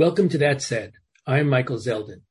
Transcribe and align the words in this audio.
Welcome 0.00 0.30
to 0.30 0.38
That 0.38 0.62
Said. 0.62 0.94
I'm 1.26 1.46
Michael 1.46 1.76
Zeldin. 1.76 2.22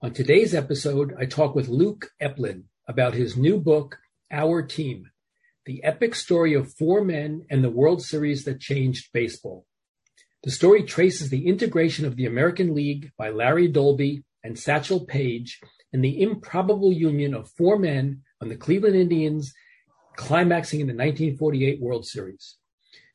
On 0.00 0.12
today's 0.12 0.54
episode, 0.54 1.12
I 1.18 1.24
talk 1.24 1.56
with 1.56 1.66
Luke 1.66 2.12
Epplin 2.22 2.66
about 2.86 3.14
his 3.14 3.36
new 3.36 3.58
book, 3.58 3.98
Our 4.30 4.62
Team, 4.62 5.10
the 5.64 5.82
epic 5.82 6.14
story 6.14 6.54
of 6.54 6.72
four 6.74 7.04
men 7.04 7.44
and 7.50 7.64
the 7.64 7.68
World 7.68 8.00
Series 8.00 8.44
that 8.44 8.60
changed 8.60 9.08
baseball. 9.12 9.66
The 10.44 10.52
story 10.52 10.84
traces 10.84 11.28
the 11.28 11.48
integration 11.48 12.06
of 12.06 12.14
the 12.14 12.26
American 12.26 12.76
League 12.76 13.10
by 13.18 13.30
Larry 13.30 13.66
Doby 13.66 14.22
and 14.44 14.56
Satchel 14.56 15.04
Paige 15.04 15.58
and 15.92 16.04
the 16.04 16.22
improbable 16.22 16.92
union 16.92 17.34
of 17.34 17.50
four 17.58 17.76
men 17.76 18.22
on 18.40 18.50
the 18.50 18.56
Cleveland 18.56 18.94
Indians 18.94 19.52
climaxing 20.14 20.78
in 20.78 20.86
the 20.86 20.92
1948 20.92 21.80
World 21.80 22.06
Series. 22.06 22.56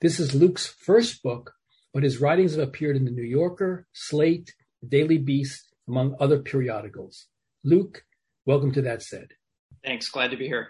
This 0.01 0.19
is 0.19 0.35
Luke's 0.35 0.67
first 0.67 1.23
book, 1.23 1.53
but 1.93 2.03
his 2.03 2.21
writings 2.21 2.55
have 2.55 2.67
appeared 2.67 2.95
in 2.95 3.05
the 3.05 3.11
New 3.11 3.23
Yorker, 3.23 3.87
Slate, 3.93 4.53
Daily 4.87 5.17
Beast, 5.17 5.73
among 5.87 6.15
other 6.19 6.39
periodicals. 6.39 7.27
Luke, 7.63 8.05
welcome 8.45 8.71
to 8.73 8.81
That 8.81 9.03
Said. 9.03 9.29
Thanks. 9.83 10.09
Glad 10.09 10.31
to 10.31 10.37
be 10.37 10.47
here. 10.47 10.69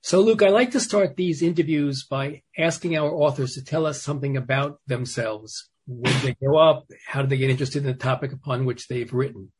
So, 0.00 0.20
Luke, 0.20 0.42
I 0.42 0.48
like 0.48 0.70
to 0.72 0.80
start 0.80 1.16
these 1.16 1.42
interviews 1.42 2.06
by 2.08 2.42
asking 2.56 2.96
our 2.96 3.10
authors 3.10 3.54
to 3.54 3.64
tell 3.64 3.84
us 3.84 4.00
something 4.00 4.36
about 4.36 4.80
themselves. 4.86 5.68
When 5.86 6.12
did 6.12 6.22
they 6.22 6.34
grow 6.34 6.58
up? 6.58 6.86
How 7.06 7.22
did 7.22 7.30
they 7.30 7.36
get 7.36 7.50
interested 7.50 7.84
in 7.84 7.86
the 7.86 7.94
topic 7.94 8.32
upon 8.32 8.64
which 8.64 8.86
they've 8.86 9.12
written? 9.12 9.50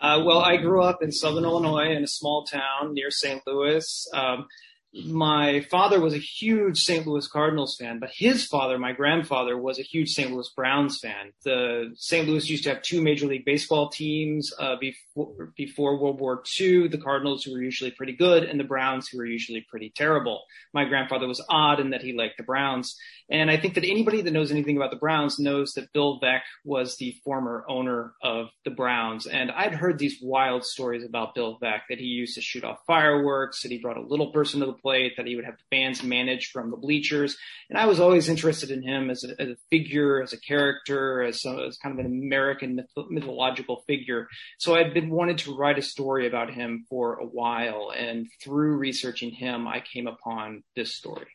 Uh, 0.00 0.22
well, 0.24 0.38
I 0.38 0.56
grew 0.56 0.82
up 0.82 1.02
in 1.02 1.12
Southern 1.12 1.44
Illinois 1.44 1.90
in 1.90 2.02
a 2.02 2.08
small 2.08 2.44
town 2.44 2.94
near 2.94 3.10
St. 3.10 3.42
Louis. 3.46 4.08
Um, 4.14 4.46
my 4.94 5.60
father 5.70 6.00
was 6.00 6.14
a 6.14 6.18
huge 6.18 6.82
St. 6.82 7.06
Louis 7.06 7.26
Cardinals 7.28 7.76
fan, 7.76 7.98
but 7.98 8.10
his 8.10 8.46
father, 8.46 8.78
my 8.78 8.92
grandfather, 8.92 9.56
was 9.58 9.78
a 9.78 9.82
huge 9.82 10.10
St. 10.10 10.32
Louis 10.32 10.50
Browns 10.56 10.98
fan. 10.98 11.32
The 11.44 11.92
St. 11.96 12.26
Louis 12.26 12.48
used 12.48 12.64
to 12.64 12.70
have 12.70 12.82
two 12.82 13.02
Major 13.02 13.26
League 13.26 13.44
Baseball 13.44 13.90
teams 13.90 14.52
uh, 14.58 14.76
before 14.80 15.52
before 15.56 15.98
World 15.98 16.20
War 16.20 16.42
II. 16.58 16.88
The 16.88 16.98
Cardinals, 16.98 17.44
who 17.44 17.52
were 17.52 17.62
usually 17.62 17.90
pretty 17.90 18.14
good, 18.14 18.44
and 18.44 18.58
the 18.58 18.64
Browns, 18.64 19.08
who 19.08 19.18
were 19.18 19.26
usually 19.26 19.66
pretty 19.68 19.92
terrible. 19.94 20.42
My 20.72 20.86
grandfather 20.86 21.28
was 21.28 21.44
odd 21.50 21.80
in 21.80 21.90
that 21.90 22.02
he 22.02 22.14
liked 22.14 22.38
the 22.38 22.44
Browns, 22.44 22.96
and 23.30 23.50
I 23.50 23.58
think 23.58 23.74
that 23.74 23.84
anybody 23.84 24.22
that 24.22 24.32
knows 24.32 24.50
anything 24.50 24.76
about 24.76 24.90
the 24.90 24.96
Browns 24.96 25.38
knows 25.38 25.74
that 25.74 25.92
Bill 25.92 26.18
Veeck 26.20 26.40
was 26.64 26.96
the 26.96 27.14
former 27.24 27.64
owner 27.68 28.14
of 28.22 28.46
the 28.64 28.70
Browns. 28.70 29.26
And 29.26 29.50
I'd 29.50 29.74
heard 29.74 29.98
these 29.98 30.18
wild 30.22 30.64
stories 30.64 31.04
about 31.04 31.34
Bill 31.34 31.58
Veeck 31.62 31.82
that 31.90 31.98
he 31.98 32.06
used 32.06 32.36
to 32.36 32.40
shoot 32.40 32.64
off 32.64 32.78
fireworks, 32.86 33.62
that 33.62 33.70
he 33.70 33.78
brought 33.78 33.98
a 33.98 34.02
little 34.02 34.32
person 34.32 34.60
to 34.60 34.66
the 34.66 34.72
plate, 34.72 35.14
that 35.16 35.26
he 35.26 35.36
would 35.36 35.44
have 35.44 35.58
the 35.58 35.76
fans 35.76 36.02
managed 36.02 36.52
from 36.52 36.70
the 36.70 36.76
bleachers. 36.76 37.36
And 37.68 37.78
I 37.78 37.86
was 37.86 38.00
always 38.00 38.28
interested 38.28 38.70
in 38.70 38.82
him 38.82 39.10
as 39.10 39.24
a, 39.24 39.40
as 39.40 39.48
a 39.50 39.56
figure, 39.70 40.22
as 40.22 40.32
a 40.32 40.40
character, 40.40 41.22
as, 41.22 41.44
a, 41.44 41.66
as 41.68 41.76
kind 41.76 41.98
of 41.98 42.04
an 42.04 42.10
American 42.10 42.76
myth- 42.76 43.10
mythological 43.10 43.84
figure. 43.86 44.26
So 44.58 44.74
I'd 44.74 44.94
been 44.94 45.10
wanted 45.10 45.38
to 45.38 45.54
write 45.54 45.78
a 45.78 45.82
story 45.82 46.26
about 46.26 46.50
him 46.50 46.86
for 46.88 47.18
a 47.18 47.26
while. 47.26 47.92
And 47.94 48.26
through 48.42 48.76
researching 48.76 49.32
him, 49.32 49.68
I 49.68 49.80
came 49.80 50.06
upon 50.06 50.62
this 50.74 50.96
story. 50.96 51.26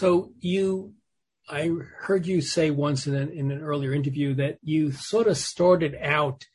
So 0.00 0.32
you, 0.40 0.94
I 1.46 1.68
heard 1.98 2.24
you 2.24 2.40
say 2.40 2.70
once 2.70 3.06
in 3.06 3.14
an, 3.14 3.28
in 3.32 3.50
an 3.50 3.60
earlier 3.60 3.92
interview 3.92 4.32
that 4.36 4.56
you 4.62 4.92
sort 4.92 5.26
of 5.26 5.36
started 5.36 5.94
out 6.00 6.46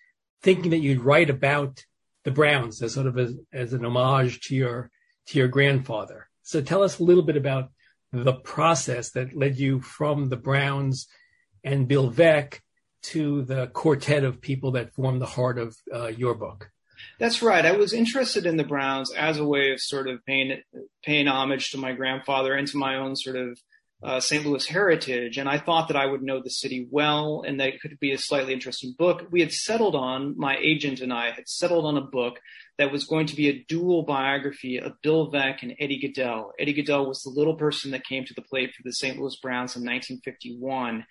thinking 0.41 0.71
that 0.71 0.79
you'd 0.79 1.03
write 1.03 1.29
about 1.29 1.85
the 2.23 2.31
Browns 2.31 2.81
as 2.81 2.95
sort 2.95 3.05
of 3.05 3.19
as, 3.19 3.35
as 3.53 3.73
an 3.73 3.85
homage 3.85 4.39
to 4.47 4.55
your 4.55 4.89
to 5.27 5.37
your 5.37 5.47
grandfather. 5.47 6.27
So 6.41 6.59
tell 6.59 6.81
us 6.81 6.97
a 6.97 7.03
little 7.03 7.21
bit 7.21 7.37
about 7.37 7.69
the 8.11 8.33
process 8.33 9.11
that 9.11 9.37
led 9.37 9.59
you 9.59 9.79
from 9.79 10.29
the 10.29 10.37
Browns 10.37 11.07
and 11.63 11.87
Bill 11.87 12.11
Veeck 12.11 12.61
to 13.13 13.43
the 13.43 13.67
quartet 13.67 14.23
of 14.23 14.41
people 14.41 14.71
that 14.71 14.95
form 14.95 15.19
the 15.19 15.27
heart 15.27 15.59
of 15.59 15.77
uh, 15.93 16.07
your 16.07 16.33
book. 16.33 16.71
That's 17.19 17.41
right. 17.41 17.65
I 17.65 17.73
was 17.73 17.93
interested 17.93 18.45
in 18.45 18.57
the 18.57 18.63
Browns 18.63 19.11
as 19.13 19.37
a 19.37 19.45
way 19.45 19.71
of 19.71 19.79
sort 19.79 20.07
of 20.07 20.25
paying 20.25 20.61
paying 21.03 21.27
homage 21.27 21.71
to 21.71 21.77
my 21.77 21.93
grandfather 21.93 22.53
and 22.53 22.67
to 22.67 22.77
my 22.77 22.95
own 22.95 23.15
sort 23.15 23.37
of 23.37 23.59
uh, 24.03 24.19
St. 24.19 24.45
Louis 24.45 24.67
heritage, 24.67 25.37
and 25.37 25.49
I 25.49 25.57
thought 25.57 25.87
that 25.87 25.97
I 25.97 26.05
would 26.05 26.21
know 26.21 26.39
the 26.39 26.49
city 26.49 26.87
well 26.91 27.43
and 27.45 27.59
that 27.59 27.69
it 27.69 27.81
could 27.81 27.97
be 27.99 28.11
a 28.11 28.19
slightly 28.19 28.53
interesting 28.53 28.93
book. 28.97 29.27
We 29.31 29.39
had 29.39 29.51
settled 29.51 29.95
on, 29.95 30.37
my 30.37 30.57
agent 30.57 30.99
and 30.99 31.11
I 31.11 31.31
had 31.31 31.47
settled 31.47 31.85
on 31.85 31.97
a 31.97 32.01
book 32.01 32.39
that 32.77 32.91
was 32.91 33.05
going 33.05 33.25
to 33.27 33.35
be 33.35 33.49
a 33.49 33.65
dual 33.67 34.03
biography 34.03 34.77
of 34.77 35.01
Bill 35.01 35.31
Veeck 35.31 35.63
and 35.63 35.73
Eddie 35.79 35.99
Gaedel. 35.99 36.49
Eddie 36.59 36.75
Gaedel 36.75 37.07
was 37.07 37.23
the 37.23 37.31
little 37.31 37.55
person 37.55 37.91
that 37.91 38.05
came 38.05 38.25
to 38.25 38.33
the 38.35 38.41
plate 38.41 38.73
for 38.75 38.83
the 38.83 38.93
St. 38.93 39.17
Louis 39.17 39.35
Browns 39.41 39.75
in 39.75 39.81
1951. 39.81 41.05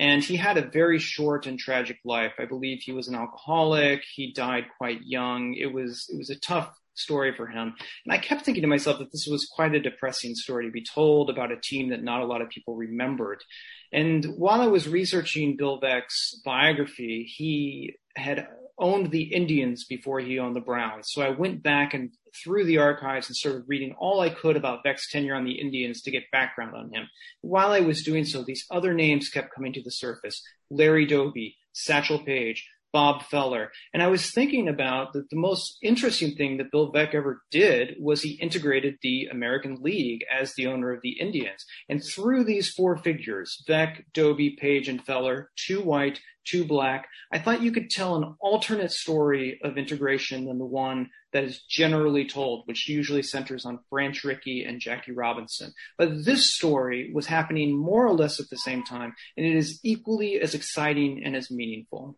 And 0.00 0.24
he 0.24 0.36
had 0.36 0.56
a 0.56 0.68
very 0.68 0.98
short 0.98 1.46
and 1.46 1.58
tragic 1.58 1.98
life. 2.06 2.32
I 2.38 2.46
believe 2.46 2.80
he 2.80 2.92
was 2.92 3.06
an 3.06 3.14
alcoholic. 3.14 4.02
He 4.14 4.32
died 4.32 4.64
quite 4.78 5.02
young. 5.04 5.52
It 5.54 5.72
was, 5.72 6.06
it 6.08 6.16
was 6.16 6.30
a 6.30 6.40
tough 6.40 6.74
story 6.94 7.34
for 7.36 7.46
him. 7.46 7.74
And 8.06 8.12
I 8.12 8.16
kept 8.16 8.44
thinking 8.44 8.62
to 8.62 8.68
myself 8.68 8.98
that 8.98 9.12
this 9.12 9.28
was 9.30 9.46
quite 9.54 9.74
a 9.74 9.80
depressing 9.80 10.34
story 10.34 10.64
to 10.64 10.72
be 10.72 10.82
told 10.82 11.28
about 11.28 11.52
a 11.52 11.60
team 11.62 11.90
that 11.90 12.02
not 12.02 12.22
a 12.22 12.26
lot 12.26 12.40
of 12.40 12.48
people 12.48 12.76
remembered. 12.76 13.44
And 13.92 14.24
while 14.38 14.62
I 14.62 14.68
was 14.68 14.88
researching 14.88 15.58
Bill 15.58 15.78
Veeck's 15.78 16.40
biography, 16.46 17.24
he 17.24 17.96
had 18.16 18.48
owned 18.78 19.10
the 19.10 19.34
Indians 19.34 19.84
before 19.84 20.20
he 20.20 20.38
owned 20.38 20.56
the 20.56 20.60
Browns. 20.60 21.08
So 21.10 21.20
I 21.20 21.28
went 21.28 21.62
back 21.62 21.92
and 21.92 22.10
through 22.34 22.64
the 22.64 22.78
archives 22.78 23.28
and 23.28 23.36
started 23.36 23.64
reading 23.66 23.94
all 23.98 24.20
I 24.20 24.30
could 24.30 24.56
about 24.56 24.84
Veeck's 24.84 25.10
tenure 25.10 25.34
on 25.34 25.44
the 25.44 25.60
Indians 25.60 26.02
to 26.02 26.10
get 26.10 26.30
background 26.32 26.74
on 26.74 26.92
him. 26.92 27.08
While 27.40 27.72
I 27.72 27.80
was 27.80 28.02
doing 28.02 28.24
so, 28.24 28.42
these 28.42 28.64
other 28.70 28.94
names 28.94 29.28
kept 29.28 29.54
coming 29.54 29.72
to 29.72 29.82
the 29.82 29.90
surface. 29.90 30.42
Larry 30.70 31.06
Doby, 31.06 31.56
Satchel 31.72 32.20
Paige, 32.20 32.66
Bob 32.92 33.22
Feller. 33.22 33.70
And 33.92 34.02
I 34.02 34.08
was 34.08 34.30
thinking 34.30 34.68
about 34.68 35.12
that 35.12 35.30
the 35.30 35.36
most 35.36 35.78
interesting 35.82 36.34
thing 36.34 36.56
that 36.58 36.70
Bill 36.70 36.92
Veeck 36.92 37.14
ever 37.14 37.42
did 37.50 37.96
was 37.98 38.22
he 38.22 38.32
integrated 38.40 38.96
the 39.02 39.28
American 39.30 39.76
League 39.80 40.24
as 40.32 40.54
the 40.54 40.66
owner 40.66 40.92
of 40.92 41.02
the 41.02 41.18
Indians. 41.20 41.64
And 41.88 42.02
through 42.02 42.44
these 42.44 42.70
four 42.70 42.96
figures, 42.96 43.62
Veeck, 43.68 44.04
Doby, 44.12 44.56
Paige, 44.60 44.88
and 44.88 45.04
Feller, 45.04 45.50
two 45.56 45.80
white, 45.80 46.20
two 46.44 46.64
black, 46.64 47.06
I 47.32 47.38
thought 47.38 47.62
you 47.62 47.72
could 47.72 47.90
tell 47.90 48.16
an 48.16 48.34
alternate 48.40 48.92
story 48.92 49.60
of 49.62 49.76
integration 49.76 50.46
than 50.46 50.58
the 50.58 50.64
one 50.64 51.10
that 51.32 51.44
is 51.44 51.62
generally 51.62 52.26
told, 52.26 52.66
which 52.66 52.88
usually 52.88 53.22
centers 53.22 53.64
on 53.64 53.80
Branch 53.90 54.24
Rickey 54.24 54.64
and 54.64 54.80
Jackie 54.80 55.12
Robinson. 55.12 55.72
But 55.96 56.24
this 56.24 56.54
story 56.54 57.12
was 57.14 57.26
happening 57.26 57.76
more 57.76 58.06
or 58.06 58.14
less 58.14 58.40
at 58.40 58.50
the 58.50 58.56
same 58.56 58.82
time, 58.82 59.14
and 59.36 59.46
it 59.46 59.54
is 59.54 59.78
equally 59.84 60.40
as 60.40 60.54
exciting 60.54 61.22
and 61.24 61.36
as 61.36 61.50
meaningful. 61.50 62.16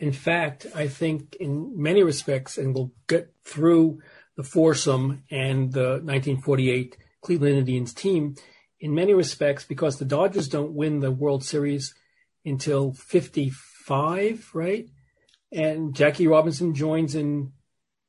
In 0.00 0.12
fact, 0.12 0.66
I 0.74 0.88
think 0.88 1.36
in 1.38 1.80
many 1.80 2.02
respects, 2.02 2.58
and 2.58 2.74
we'll 2.74 2.92
get 3.08 3.32
through 3.44 4.00
the 4.36 4.42
foursome 4.42 5.22
and 5.30 5.72
the 5.72 6.00
1948 6.02 6.96
Cleveland 7.20 7.58
Indians 7.58 7.92
team, 7.92 8.34
in 8.80 8.94
many 8.94 9.14
respects, 9.14 9.64
because 9.64 9.98
the 9.98 10.04
Dodgers 10.04 10.48
don't 10.48 10.72
win 10.72 11.00
the 11.00 11.12
World 11.12 11.44
Series 11.44 11.94
until 12.44 12.92
55, 12.92 14.50
right? 14.54 14.88
And 15.52 15.94
Jackie 15.94 16.26
Robinson 16.26 16.74
joins 16.74 17.14
in 17.14 17.52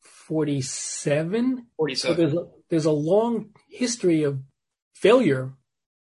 47. 0.01 1.67
47. 1.77 1.97
So 1.97 2.13
there's 2.13 2.33
a, 2.33 2.47
there's 2.69 2.85
a 2.85 2.91
long 2.91 3.49
history 3.69 4.23
of 4.23 4.41
failure 4.93 5.53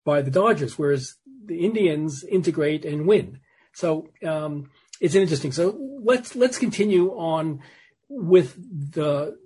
by 0.04 0.22
the 0.22 0.30
Dodgers, 0.30 0.78
whereas 0.78 1.16
the 1.46 1.64
Indians 1.64 2.22
integrate 2.22 2.84
and 2.84 3.06
win. 3.06 3.40
So 3.72 4.08
um, 4.24 4.70
it's 5.00 5.14
interesting. 5.14 5.52
So 5.52 5.76
let's 6.04 6.36
let's 6.36 6.58
continue 6.58 7.10
on 7.10 7.60
with 8.08 8.54
the 8.92 9.36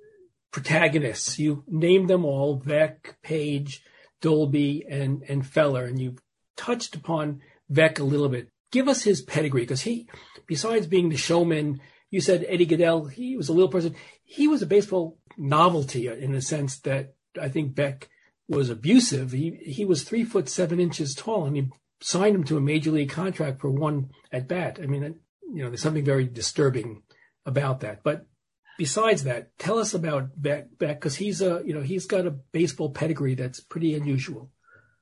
protagonists. 0.51 1.39
You 1.39 1.65
named 1.69 2.11
them 2.11 2.25
all: 2.25 2.61
Veeck, 2.61 3.15
Paige, 3.23 3.83
Doby, 4.21 4.85
and 4.89 5.23
and 5.29 5.47
Feller, 5.47 5.85
and 5.85 6.01
you've 6.01 6.19
touched 6.57 6.95
upon 6.97 7.41
Veeck 7.73 7.99
a 7.99 8.05
little 8.05 8.29
bit. 8.29 8.49
Give 8.73 8.89
us 8.89 9.05
his 9.05 9.23
pedigree, 9.23 9.63
because 9.63 9.83
he, 9.83 10.09
besides 10.49 10.89
being 10.89 11.09
the 11.09 11.17
showman, 11.17 11.81
you 12.11 12.21
said 12.21 12.45
Eddie 12.49 12.67
Gaedel. 12.67 13.13
He 13.13 13.37
was 13.37 13.49
a 13.49 13.53
little 13.53 13.71
person. 13.71 13.95
He 14.25 14.49
was 14.49 14.63
a 14.63 14.67
baseball 14.67 15.19
novelty 15.39 16.09
in 16.09 16.33
the 16.33 16.43
sense 16.43 16.79
that 16.81 17.15
I 17.41 17.49
think 17.49 17.75
Veeck 17.75 18.09
was 18.49 18.71
abusive. 18.71 19.33
He 19.33 19.59
he 19.65 19.85
was 19.85 20.03
three 20.03 20.25
foot 20.25 20.49
seven 20.49 20.81
inches 20.81 21.15
tall, 21.15 21.47
and 21.47 21.57
he 21.57 21.69
signed 22.01 22.35
him 22.35 22.45
to 22.45 22.57
a 22.57 22.61
major 22.61 22.91
league 22.91 23.11
contract 23.11 23.61
for 23.61 23.71
one 23.71 24.11
at 24.33 24.49
bat. 24.49 24.79
I 24.83 24.87
mean, 24.87 25.21
you 25.53 25.63
know, 25.63 25.71
there's 25.71 25.83
something 25.83 26.05
very 26.05 26.27
disturbing 26.27 27.03
about 27.47 27.81
that. 27.81 28.03
But 28.03 28.27
besides 28.79 29.25
that, 29.25 29.57
tell 29.59 29.79
us 29.79 29.95
about 29.95 30.41
Veeck 30.41 30.67
because 30.79 31.17
he's 31.17 31.41
a, 31.41 31.63
you 31.65 31.75
know, 31.75 31.83
he's 31.83 32.07
got 32.07 32.27
a 32.27 32.31
baseball 32.31 32.91
pedigree 32.91 33.35
that's 33.35 33.61
pretty 33.61 33.95
unusual. 33.95 34.51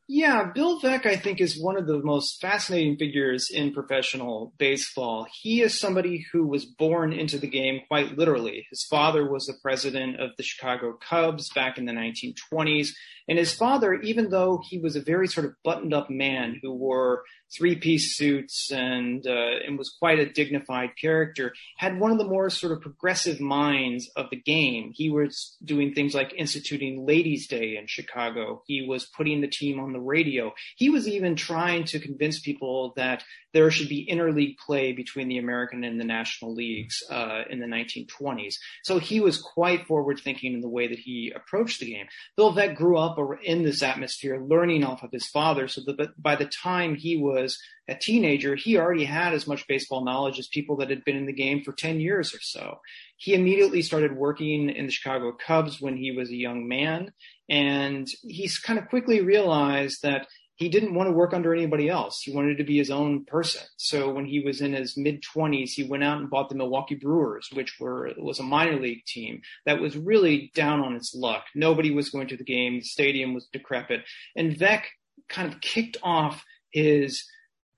Yeah, 0.09 0.51
Bill 0.53 0.81
Veeck, 0.81 1.07
I 1.07 1.17
think, 1.17 1.41
is 1.41 1.59
one 1.59 1.79
of 1.79 1.87
the 1.87 2.03
most 2.03 2.41
fascinating 2.41 2.99
figures 2.99 3.49
in 3.51 3.73
professional 3.73 4.53
baseball. 4.59 5.27
He 5.33 5.63
is 5.63 5.79
somebody 5.79 6.27
who 6.33 6.47
was 6.47 6.67
born 6.67 7.13
into 7.13 7.39
the 7.39 7.47
game 7.47 7.81
quite 7.89 8.19
literally. 8.19 8.67
His 8.69 8.85
father 8.85 9.31
was 9.31 9.47
the 9.47 9.55
president 9.63 10.21
of 10.21 10.31
the 10.37 10.43
Chicago 10.43 10.99
Cubs 11.01 11.51
back 11.55 11.79
in 11.79 11.87
the 11.87 11.93
1920s. 11.93 12.91
And 13.29 13.39
his 13.39 13.55
father, 13.55 13.95
even 13.95 14.29
though 14.29 14.61
he 14.69 14.79
was 14.79 14.97
a 14.97 15.03
very 15.03 15.29
sort 15.29 15.47
of 15.47 15.55
buttoned 15.65 15.95
up 15.95 16.11
man 16.11 16.59
who 16.61 16.75
wore 16.75 17.23
three 17.57 17.77
piece 17.77 18.17
suits 18.17 18.71
and 18.73 19.27
uh, 19.27 19.65
and 19.67 19.79
was 19.79 19.95
quite 19.99 20.19
a 20.19 20.31
dignified 20.31 20.91
character. 21.01 21.53
Had 21.79 21.99
one 21.99 22.11
of 22.11 22.19
the 22.19 22.25
more 22.25 22.51
sort 22.51 22.73
of 22.73 22.81
progressive 22.81 23.41
minds 23.41 24.11
of 24.17 24.27
the 24.31 24.37
game. 24.37 24.93
He 24.95 25.11
was 25.11 25.57
doing 25.65 25.95
things 25.95 26.15
like 26.15 26.35
instituting 26.37 27.07
Ladies' 27.07 27.47
Day 27.47 27.77
in 27.77 27.87
Chicago. 27.87 28.63
He 28.67 28.87
was 28.87 29.07
putting 29.17 29.41
the 29.41 29.49
team 29.49 29.81
on 29.81 29.93
the 29.93 30.01
radio. 30.01 30.53
He 30.77 30.91
was 30.91 31.07
even 31.09 31.37
trying 31.37 31.85
to 31.85 31.99
convince 31.99 32.41
people 32.41 32.93
that 32.97 33.25
there 33.53 33.71
should 33.71 33.89
be 33.89 34.09
interleague 34.11 34.57
play 34.59 34.93
between 34.93 35.29
the 35.29 35.39
American 35.39 35.85
and 35.85 36.01
the 36.01 36.05
National 36.05 36.55
Leagues 36.55 37.03
uh, 37.11 37.43
in 37.51 37.61
the 37.61 37.67
1920s. 37.67 38.55
So 38.83 38.99
he 38.99 39.21
was 39.21 39.41
quite 39.41 39.87
forward 39.87 40.21
thinking 40.23 40.55
in 40.55 40.61
the 40.61 40.69
way 40.69 40.89
that 40.89 40.99
he 40.99 41.33
approached 41.35 41.81
the 41.81 41.93
game. 41.93 42.07
Bill 42.37 42.55
Veeck 42.55 42.77
grew 42.77 42.97
up 42.97 43.19
in 43.43 43.63
this 43.63 43.83
atmosphere, 43.83 44.43
learning 44.43 44.85
off 44.85 45.03
of 45.03 45.13
his 45.13 45.27
father, 45.27 45.69
so 45.69 45.83
that 45.87 46.21
by 46.21 46.37
the 46.37 46.47
time 46.47 46.95
he 46.95 47.17
was 47.17 47.42
a 47.89 47.95
teenager, 47.95 48.55
he 48.55 48.77
already 48.77 49.05
had 49.05 49.35
as 49.35 49.47
much 49.47 49.67
baseball 49.67 50.05
knowledge 50.05 50.39
as 50.39 50.47
people 50.49 50.77
that 50.77 50.91
had 50.91 51.05
been 51.05 51.17
in 51.17 51.27
the 51.27 51.33
game 51.33 51.63
for 51.63 51.73
10 51.73 52.01
years 52.01 52.35
or 52.35 52.41
so. 52.41 52.81
He 53.17 53.35
immediately 53.35 53.83
started 53.83 54.17
working 54.17 54.71
in 54.71 54.87
the 54.87 54.93
Chicago 54.93 55.33
Cubs 55.33 55.81
when 55.81 55.97
he 55.97 56.13
was 56.13 56.31
a 56.31 56.37
young 56.37 56.69
man, 56.69 57.13
and 57.49 58.07
he's 58.23 58.59
kind 58.59 58.79
of 58.79 58.89
quickly 58.89 59.21
realized 59.21 60.03
that 60.03 60.27
he 60.57 60.69
didn't 60.69 60.95
want 60.95 61.09
to 61.09 61.13
work 61.13 61.35
under 61.35 61.53
anybody 61.53 61.89
else. 61.89 62.23
He 62.23 62.33
wanted 62.33 62.59
to 62.59 62.65
be 62.65 62.79
his 62.79 62.91
own 62.91 63.25
person. 63.25 63.63
So 63.79 64.13
when 64.13 64.27
he 64.27 64.41
was 64.41 64.61
in 64.61 64.75
his 64.75 64.97
mid 64.97 65.23
twenties, 65.23 65.73
he 65.73 65.83
went 65.83 66.05
out 66.05 66.19
and 66.19 66.31
bought 66.31 66.51
the 66.51 66.55
Milwaukee 66.55 66.95
Brewers, 66.95 67.49
which 67.53 67.81
were 67.81 68.13
was 68.19 68.39
a 68.39 68.45
minor 68.45 68.79
league 68.79 69.05
team 69.05 69.41
that 69.67 69.81
was 69.81 69.97
really 69.97 70.53
down 70.55 70.81
on 70.81 70.95
its 70.95 71.15
luck. 71.15 71.45
Nobody 71.55 71.91
was 71.91 72.11
going 72.11 72.29
to 72.29 72.37
the 72.37 72.45
game. 72.45 72.79
The 72.79 72.85
stadium 72.85 73.35
was 73.35 73.49
decrepit, 73.53 74.03
and 74.37 74.55
Veeck 74.55 74.83
kind 75.29 75.53
of 75.53 75.61
kicked 75.61 75.97
off 76.03 76.45
his 76.73 77.25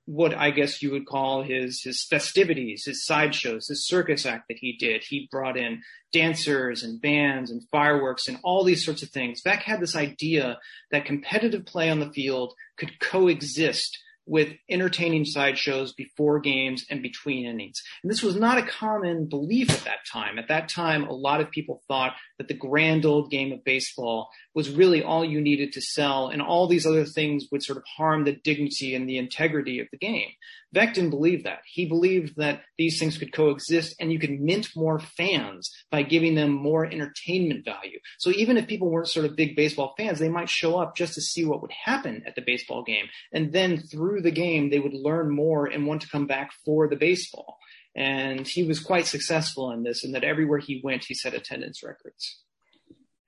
what 0.07 0.35
I 0.35 0.51
guess 0.51 0.83
you 0.83 0.91
would 0.91 1.07
call 1.07 1.43
his 1.43 1.83
his 1.83 2.05
festivities, 2.05 2.85
his 2.85 3.05
sideshows, 3.07 3.69
his 3.69 3.87
circus 3.87 4.27
act 4.27 4.49
that 4.49 4.59
he 4.59 4.77
did. 4.77 5.03
He 5.03 5.29
brought 5.31 5.57
in 5.57 5.83
dancers 6.13 6.83
and 6.83 7.01
bands 7.01 7.51
and 7.51 7.63
fireworks 7.71 8.29
and 8.29 8.39
all 8.43 8.65
these 8.65 8.85
sorts 8.85 9.03
of 9.03 9.11
things. 9.11 9.43
Veeck 9.43 9.63
had 9.63 9.81
this 9.81 9.97
idea 9.97 10.59
that 10.91 11.07
competitive 11.07 11.65
play 11.65 11.91
on 11.91 12.01
the 12.01 12.13
field 12.13 12.55
could 12.77 13.01
coexist 13.01 13.99
with 14.27 14.55
entertaining 14.71 15.25
sideshows 15.25 15.93
before 15.93 16.41
games 16.41 16.85
and 16.91 17.03
between 17.03 17.47
innings. 17.47 17.83
And 18.03 18.11
this 18.11 18.23
was 18.23 18.37
not 18.37 18.59
a 18.59 18.67
common 18.67 19.27
belief 19.27 19.71
at 19.71 19.85
that 19.85 20.07
time. 20.11 20.39
At 20.39 20.49
that 20.49 20.69
time, 20.69 21.05
a 21.05 21.13
lot 21.13 21.41
of 21.41 21.51
people 21.51 21.83
thought 21.89 22.15
that 22.39 22.49
the 22.49 22.55
grand 22.55 23.05
old 23.05 23.31
game 23.31 23.53
of 23.53 23.65
baseball 23.65 24.31
was 24.55 24.71
really 24.71 25.03
all 25.03 25.25
you 25.25 25.41
needed 25.41 25.73
to 25.73 25.81
sell 25.81 26.29
and 26.29 26.41
all 26.41 26.67
these 26.67 26.87
other 26.87 27.05
things 27.05 27.47
would 27.51 27.63
sort 27.63 27.79
of 27.79 27.85
harm 27.97 28.25
the 28.25 28.33
dignity 28.33 28.95
and 28.95 29.09
the 29.09 29.19
integrity 29.19 29.79
of 29.81 29.89
the 29.91 29.99
game. 29.99 30.31
Veeck 30.75 30.95
didn't 30.95 31.11
believe 31.11 31.45
that. 31.45 31.61
He 31.67 31.87
believed 31.87 32.35
that 32.37 32.63
these 32.77 32.99
things 32.99 33.17
could 33.17 33.33
coexist 33.33 33.95
and 34.01 34.13
you 34.13 34.19
could 34.19 34.41
mint 34.41 34.71
more 34.75 34.99
fans 34.99 35.71
by 35.91 36.03
giving 36.03 36.35
them 36.35 36.51
more 36.51 36.85
entertainment 36.85 37.65
value. 37.65 37.99
So 38.19 38.31
even 38.31 38.57
if 38.57 38.67
people 38.67 38.91
weren't 38.91 39.09
sort 39.09 39.27
of 39.27 39.37
big 39.37 39.55
baseball 39.55 39.95
fans, 39.97 40.19
they 40.19 40.29
might 40.29 40.49
show 40.49 40.79
up 40.79 40.97
just 40.97 41.15
to 41.15 41.21
see 41.21 41.45
what 41.45 41.63
would 41.63 41.71
happen 41.85 42.25
at 42.27 42.35
the 42.35 42.43
baseball 42.43 42.83
game. 42.83 43.07
And 43.33 43.53
then 43.53 43.79
through 43.79 44.14
the 44.21 44.31
game, 44.31 44.71
they 44.71 44.79
would 44.79 44.95
learn 44.95 45.31
more 45.31 45.67
and 45.67 45.87
want 45.87 46.03
to 46.03 46.09
come 46.09 46.27
back 46.27 46.53
for 46.65 46.89
the 46.89 46.97
baseball. 46.97 47.59
And 47.97 48.47
he 48.47 48.65
was 48.65 48.81
quite 48.81 49.07
successful 49.07 49.71
in 49.71 49.83
this, 49.85 50.05
and 50.05 50.15
that 50.15 50.25
everywhere 50.25 50.59
he 50.59 50.81
went, 50.83 51.05
he 51.05 51.15
set 51.15 51.35
attendance 51.35 51.83
records. 51.83 52.41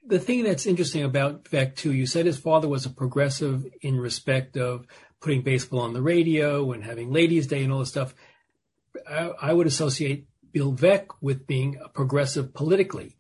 The 0.05 0.19
thing 0.19 0.45
that's 0.45 0.67
interesting 0.67 1.03
about 1.03 1.45
Veeck, 1.45 1.77
too, 1.77 1.93
you 1.93 2.07
said 2.07 2.27
his 2.27 2.39
father 2.39 2.69
was 2.69 2.87
a 2.87 2.91
progressive 2.91 3.67
in 3.81 3.99
respect 3.99 4.57
of 4.57 4.87
putting 5.21 5.43
baseball 5.43 5.81
on 5.81 5.93
the 5.93 6.03
radio 6.03 6.73
and 6.73 6.85
having 6.85 7.13
Ladies' 7.13 7.47
Day 7.47 7.65
and 7.65 7.73
all 7.73 7.81
this 7.81 7.89
stuff. 7.89 8.15
I, 9.09 9.33
I 9.41 9.53
would 9.53 9.67
associate 9.67 10.27
Bill 10.53 10.73
Veeck 10.73 11.07
with 11.21 11.47
being 11.47 11.79
a 11.85 11.89
progressive 11.89 12.55
politically. 12.55 13.17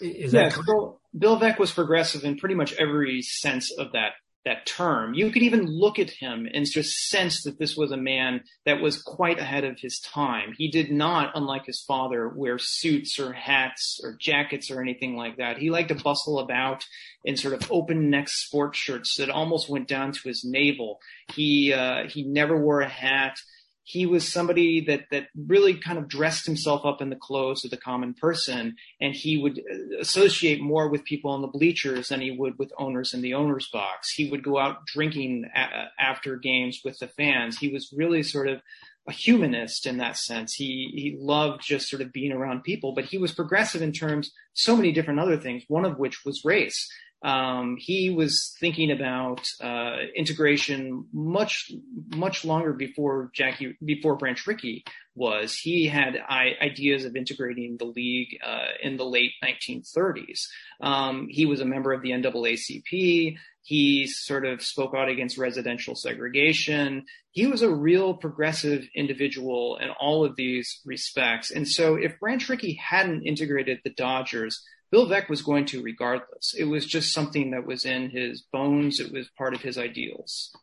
Is 0.00 0.32
yes, 0.32 0.58
Bill, 0.64 1.00
Bill 1.16 1.38
Veeck 1.38 1.58
was 1.58 1.70
progressive 1.70 2.24
in 2.24 2.38
pretty 2.38 2.54
much 2.54 2.72
every 2.74 3.22
sense 3.22 3.70
of 3.76 3.92
that 3.92 4.12
that 4.44 4.66
term. 4.66 5.14
You 5.14 5.30
could 5.30 5.42
even 5.42 5.66
look 5.66 5.98
at 5.98 6.10
him 6.10 6.48
and 6.52 6.66
just 6.66 7.08
sense 7.08 7.44
that 7.44 7.58
this 7.58 7.76
was 7.76 7.92
a 7.92 7.96
man 7.96 8.42
that 8.66 8.80
was 8.80 9.02
quite 9.02 9.38
ahead 9.38 9.64
of 9.64 9.78
his 9.78 10.00
time. 10.00 10.54
He 10.56 10.70
did 10.70 10.90
not, 10.90 11.32
unlike 11.34 11.66
his 11.66 11.84
father, 11.86 12.28
wear 12.28 12.58
suits 12.58 13.18
or 13.18 13.32
hats 13.32 14.00
or 14.02 14.16
jackets 14.20 14.70
or 14.70 14.80
anything 14.80 15.16
like 15.16 15.36
that. 15.36 15.58
He 15.58 15.70
liked 15.70 15.88
to 15.88 15.94
bustle 15.94 16.38
about 16.38 16.84
in 17.24 17.36
sort 17.36 17.54
of 17.54 17.70
open 17.70 18.10
neck 18.10 18.28
sports 18.28 18.78
shirts 18.78 19.16
that 19.16 19.30
almost 19.30 19.68
went 19.68 19.88
down 19.88 20.12
to 20.12 20.28
his 20.28 20.44
navel. 20.44 20.98
He 21.34 21.72
uh, 21.72 22.08
he 22.08 22.24
never 22.24 22.56
wore 22.56 22.80
a 22.80 22.88
hat 22.88 23.36
he 23.84 24.06
was 24.06 24.30
somebody 24.30 24.80
that 24.80 25.06
that 25.10 25.26
really 25.36 25.74
kind 25.74 25.98
of 25.98 26.08
dressed 26.08 26.46
himself 26.46 26.84
up 26.84 27.00
in 27.02 27.10
the 27.10 27.16
clothes 27.16 27.64
of 27.64 27.70
the 27.70 27.76
common 27.76 28.14
person 28.14 28.76
and 29.00 29.14
he 29.14 29.36
would 29.36 29.58
uh, 29.58 29.98
associate 30.00 30.60
more 30.60 30.88
with 30.88 31.04
people 31.04 31.30
on 31.30 31.42
the 31.42 31.48
bleachers 31.48 32.08
than 32.08 32.20
he 32.20 32.30
would 32.30 32.58
with 32.58 32.72
owners 32.78 33.12
in 33.12 33.22
the 33.22 33.34
owners 33.34 33.68
box. 33.72 34.12
He 34.12 34.30
would 34.30 34.42
go 34.42 34.58
out 34.58 34.86
drinking 34.86 35.46
a- 35.54 35.88
after 35.98 36.36
games 36.36 36.80
with 36.84 36.98
the 36.98 37.08
fans. 37.08 37.58
He 37.58 37.68
was 37.68 37.92
really 37.96 38.22
sort 38.22 38.48
of 38.48 38.60
a 39.08 39.12
humanist 39.12 39.84
in 39.84 39.98
that 39.98 40.16
sense. 40.16 40.54
He 40.54 40.92
he 40.94 41.16
loved 41.18 41.62
just 41.62 41.88
sort 41.88 42.02
of 42.02 42.12
being 42.12 42.32
around 42.32 42.62
people 42.62 42.94
but 42.94 43.06
he 43.06 43.18
was 43.18 43.32
progressive 43.32 43.82
in 43.82 43.92
terms 43.92 44.32
so 44.54 44.76
many 44.76 44.92
different 44.92 45.18
other 45.18 45.36
things 45.36 45.64
one 45.66 45.84
of 45.84 45.98
which 45.98 46.24
was 46.24 46.44
race 46.44 46.88
um, 47.22 47.76
he 47.78 48.10
was 48.10 48.54
thinking 48.58 48.90
about 48.90 49.46
uh, 49.60 49.96
integration 50.16 51.06
much 51.12 51.70
much 52.08 52.44
longer 52.44 52.72
before 52.72 53.30
Jackie 53.32 53.76
before 53.84 54.16
Branch 54.16 54.44
Rickey 54.46 54.84
was. 55.14 55.54
He 55.54 55.86
had 55.86 56.16
I- 56.28 56.56
ideas 56.60 57.04
of 57.04 57.14
integrating 57.14 57.76
the 57.76 57.84
league 57.84 58.38
uh, 58.44 58.72
in 58.82 58.96
the 58.96 59.04
late 59.04 59.32
1930s. 59.44 60.46
Um, 60.80 61.28
he 61.28 61.46
was 61.46 61.60
a 61.60 61.64
member 61.64 61.92
of 61.92 62.02
the 62.02 62.10
NAACP. 62.10 63.36
He 63.64 64.06
sort 64.08 64.44
of 64.44 64.60
spoke 64.60 64.92
out 64.96 65.08
against 65.08 65.38
residential 65.38 65.94
segregation. 65.94 67.04
He 67.30 67.46
was 67.46 67.62
a 67.62 67.70
real 67.70 68.14
progressive 68.14 68.88
individual 68.96 69.78
in 69.80 69.90
all 69.90 70.24
of 70.24 70.34
these 70.34 70.80
respects. 70.84 71.52
And 71.52 71.68
so 71.68 71.94
if 71.94 72.18
Branch 72.18 72.48
Rickey 72.48 72.74
hadn't 72.74 73.22
integrated 73.22 73.78
the 73.84 73.90
Dodgers, 73.90 74.60
Bill 74.92 75.08
Veeck 75.08 75.30
was 75.30 75.40
going 75.40 75.64
to 75.66 75.82
regardless. 75.82 76.54
It 76.56 76.64
was 76.64 76.84
just 76.84 77.14
something 77.14 77.52
that 77.52 77.66
was 77.66 77.86
in 77.86 78.10
his 78.10 78.42
bones. 78.52 79.00
It 79.00 79.10
was 79.10 79.30
part 79.38 79.54
of 79.54 79.62
his 79.62 79.78
ideals. 79.78 80.54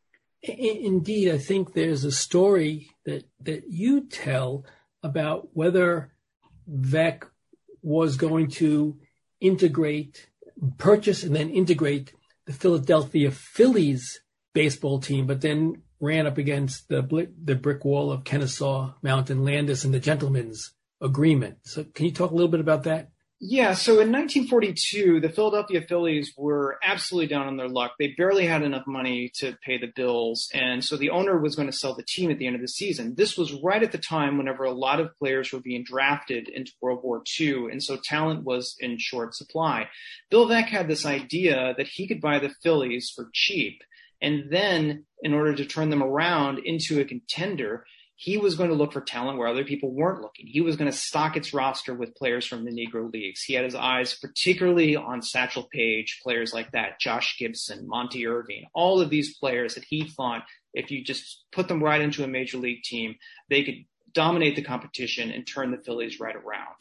Indeed, 0.44 1.32
I 1.34 1.39
think 1.39 1.74
there's 1.74 2.06
a 2.06 2.12
story 2.12 2.92
that 3.06 3.27
that 3.42 3.63
you 3.70 4.08
tell 4.08 4.65
about 5.01 5.50
whether 5.53 6.13
Veeck 6.72 7.24
was 7.82 8.18
going 8.18 8.50
to 8.51 9.00
integrate, 9.42 10.30
purchase, 10.77 11.24
and 11.24 11.36
then 11.36 11.50
integrate 11.50 12.13
the 12.46 12.53
Philadelphia 12.53 13.32
Phillies 13.32 14.22
baseball 14.53 15.00
team, 15.00 15.25
but 15.25 15.42
then 15.42 15.82
ran 16.00 16.27
up 16.27 16.38
against 16.38 16.88
the 16.88 17.01
the 17.44 17.56
brick 17.56 17.84
wall 17.84 18.12
of 18.12 18.24
Kennesaw 18.24 18.94
Mountain 19.01 19.44
Landis 19.44 19.84
and 19.84 19.94
the 19.94 20.00
gentleman's 20.00 20.72
agreement. 21.01 21.58
So, 21.63 21.84
can 21.84 22.06
you 22.06 22.12
talk 22.12 22.30
a 22.30 22.36
little 22.36 22.51
bit 22.51 22.62
about 22.62 22.84
that? 22.84 23.10
Yeah, 23.41 23.74
so 23.74 23.93
in 23.93 24.12
1942, 24.12 25.22
the 25.22 25.29
Philadelphia 25.29 25.81
Phillies 25.88 26.34
were 26.36 26.77
absolutely 26.84 27.27
down 27.27 27.48
on 27.48 27.55
their 27.55 27.69
luck. 27.69 27.93
They 27.98 28.13
barely 28.17 28.46
had 28.46 28.63
enough 28.63 28.86
money 28.86 29.31
to 29.36 29.58
pay 29.65 29.77
the 29.77 29.93
bills, 29.96 30.50
and 30.53 30.84
so 30.84 30.98
the 30.98 31.12
owner 31.12 31.39
was 31.39 31.55
going 31.55 31.69
to 31.69 31.77
sell 31.77 31.96
the 31.96 32.03
team 32.03 32.31
at 32.31 32.38
the 32.38 32.48
end 32.48 32.58
of 32.58 32.62
the 32.62 32.67
season. 32.67 33.15
This 33.15 33.38
was 33.38 33.53
right 33.63 33.81
at 33.81 33.93
the 33.93 33.98
time 33.98 34.38
whenever 34.38 34.65
a 34.65 34.74
lot 34.74 35.00
of 35.00 35.17
players 35.17 35.53
were 35.53 35.62
being 35.62 35.86
drafted 35.86 36.50
into 36.50 36.74
World 36.81 37.00
War 37.01 37.24
II, 37.39 37.67
and 37.72 37.81
so 37.81 37.98
talent 38.03 38.43
was 38.43 38.75
in 38.81 38.98
short 39.00 39.34
supply. 39.34 39.88
Bill 40.29 40.46
Veeck 40.46 40.65
had 40.65 40.89
this 40.89 41.05
idea 41.05 41.74
that 41.77 41.88
he 41.88 42.10
could 42.10 42.19
buy 42.19 42.39
the 42.39 42.53
Phillies 42.62 43.10
for 43.15 43.29
cheap, 43.34 43.81
and 44.22 44.51
then 44.51 45.05
in 45.24 45.34
order 45.34 45.55
to 45.55 45.65
turn 45.65 45.89
them 45.89 46.03
around 46.03 46.60
into 46.60 47.00
a 47.00 47.05
contender, 47.05 47.86
he 48.22 48.36
was 48.36 48.56
going 48.56 48.70
to 48.70 48.76
look 48.76 48.92
for 48.92 49.00
talent 49.00 49.38
where 49.38 49.48
other 49.48 49.64
people 49.64 49.94
weren't 49.94 50.20
looking. 50.20 50.46
He 50.46 50.60
was 50.60 50.76
going 50.76 50.92
to 50.92 50.98
stock 50.98 51.38
its 51.38 51.54
roster 51.54 51.94
with 51.94 52.16
players 52.16 52.46
from 52.46 52.66
the 52.66 52.72
Negro 52.72 53.10
Leagues. 53.10 53.44
He 53.44 53.54
had 53.54 53.64
his 53.64 53.76
eyes 53.76 54.14
particularly 54.14 54.98
on 54.98 55.22
Satchel 55.22 55.70
Paige, 55.72 56.20
players 56.22 56.54
like 56.54 56.70
that, 56.74 57.00
Josh 57.00 57.38
Gibson, 57.40 57.88
Monte 57.88 58.28
Irvin, 58.28 58.66
all 58.74 59.00
of 59.00 59.10
these 59.10 59.38
players 59.38 59.76
that 59.76 59.86
he 59.86 60.06
thought 60.06 60.44
if 60.74 60.92
you 60.92 61.02
just 61.02 61.46
put 61.54 61.70
them 61.70 61.82
right 61.82 62.02
into 62.02 62.26
a 62.26 62.28
major 62.28 62.58
league 62.58 62.84
team, 62.84 63.16
they 63.50 63.64
could 63.64 63.86
dominate 64.14 64.58
the 64.58 64.64
competition 64.64 65.32
and 65.32 65.48
turn 65.48 65.72
the 65.72 65.78
Phillies 65.78 66.20
right 66.20 66.36
around. 66.36 66.76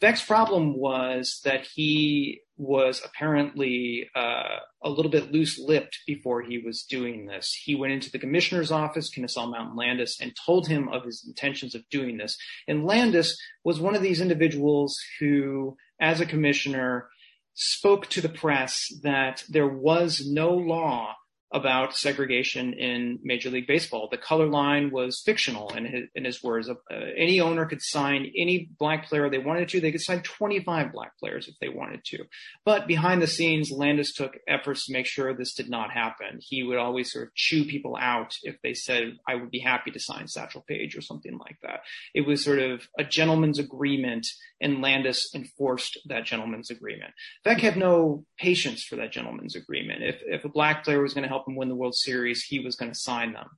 Veeck's 0.00 0.24
problem 0.24 0.76
was 0.76 1.40
that 1.44 1.66
he 1.74 2.40
was 2.58 3.02
apparently 3.04 4.08
uh, 4.14 4.58
a 4.82 4.90
little 4.90 5.10
bit 5.10 5.32
loose-lipped 5.32 6.00
before 6.06 6.42
he 6.42 6.58
was 6.58 6.82
doing 6.82 7.26
this. 7.26 7.58
He 7.64 7.74
went 7.74 7.92
into 7.92 8.10
the 8.10 8.18
commissioner's 8.18 8.70
office, 8.70 9.10
Kennesaw 9.10 9.46
Mountain 9.46 9.76
Landis, 9.76 10.18
and 10.20 10.36
told 10.44 10.68
him 10.68 10.88
of 10.88 11.04
his 11.04 11.24
intentions 11.26 11.74
of 11.74 11.88
doing 11.90 12.18
this. 12.18 12.36
And 12.68 12.84
Landis 12.84 13.38
was 13.64 13.80
one 13.80 13.94
of 13.94 14.02
these 14.02 14.20
individuals 14.20 14.98
who, 15.18 15.76
as 16.00 16.20
a 16.20 16.26
commissioner, 16.26 17.08
spoke 17.54 18.06
to 18.08 18.20
the 18.20 18.28
press 18.28 18.86
that 19.02 19.44
there 19.48 19.68
was 19.68 20.22
no 20.26 20.50
law 20.50 21.14
about 21.52 21.96
segregation 21.96 22.72
in 22.72 23.18
Major 23.22 23.50
League 23.50 23.68
Baseball. 23.68 24.08
The 24.10 24.18
color 24.18 24.46
line 24.46 24.90
was 24.90 25.22
fictional 25.24 25.72
in 25.74 25.84
his, 25.84 26.04
in 26.14 26.24
his 26.24 26.42
words. 26.42 26.68
Uh, 26.68 26.74
any 27.16 27.40
owner 27.40 27.66
could 27.66 27.82
sign 27.82 28.32
any 28.36 28.68
black 28.78 29.08
player 29.08 29.30
they 29.30 29.38
wanted 29.38 29.68
to. 29.68 29.80
They 29.80 29.92
could 29.92 30.00
sign 30.00 30.22
25 30.22 30.92
black 30.92 31.16
players 31.18 31.46
if 31.46 31.54
they 31.60 31.68
wanted 31.68 32.04
to. 32.06 32.24
But 32.64 32.88
behind 32.88 33.22
the 33.22 33.28
scenes, 33.28 33.70
Landis 33.70 34.12
took 34.12 34.38
efforts 34.48 34.86
to 34.86 34.92
make 34.92 35.06
sure 35.06 35.32
this 35.34 35.54
did 35.54 35.70
not 35.70 35.92
happen. 35.92 36.40
He 36.40 36.64
would 36.64 36.78
always 36.78 37.12
sort 37.12 37.28
of 37.28 37.34
chew 37.34 37.64
people 37.64 37.96
out 38.00 38.34
if 38.42 38.56
they 38.62 38.74
said, 38.74 39.16
I 39.28 39.36
would 39.36 39.50
be 39.50 39.60
happy 39.60 39.92
to 39.92 40.00
sign 40.00 40.26
Satchel 40.26 40.64
Paige 40.66 40.96
or 40.96 41.00
something 41.02 41.38
like 41.38 41.58
that. 41.62 41.80
It 42.12 42.26
was 42.26 42.42
sort 42.42 42.58
of 42.58 42.88
a 42.98 43.04
gentleman's 43.04 43.60
agreement 43.60 44.26
and 44.60 44.80
Landis 44.80 45.30
enforced 45.34 45.98
that 46.06 46.24
gentleman's 46.24 46.70
agreement. 46.70 47.12
Veeck 47.44 47.60
had 47.60 47.76
no 47.76 48.24
patience 48.38 48.82
for 48.82 48.96
that 48.96 49.12
gentleman's 49.12 49.54
agreement. 49.54 50.02
If, 50.02 50.16
if 50.26 50.44
a 50.44 50.48
black 50.48 50.84
player 50.84 51.02
was 51.02 51.12
going 51.12 51.24
to 51.24 51.28
help 51.28 51.35
him 51.46 51.56
win 51.56 51.68
the 51.68 51.74
World 51.74 51.94
Series, 51.94 52.44
he 52.44 52.60
was 52.60 52.76
going 52.76 52.92
to 52.92 52.98
sign 52.98 53.32
them. 53.32 53.48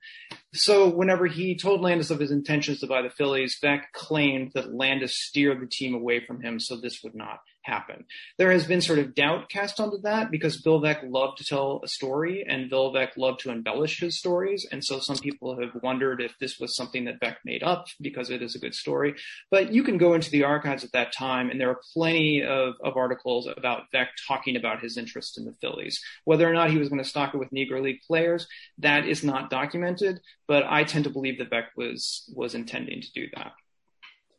So 0.55 0.89
whenever 0.89 1.27
he 1.27 1.57
told 1.57 1.83
Landis 1.83 2.11
of 2.11 2.19
his 2.19 2.31
intentions 2.31 2.81
to 2.81 2.87
buy 2.87 3.03
the 3.03 3.11
Phillies, 3.11 3.59
Veeck 3.63 3.93
claimed 3.93 4.53
that 4.55 4.75
Landis 4.75 5.23
steered 5.23 5.61
the 5.61 5.67
team 5.67 5.95
away 5.95 6.25
from 6.25 6.41
him 6.41 6.59
so 6.59 6.77
this 6.77 7.03
would 7.03 7.15
not 7.15 7.41
happen. 7.69 8.05
There 8.39 8.51
has 8.51 8.67
been 8.67 8.81
sort 8.81 8.99
of 8.99 9.15
doubt 9.15 9.49
cast 9.49 9.79
onto 9.79 9.99
that 10.03 10.31
because 10.31 10.61
Bill 10.61 10.81
Veeck 10.81 11.09
loved 11.09 11.39
to 11.39 11.45
tell 11.45 11.81
a 11.85 11.89
story 11.89 12.45
and 12.49 12.71
Bill 12.71 12.93
Veeck 12.93 13.17
loved 13.17 13.41
to 13.41 13.51
embellish 13.51 14.01
his 14.01 14.19
stories. 14.19 14.67
And 14.73 14.85
so 14.85 14.99
some 14.99 15.19
people 15.19 15.61
have 15.61 15.81
wondered 15.83 16.21
if 16.21 16.37
this 16.39 16.59
was 16.59 16.75
something 16.75 17.05
that 17.05 17.21
Veeck 17.21 17.37
made 17.45 17.63
up 17.63 17.87
because 18.01 18.31
it 18.31 18.43
is 18.43 18.55
a 18.55 18.59
good 18.59 18.75
story. 18.75 19.15
But 19.51 19.73
you 19.73 19.85
can 19.85 19.99
go 19.99 20.15
into 20.15 20.31
the 20.31 20.45
archives 20.45 20.83
at 20.83 20.93
that 20.93 21.13
time 21.13 21.51
and 21.51 21.61
there 21.61 21.71
are 21.71 21.81
plenty 21.95 22.43
of, 22.43 22.75
of 22.83 22.97
articles 22.97 23.47
about 23.47 23.85
Veeck 23.95 24.09
talking 24.27 24.57
about 24.57 24.81
his 24.81 24.97
interest 24.97 25.39
in 25.39 25.45
the 25.45 25.55
Phillies. 25.61 26.03
Whether 26.25 26.49
or 26.49 26.55
not 26.55 26.71
he 26.71 26.79
was 26.79 26.89
going 26.89 27.03
to 27.03 27.09
stock 27.09 27.35
it 27.35 27.39
with 27.39 27.51
Negro 27.51 27.83
League 27.83 28.01
players, 28.07 28.49
that 28.79 29.07
is 29.07 29.23
not 29.23 29.51
documented, 29.51 30.21
but 30.47 30.65
I 30.67 30.85
tend 30.85 31.05
to 31.05 31.11
believe 31.11 31.39
that 31.39 31.51
Veeck 31.51 31.69
was, 31.77 32.25
was 32.35 32.55
intending 32.55 33.03
to 33.03 33.13
do 33.13 33.27
that. 33.37 33.53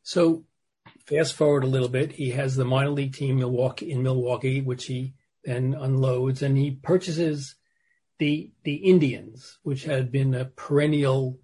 So 0.03 0.43
fast 1.09 1.33
forward 1.33 1.63
a 1.63 1.67
little 1.67 1.89
bit, 1.89 2.13
he 2.13 2.31
has 2.31 2.55
the 2.55 2.65
minor 2.65 2.91
league 2.91 3.13
team 3.13 3.39
Milwaukee 3.39 3.91
in 3.91 4.03
Milwaukee, 4.03 4.61
which 4.61 4.85
he 4.85 5.15
then 5.43 5.73
unloads, 5.73 6.41
and 6.41 6.57
he 6.57 6.71
purchases 6.71 7.55
the 8.19 8.51
the 8.63 8.75
Indians, 8.75 9.57
which 9.63 9.85
had 9.85 10.11
been 10.11 10.35
a 10.35 10.45
perennial 10.45 11.39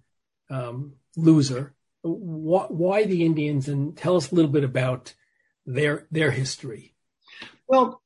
um, 0.50 0.94
loser. 1.16 1.74
Why, 2.02 2.66
why, 2.68 3.04
the 3.04 3.24
Indians? 3.24 3.68
And 3.68 3.96
tell 3.96 4.16
us 4.16 4.30
a 4.30 4.34
little 4.34 4.50
bit 4.50 4.64
about 4.64 5.14
their 5.64 6.06
their 6.10 6.30
history. 6.30 6.94
Well, 7.66 8.02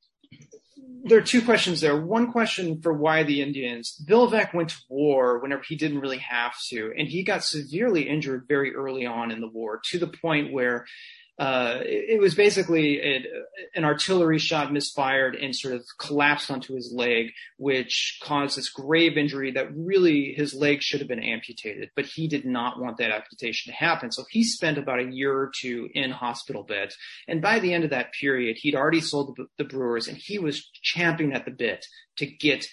there 1.05 1.19
are 1.19 1.23
two 1.23 1.43
questions 1.43 1.81
there. 1.81 2.01
One 2.01 2.33
question 2.33 2.81
for 2.81 2.93
why 2.93 3.23
the 3.25 3.43
Indians. 3.43 3.93
Bill 4.07 4.31
Veeck 4.31 4.55
went 4.55 4.71
to 4.71 4.79
war 4.89 5.39
whenever 5.39 5.63
he 5.67 5.77
didn't 5.77 6.01
really 6.01 6.19
have 6.19 6.55
to, 6.69 6.93
and 6.97 7.09
he 7.09 7.23
got 7.23 7.45
severely 7.45 8.09
injured 8.09 8.47
very 8.49 8.75
early 8.75 9.05
on 9.05 9.31
in 9.31 9.41
the 9.41 9.49
war 9.49 9.81
to 9.91 9.99
the 9.99 10.07
point 10.07 10.53
where 10.53 10.87
uh, 11.41 11.79
it, 11.81 12.17
it, 12.17 12.21
was 12.21 12.35
basically 12.35 13.01
a, 13.01 13.25
an 13.75 13.83
artillery 13.83 14.39
shot 14.39 14.71
misfired 14.71 15.35
and 15.35 15.57
sort 15.57 15.73
of 15.73 15.83
collapsed 15.99 16.51
onto 16.51 16.75
his 16.75 16.93
leg, 16.95 17.31
which 17.57 18.21
caused 18.23 18.59
this 18.59 18.69
grave 18.69 19.17
injury 19.17 19.51
that 19.51 19.75
really 19.75 20.35
his 20.37 20.53
leg 20.53 20.83
should 20.83 21.01
have 21.01 21.09
been 21.09 21.23
amputated, 21.23 21.89
but 21.97 22.05
he 22.05 22.29
did 22.29 22.45
not 22.45 22.79
want 22.79 22.99
that 22.99 23.11
amputation 23.11 23.73
to 23.73 23.79
happen. 23.79 24.13
So 24.13 24.25
he 24.29 24.45
spent 24.45 24.77
about 24.77 25.01
a 25.01 25.11
year 25.11 25.35
or 25.35 25.51
two 25.59 25.89
in 25.95 26.11
hospital 26.11 26.63
beds. 26.63 26.95
And 27.27 27.41
by 27.41 27.59
the 27.59 27.73
end 27.73 27.85
of 27.85 27.91
that 27.91 28.13
period, 28.13 28.59
he'd 28.61 28.75
already 28.75 29.01
sold 29.01 29.35
the, 29.35 29.47
the 29.57 29.65
Brewers 29.65 30.09
and 30.09 30.19
he 30.19 30.39
was 30.39 30.69
champing 30.83 31.33
at 31.33 31.47
the 31.47 31.53
bit 31.53 31.87
to 32.19 32.27
get 32.27 32.67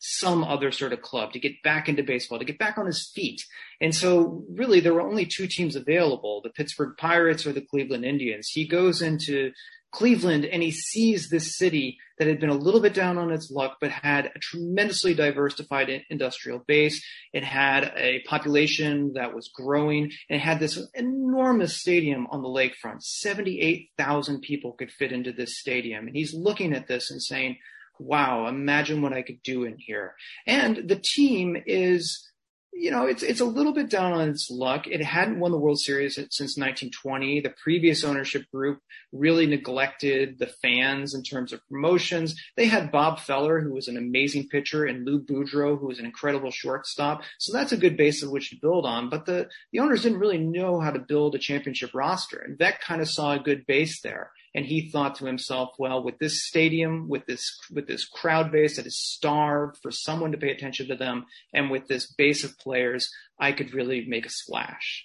some 0.00 0.42
other 0.42 0.72
sort 0.72 0.94
of 0.94 1.02
club 1.02 1.32
to 1.32 1.38
get 1.38 1.62
back 1.62 1.88
into 1.88 2.02
baseball, 2.02 2.38
to 2.38 2.44
get 2.44 2.58
back 2.58 2.78
on 2.78 2.86
his 2.86 3.10
feet. 3.14 3.44
And 3.80 3.94
so 3.94 4.44
really 4.50 4.80
there 4.80 4.94
were 4.94 5.02
only 5.02 5.26
two 5.26 5.46
teams 5.46 5.76
available, 5.76 6.40
the 6.42 6.50
Pittsburgh 6.50 6.96
Pirates 6.96 7.46
or 7.46 7.52
the 7.52 7.60
Cleveland 7.60 8.04
Indians. 8.04 8.48
He 8.48 8.66
goes 8.66 9.02
into 9.02 9.52
Cleveland 9.92 10.46
and 10.46 10.62
he 10.62 10.70
sees 10.70 11.28
this 11.28 11.56
city 11.56 11.98
that 12.18 12.28
had 12.28 12.40
been 12.40 12.48
a 12.48 12.54
little 12.54 12.80
bit 12.80 12.94
down 12.94 13.18
on 13.18 13.30
its 13.30 13.50
luck, 13.50 13.76
but 13.78 13.90
had 13.90 14.30
a 14.34 14.38
tremendously 14.38 15.12
diversified 15.12 15.90
industrial 16.08 16.60
base. 16.60 17.04
It 17.34 17.44
had 17.44 17.92
a 17.96 18.20
population 18.20 19.12
that 19.14 19.34
was 19.34 19.48
growing 19.48 20.04
and 20.04 20.36
it 20.36 20.40
had 20.40 20.60
this 20.60 20.78
enormous 20.94 21.78
stadium 21.78 22.26
on 22.30 22.42
the 22.42 22.48
lakefront. 22.48 23.02
78,000 23.02 24.40
people 24.40 24.72
could 24.72 24.90
fit 24.90 25.12
into 25.12 25.32
this 25.32 25.58
stadium. 25.58 26.06
And 26.06 26.16
he's 26.16 26.32
looking 26.32 26.72
at 26.72 26.88
this 26.88 27.10
and 27.10 27.20
saying, 27.20 27.58
wow, 28.00 28.46
imagine 28.48 29.02
what 29.02 29.12
I 29.12 29.22
could 29.22 29.42
do 29.42 29.64
in 29.64 29.76
here. 29.78 30.14
And 30.46 30.88
the 30.88 31.00
team 31.02 31.56
is, 31.66 32.26
you 32.72 32.90
know, 32.90 33.06
it's 33.06 33.22
it's 33.22 33.40
a 33.40 33.44
little 33.44 33.74
bit 33.74 33.90
down 33.90 34.12
on 34.12 34.28
its 34.28 34.48
luck. 34.50 34.86
It 34.86 35.02
hadn't 35.04 35.38
won 35.38 35.50
the 35.50 35.58
World 35.58 35.80
Series 35.80 36.14
since 36.14 36.56
1920. 36.56 37.40
The 37.40 37.54
previous 37.62 38.04
ownership 38.04 38.44
group 38.52 38.80
really 39.12 39.46
neglected 39.46 40.38
the 40.38 40.46
fans 40.62 41.14
in 41.14 41.22
terms 41.22 41.52
of 41.52 41.66
promotions. 41.68 42.34
They 42.56 42.66
had 42.66 42.92
Bob 42.92 43.20
Feller, 43.20 43.60
who 43.60 43.74
was 43.74 43.88
an 43.88 43.96
amazing 43.96 44.48
pitcher, 44.48 44.86
and 44.86 45.04
Lou 45.04 45.20
Boudreau, 45.20 45.78
who 45.78 45.88
was 45.88 45.98
an 45.98 46.06
incredible 46.06 46.52
shortstop. 46.52 47.22
So 47.38 47.52
that's 47.52 47.72
a 47.72 47.76
good 47.76 47.96
base 47.96 48.22
of 48.22 48.30
which 48.30 48.50
to 48.50 48.56
build 48.62 48.86
on. 48.86 49.10
But 49.10 49.26
the 49.26 49.48
the 49.72 49.80
owners 49.80 50.02
didn't 50.02 50.20
really 50.20 50.38
know 50.38 50.80
how 50.80 50.90
to 50.90 51.00
build 51.00 51.34
a 51.34 51.38
championship 51.38 51.90
roster, 51.92 52.38
and 52.38 52.58
Veeck 52.58 52.80
kind 52.80 53.02
of 53.02 53.10
saw 53.10 53.34
a 53.34 53.40
good 53.40 53.66
base 53.66 54.00
there 54.00 54.30
and 54.54 54.66
he 54.66 54.90
thought 54.90 55.16
to 55.16 55.26
himself, 55.26 55.70
well, 55.78 56.02
with 56.02 56.18
this 56.18 56.42
stadium, 56.44 57.08
with 57.08 57.26
this 57.26 57.58
with 57.72 57.86
this 57.86 58.04
crowd 58.04 58.50
base 58.50 58.76
that 58.76 58.86
is 58.86 58.98
starved 58.98 59.76
for 59.82 59.90
someone 59.90 60.32
to 60.32 60.38
pay 60.38 60.50
attention 60.50 60.88
to 60.88 60.96
them, 60.96 61.26
and 61.54 61.70
with 61.70 61.86
this 61.86 62.12
base 62.12 62.44
of 62.44 62.58
players, 62.58 63.10
I 63.38 63.52
could 63.52 63.74
really 63.74 64.04
make 64.06 64.26
a 64.26 64.30
splash. 64.30 65.04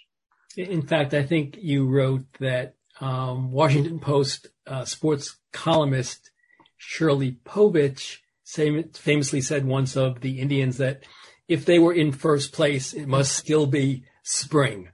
In 0.58 0.88
fact, 0.88 1.14
I 1.14 1.24
think 1.24 1.58
you 1.60 1.88
wrote 1.88 2.26
that 2.40 2.76
um, 3.00 3.52
Washington 3.52 4.00
Post 4.00 4.48
uh, 4.66 4.86
sports 4.86 5.38
columnist 5.52 6.32
Shirley 6.78 7.38
Povich 7.46 8.20
famously 8.46 9.42
said 9.42 9.66
once 9.66 9.98
of 9.98 10.22
the 10.22 10.40
Indians 10.40 10.78
that 10.78 11.04
if 11.48 11.66
they 11.66 11.80
were 11.80 11.94
in 11.94 12.12
first 12.12 12.54
place, 12.54 12.94
it 12.94 13.08
must 13.08 13.36
still 13.36 13.68
be 13.68 14.06
spring. 14.24 14.90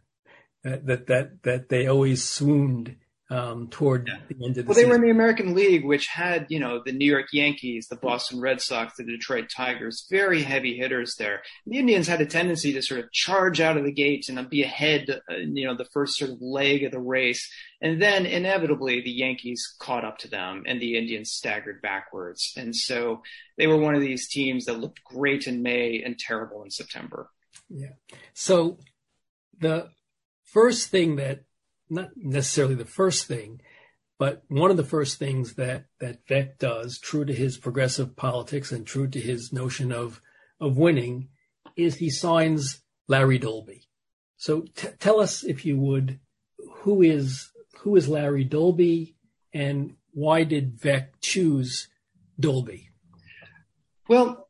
That 0.64 0.86
that 0.88 1.08
that, 1.08 1.44
that 1.44 1.70
they 1.70 1.88
always 1.88 2.24
swooned 2.24 2.98
um, 3.32 3.70
toward 3.70 4.08
yeah. 4.08 4.16
the 4.28 4.46
end 4.46 4.58
of 4.58 4.66
the 4.66 4.66
season. 4.66 4.66
well, 4.68 4.76
season. 4.76 4.84
they 4.84 4.90
were 4.90 4.96
in 4.96 5.02
the 5.02 5.10
American 5.10 5.56
League, 5.56 5.86
which 5.86 6.08
had, 6.08 6.46
you 6.50 6.60
know, 6.60 6.82
the 6.86 6.92
New 6.92 7.10
York 7.10 7.28
Yankees, 7.32 7.88
the 7.88 7.96
Boston 7.96 8.42
Red 8.42 8.62
Sox, 8.62 8.98
the 8.98 9.06
Detroit 9.06 9.50
Tigers, 9.56 10.06
very 10.12 10.44
heavy 10.44 10.76
hitters 10.76 11.16
there. 11.18 11.42
The 11.66 11.78
Indians 11.78 12.08
had 12.08 12.20
a 12.20 12.26
tendency 12.26 12.74
to 12.74 12.82
sort 12.82 13.00
of 13.00 13.12
charge 13.14 13.62
out 13.62 13.78
of 13.78 13.86
the 13.86 13.92
gates 13.94 14.28
and 14.28 14.50
be 14.50 14.64
ahead, 14.64 15.22
uh, 15.30 15.36
you 15.36 15.66
know, 15.66 15.76
the 15.76 15.88
first 15.94 16.18
sort 16.18 16.32
of 16.32 16.42
leg 16.42 16.84
of 16.84 16.92
the 16.92 17.00
race. 17.00 17.50
And 17.82 18.02
then 18.02 18.26
inevitably 18.26 19.02
the 19.02 19.12
Yankees 19.12 19.76
caught 19.80 20.04
up 20.04 20.18
to 20.20 20.28
them 20.28 20.64
and 20.68 20.82
the 20.82 20.98
Indians 20.98 21.32
staggered 21.32 21.82
backwards. 21.82 22.52
And 22.58 22.76
so 22.76 23.22
they 23.58 23.68
were 23.68 23.78
one 23.78 23.96
of 23.96 24.02
these 24.02 24.28
teams 24.28 24.66
that 24.66 24.80
looked 24.80 25.04
great 25.06 25.48
in 25.48 25.64
May 25.64 26.04
and 26.04 26.20
terrible 26.20 26.64
in 26.64 26.70
September. 26.70 27.30
Yeah. 27.70 27.94
So 28.34 28.78
the 29.58 29.90
first 30.44 30.90
thing 30.90 31.16
that 31.16 31.44
not 31.92 32.12
necessarily 32.16 32.76
the 32.76 32.86
first 32.86 33.28
thing, 33.28 33.62
but 34.18 34.44
one 34.48 34.72
of 34.72 34.78
the 34.78 34.84
first 34.84 35.20
things 35.20 35.56
that 35.56 35.86
that 36.00 36.26
Veeck 36.28 36.58
does, 36.58 37.00
true 37.00 37.26
to 37.26 37.34
his 37.34 37.58
progressive 37.58 38.16
politics 38.16 38.72
and 38.72 38.86
true 38.86 39.08
to 39.08 39.20
his 39.20 39.52
notion 39.52 39.92
of 39.92 40.22
of 40.60 40.78
winning, 40.78 41.30
is 41.76 41.96
he 41.96 42.10
signs 42.10 42.82
Larry 43.08 43.38
Doby. 43.38 43.88
So 44.38 44.62
t- 44.76 44.90
tell 45.00 45.20
us, 45.20 45.44
if 45.44 45.66
you 45.66 45.78
would, 45.78 46.20
who 46.82 47.02
is 47.02 47.52
who 47.80 47.96
is 47.96 48.08
Larry 48.08 48.44
Doby, 48.44 49.16
and 49.54 49.96
why 50.14 50.44
did 50.44 50.80
Veeck 50.80 51.08
choose 51.20 51.88
Doby? 52.40 52.90
Well, 54.08 54.41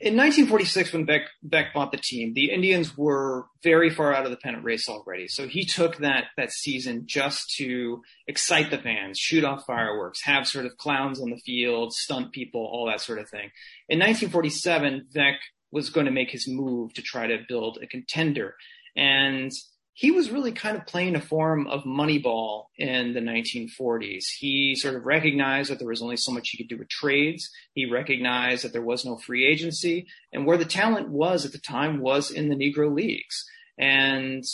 in 0.00 0.16
1946, 0.16 0.92
when 0.92 1.04
Beck, 1.04 1.22
Veeck 1.46 1.72
bought 1.72 1.90
the 1.90 1.98
team, 1.98 2.32
the 2.34 2.52
Indians 2.52 2.96
were 2.96 3.46
very 3.62 3.90
far 3.90 4.14
out 4.14 4.24
of 4.24 4.30
the 4.30 4.36
pennant 4.36 4.64
race 4.64 4.88
already. 4.88 5.26
So 5.26 5.48
he 5.48 5.64
took 5.64 5.98
that 5.98 6.26
that 6.36 6.52
season 6.52 7.04
just 7.06 7.54
to 7.56 8.02
excite 8.26 8.70
the 8.70 8.78
fans, 8.78 9.18
shoot 9.18 9.42
off 9.42 9.66
fireworks, 9.66 10.22
have 10.22 10.46
sort 10.46 10.66
of 10.66 10.76
clowns 10.76 11.20
on 11.20 11.30
the 11.30 11.40
field, 11.44 11.92
stunt 11.92 12.32
people, 12.32 12.60
all 12.60 12.86
that 12.86 13.00
sort 13.00 13.18
of 13.18 13.28
thing. 13.28 13.50
In 13.88 13.98
1947, 13.98 15.08
Veeck 15.14 15.36
was 15.72 15.90
going 15.90 16.06
to 16.06 16.12
make 16.12 16.30
his 16.30 16.46
move 16.46 16.94
to 16.94 17.02
try 17.02 17.26
to 17.26 17.44
build 17.48 17.78
a 17.82 17.86
contender, 17.86 18.54
and 18.96 19.50
he 19.98 20.12
was 20.12 20.30
really 20.30 20.52
kind 20.52 20.76
of 20.76 20.86
playing 20.86 21.16
a 21.16 21.20
form 21.20 21.66
of 21.66 21.82
Moneyball 21.82 22.66
in 22.76 23.14
the 23.14 23.20
1940s. 23.20 24.26
He 24.38 24.76
sort 24.76 24.94
of 24.94 25.04
recognized 25.04 25.72
that 25.72 25.80
there 25.80 25.88
was 25.88 26.02
only 26.02 26.16
so 26.16 26.30
much 26.30 26.50
he 26.50 26.56
could 26.56 26.68
do 26.68 26.78
with 26.78 26.88
trades. 26.88 27.50
He 27.74 27.90
recognized 27.90 28.62
that 28.62 28.72
there 28.72 28.80
was 28.80 29.04
no 29.04 29.16
free 29.16 29.44
agency 29.44 30.06
and 30.32 30.46
where 30.46 30.56
the 30.56 30.64
talent 30.64 31.08
was 31.08 31.44
at 31.44 31.50
the 31.50 31.58
time 31.58 31.98
was 31.98 32.30
in 32.30 32.48
the 32.48 32.54
Negro 32.54 32.94
leagues. 32.94 33.44
And 33.76 34.44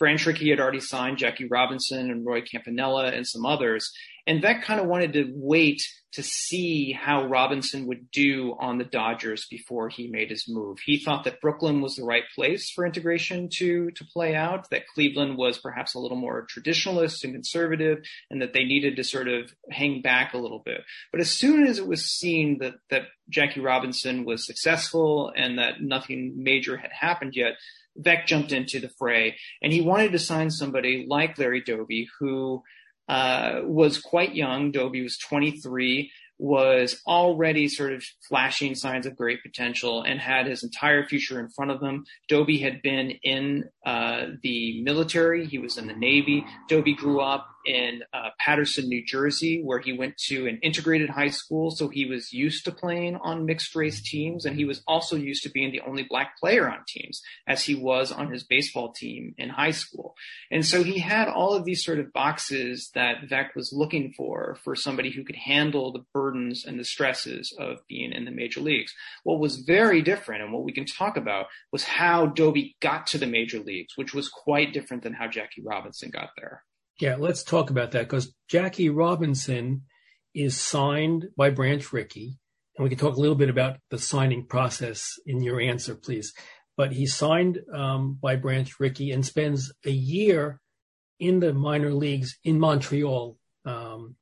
Branch 0.00 0.26
Rickey 0.26 0.50
had 0.50 0.58
already 0.58 0.80
signed 0.80 1.18
Jackie 1.18 1.46
Robinson 1.46 2.10
and 2.10 2.26
Roy 2.26 2.40
Campanella 2.40 3.12
and 3.12 3.24
some 3.24 3.46
others. 3.46 3.92
And 4.26 4.42
Veeck 4.42 4.62
kind 4.62 4.80
of 4.80 4.86
wanted 4.86 5.12
to 5.14 5.32
wait 5.34 5.82
to 6.12 6.22
see 6.22 6.92
how 6.92 7.26
Robinson 7.26 7.86
would 7.86 8.10
do 8.10 8.56
on 8.58 8.78
the 8.78 8.84
Dodgers 8.84 9.46
before 9.50 9.88
he 9.88 10.08
made 10.08 10.30
his 10.30 10.46
move. 10.48 10.78
He 10.84 10.98
thought 10.98 11.24
that 11.24 11.40
Brooklyn 11.40 11.82
was 11.82 11.94
the 11.94 12.04
right 12.04 12.24
place 12.34 12.70
for 12.70 12.86
integration 12.86 13.48
to, 13.58 13.90
to 13.90 14.04
play 14.04 14.34
out, 14.34 14.70
that 14.70 14.86
Cleveland 14.94 15.36
was 15.36 15.58
perhaps 15.58 15.94
a 15.94 15.98
little 15.98 16.16
more 16.16 16.46
traditionalist 16.46 17.22
and 17.22 17.34
conservative, 17.34 17.98
and 18.30 18.40
that 18.40 18.54
they 18.54 18.64
needed 18.64 18.96
to 18.96 19.04
sort 19.04 19.28
of 19.28 19.52
hang 19.70 20.00
back 20.00 20.32
a 20.32 20.38
little 20.38 20.62
bit. 20.64 20.80
But 21.12 21.20
as 21.20 21.30
soon 21.30 21.66
as 21.66 21.78
it 21.78 21.86
was 21.86 22.06
seen 22.06 22.58
that, 22.60 22.74
that 22.88 23.08
Jackie 23.28 23.60
Robinson 23.60 24.24
was 24.24 24.46
successful 24.46 25.32
and 25.36 25.58
that 25.58 25.82
nothing 25.82 26.32
major 26.36 26.78
had 26.78 26.92
happened 26.92 27.34
yet, 27.36 27.56
Veeck 27.98 28.26
jumped 28.26 28.52
into 28.52 28.80
the 28.80 28.90
fray 28.98 29.36
and 29.62 29.72
he 29.72 29.80
wanted 29.80 30.12
to 30.12 30.18
sign 30.18 30.50
somebody 30.50 31.06
like 31.08 31.38
Larry 31.38 31.62
Doby 31.62 32.08
who 32.20 32.62
uh, 33.08 33.60
was 33.64 34.00
quite 34.00 34.34
young. 34.34 34.70
Doby 34.70 35.02
was 35.02 35.18
23, 35.18 36.10
was 36.38 37.00
already 37.06 37.68
sort 37.68 37.92
of 37.92 38.04
flashing 38.28 38.74
signs 38.74 39.06
of 39.06 39.16
great 39.16 39.42
potential 39.42 40.02
and 40.02 40.20
had 40.20 40.46
his 40.46 40.62
entire 40.62 41.06
future 41.06 41.40
in 41.40 41.48
front 41.48 41.70
of 41.70 41.80
him. 41.80 42.04
Doby 42.28 42.58
had 42.58 42.82
been 42.82 43.12
in 43.22 43.70
uh, 43.84 44.26
the 44.42 44.82
military. 44.82 45.46
He 45.46 45.58
was 45.58 45.78
in 45.78 45.86
the 45.86 45.94
Navy. 45.94 46.44
Doby 46.68 46.94
grew 46.94 47.20
up 47.20 47.48
in 47.66 48.02
uh, 48.12 48.30
Paterson, 48.38 48.88
New 48.88 49.04
Jersey, 49.04 49.62
where 49.62 49.80
he 49.80 49.92
went 49.92 50.16
to 50.28 50.46
an 50.46 50.58
integrated 50.62 51.10
high 51.10 51.28
school. 51.28 51.70
So 51.70 51.88
he 51.88 52.06
was 52.06 52.32
used 52.32 52.64
to 52.64 52.72
playing 52.72 53.16
on 53.16 53.44
mixed 53.44 53.74
race 53.74 54.00
teams. 54.00 54.44
And 54.44 54.56
he 54.56 54.64
was 54.64 54.82
also 54.86 55.16
used 55.16 55.42
to 55.42 55.50
being 55.50 55.72
the 55.72 55.80
only 55.80 56.04
black 56.08 56.38
player 56.38 56.70
on 56.70 56.78
teams 56.86 57.20
as 57.46 57.62
he 57.62 57.74
was 57.74 58.12
on 58.12 58.30
his 58.30 58.44
baseball 58.44 58.92
team 58.92 59.34
in 59.36 59.48
high 59.48 59.72
school. 59.72 60.14
And 60.50 60.64
so 60.64 60.82
he 60.82 60.98
had 60.98 61.28
all 61.28 61.54
of 61.54 61.64
these 61.64 61.84
sort 61.84 61.98
of 61.98 62.12
boxes 62.12 62.90
that 62.94 63.28
Veeck 63.28 63.54
was 63.54 63.72
looking 63.72 64.12
for, 64.16 64.58
for 64.62 64.76
somebody 64.76 65.10
who 65.10 65.24
could 65.24 65.36
handle 65.36 65.92
the 65.92 66.04
burdens 66.14 66.64
and 66.64 66.78
the 66.78 66.84
stresses 66.84 67.54
of 67.58 67.78
being 67.88 68.12
in 68.12 68.24
the 68.24 68.30
major 68.30 68.60
leagues. 68.60 68.94
What 69.24 69.40
was 69.40 69.64
very 69.66 70.02
different 70.02 70.42
and 70.42 70.52
what 70.52 70.64
we 70.64 70.72
can 70.72 70.86
talk 70.86 71.16
about 71.16 71.46
was 71.72 71.84
how 71.84 72.26
Doby 72.26 72.76
got 72.80 73.08
to 73.08 73.18
the 73.18 73.26
major 73.26 73.58
leagues, 73.58 73.96
which 73.96 74.14
was 74.14 74.28
quite 74.28 74.72
different 74.72 75.02
than 75.02 75.12
how 75.12 75.28
Jackie 75.28 75.62
Robinson 75.62 76.10
got 76.10 76.30
there. 76.36 76.62
Yeah, 76.98 77.16
let's 77.18 77.44
talk 77.44 77.70
about 77.70 77.90
that 77.92 78.08
because 78.08 78.34
Jackie 78.48 78.88
Robinson 78.88 79.82
is 80.34 80.58
signed 80.58 81.26
by 81.36 81.50
Branch 81.50 81.92
Rickey. 81.92 82.38
And 82.76 82.84
we 82.84 82.90
can 82.90 82.98
talk 82.98 83.16
a 83.16 83.20
little 83.20 83.36
bit 83.36 83.50
about 83.50 83.78
the 83.90 83.98
signing 83.98 84.46
process 84.46 85.18
in 85.26 85.42
your 85.42 85.60
answer, 85.60 85.94
please. 85.94 86.32
But 86.76 86.92
he's 86.92 87.14
signed 87.14 87.60
um, 87.72 88.18
by 88.20 88.36
Branch 88.36 88.70
Rickey 88.78 89.10
and 89.10 89.24
spends 89.24 89.72
a 89.84 89.90
year 89.90 90.60
in 91.18 91.40
the 91.40 91.54
minor 91.54 91.92
leagues 91.92 92.38
in 92.44 92.58
Montreal 92.58 93.38
um, 93.64 94.16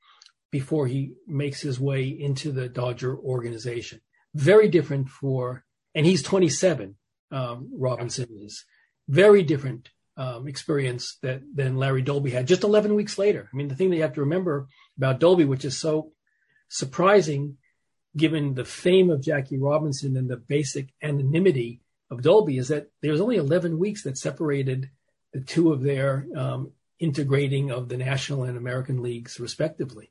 before 0.53 0.87
he 0.87 1.15
makes 1.27 1.61
his 1.61 1.81
way 1.81 2.07
into 2.07 2.53
the 2.53 2.69
Dodger 2.69 3.17
organization. 3.19 4.01
Very 4.35 4.69
different 4.69 5.09
for, 5.09 5.65
and 5.95 6.07
he's 6.07 6.23
27, 6.23 6.97
um, 7.33 7.71
Robinson 7.77 8.29
is. 8.41 8.65
Very 9.09 9.43
different 9.43 9.91
um, 10.17 10.47
experience 10.47 11.19
that 11.23 11.43
than 11.55 11.77
Larry 11.77 12.03
Doby 12.03 12.31
had 12.31 12.47
just 12.47 12.65
11 12.65 12.95
weeks 12.95 13.19
later. 13.19 13.49
I 13.53 13.57
mean, 13.57 13.69
the 13.69 13.75
thing 13.75 13.91
that 13.91 13.97
you 13.97 14.03
have 14.03 14.15
to 14.15 14.21
remember 14.21 14.69
about 14.97 15.21
Doby, 15.21 15.45
which 15.45 15.65
is 15.65 15.77
so 15.77 16.13
surprising 16.69 17.57
given 18.17 18.55
the 18.55 18.65
fame 18.65 19.11
of 19.11 19.21
Jackie 19.23 19.59
Robinson 19.59 20.17
and 20.17 20.29
the 20.29 20.37
basic 20.37 20.91
anonymity 21.03 21.81
of 22.11 22.23
Doby, 22.23 22.59
is 22.59 22.69
that 22.69 22.91
there 23.03 23.11
was 23.11 23.21
only 23.21 23.37
11 23.37 23.79
weeks 23.79 24.05
that 24.05 24.17
separated 24.17 24.91
the 25.33 25.41
two 25.41 25.73
of 25.73 25.83
their 25.83 26.27
um, 26.37 26.71
integrating 27.01 27.73
of 27.73 27.89
the 27.89 27.97
National 27.97 28.45
and 28.45 28.57
American 28.57 29.03
leagues, 29.03 29.41
respectively. 29.41 30.11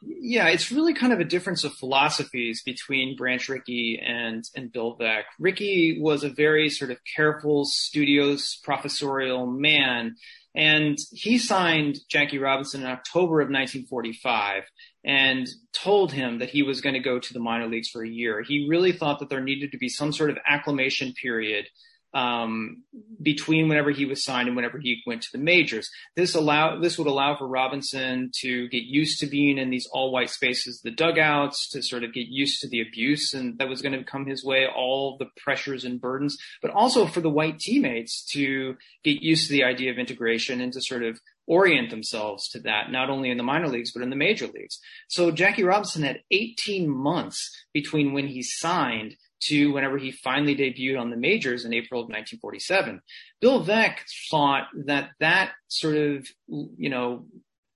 Yeah, 0.00 0.48
it's 0.48 0.70
really 0.70 0.94
kind 0.94 1.12
of 1.12 1.20
a 1.20 1.24
difference 1.24 1.64
of 1.64 1.72
philosophies 1.74 2.62
between 2.64 3.16
Branch 3.16 3.48
Rickey 3.48 4.00
and 4.04 4.44
and 4.54 4.72
Bill 4.72 4.96
Veeck. 4.96 5.24
Rickey 5.38 5.98
was 6.00 6.22
a 6.22 6.30
very 6.30 6.70
sort 6.70 6.90
of 6.90 6.98
careful, 7.16 7.64
studious, 7.64 8.56
professorial 8.62 9.46
man, 9.46 10.14
and 10.54 10.96
he 11.12 11.38
signed 11.38 11.98
Jackie 12.08 12.38
Robinson 12.38 12.82
in 12.82 12.86
October 12.86 13.40
of 13.40 13.46
1945 13.46 14.64
and 15.04 15.46
told 15.72 16.12
him 16.12 16.38
that 16.38 16.50
he 16.50 16.62
was 16.62 16.80
going 16.80 16.94
to 16.94 17.00
go 17.00 17.18
to 17.18 17.32
the 17.32 17.40
minor 17.40 17.66
leagues 17.66 17.88
for 17.88 18.04
a 18.04 18.08
year. 18.08 18.42
He 18.42 18.66
really 18.68 18.92
thought 18.92 19.18
that 19.18 19.30
there 19.30 19.40
needed 19.40 19.72
to 19.72 19.78
be 19.78 19.88
some 19.88 20.12
sort 20.12 20.30
of 20.30 20.38
acclimation 20.48 21.12
period 21.20 21.66
um, 22.14 22.84
between 23.20 23.68
whenever 23.68 23.90
he 23.90 24.06
was 24.06 24.24
signed 24.24 24.48
and 24.48 24.56
whenever 24.56 24.78
he 24.78 25.02
went 25.06 25.22
to 25.22 25.28
the 25.32 25.38
majors. 25.38 25.90
This 26.16 26.34
allow 26.34 26.80
this 26.80 26.98
would 26.98 27.06
allow 27.06 27.36
for 27.36 27.46
Robinson 27.46 28.30
to 28.40 28.68
get 28.68 28.84
used 28.84 29.20
to 29.20 29.26
being 29.26 29.58
in 29.58 29.70
these 29.70 29.86
all 29.92 30.10
white 30.10 30.30
spaces, 30.30 30.80
the 30.82 30.90
dugouts, 30.90 31.68
to 31.70 31.82
sort 31.82 32.04
of 32.04 32.14
get 32.14 32.28
used 32.28 32.60
to 32.60 32.68
the 32.68 32.80
abuse 32.80 33.34
and 33.34 33.58
that 33.58 33.68
was 33.68 33.82
going 33.82 33.98
to 33.98 34.04
come 34.04 34.26
his 34.26 34.44
way, 34.44 34.66
all 34.66 35.16
the 35.18 35.28
pressures 35.36 35.84
and 35.84 36.00
burdens, 36.00 36.38
but 36.62 36.70
also 36.70 37.06
for 37.06 37.20
the 37.20 37.30
white 37.30 37.58
teammates 37.58 38.24
to 38.32 38.76
get 39.04 39.22
used 39.22 39.46
to 39.46 39.52
the 39.52 39.64
idea 39.64 39.90
of 39.90 39.98
integration 39.98 40.60
and 40.60 40.72
to 40.72 40.80
sort 40.80 41.02
of 41.02 41.20
orient 41.46 41.90
themselves 41.90 42.48
to 42.50 42.60
that, 42.60 42.92
not 42.92 43.10
only 43.10 43.30
in 43.30 43.38
the 43.38 43.42
minor 43.42 43.68
leagues, 43.68 43.92
but 43.92 44.02
in 44.02 44.10
the 44.10 44.16
major 44.16 44.46
leagues. 44.46 44.78
So 45.08 45.30
Jackie 45.30 45.64
Robinson 45.64 46.02
had 46.02 46.20
18 46.30 46.88
months 46.88 47.50
between 47.72 48.12
when 48.12 48.28
he 48.28 48.42
signed 48.42 49.16
to 49.40 49.72
whenever 49.72 49.98
he 49.98 50.10
finally 50.10 50.56
debuted 50.56 51.00
on 51.00 51.10
the 51.10 51.16
majors 51.16 51.64
in 51.64 51.72
April 51.72 52.00
of 52.00 52.08
1947. 52.08 53.00
Bill 53.40 53.64
Veeck 53.64 53.98
thought 54.30 54.68
that 54.86 55.10
that 55.20 55.52
sort 55.68 55.96
of, 55.96 56.26
you 56.48 56.90
know, 56.90 57.26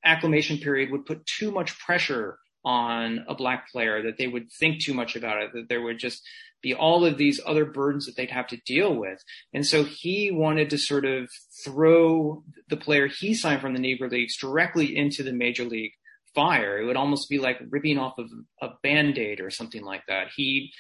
acclimation 0.05 0.59
period 0.59 0.91
would 0.91 1.07
put 1.07 1.25
too 1.27 1.51
much 1.51 1.79
pressure 1.79 2.39
on 2.65 3.25
a 3.29 3.35
black 3.35 3.71
player, 3.71 4.03
that 4.03 4.19
they 4.19 4.29
would 4.29 4.51
think 4.59 4.81
too 4.81 4.95
much 4.95 5.17
about 5.17 5.43
it, 5.43 5.51
that 5.53 5.69
there 5.69 5.83
would 5.83 5.99
just 5.99 6.23
be 6.63 6.75
all 6.75 7.05
of 7.05 7.19
these 7.19 7.41
other 7.45 7.65
burdens 7.65 8.07
that 8.07 8.17
they'd 8.17 8.31
have 8.31 8.47
to 8.47 8.61
deal 8.65 8.95
with. 8.95 9.21
And 9.53 9.67
so 9.67 9.83
he 9.83 10.31
wanted 10.31 10.71
to 10.71 10.79
sort 10.79 11.05
of 11.05 11.29
throw 11.65 12.45
the 12.69 12.77
player 12.77 13.09
he 13.09 13.35
signed 13.35 13.61
from 13.61 13.75
the 13.75 13.81
Negro 13.81 14.09
Leagues 14.09 14.37
directly 14.39 14.97
into 14.97 15.25
the 15.25 15.33
major 15.33 15.65
league 15.65 15.93
fire. 16.37 16.79
It 16.79 16.87
would 16.87 16.97
almost 16.97 17.29
be 17.29 17.39
like 17.39 17.59
ripping 17.69 17.99
off 17.99 18.17
of 18.19 18.31
a 18.61 18.69
band-aid 18.83 19.41
or 19.41 19.51
something 19.51 19.83
like 19.83 20.03
that. 20.07 20.29
He 20.37 20.73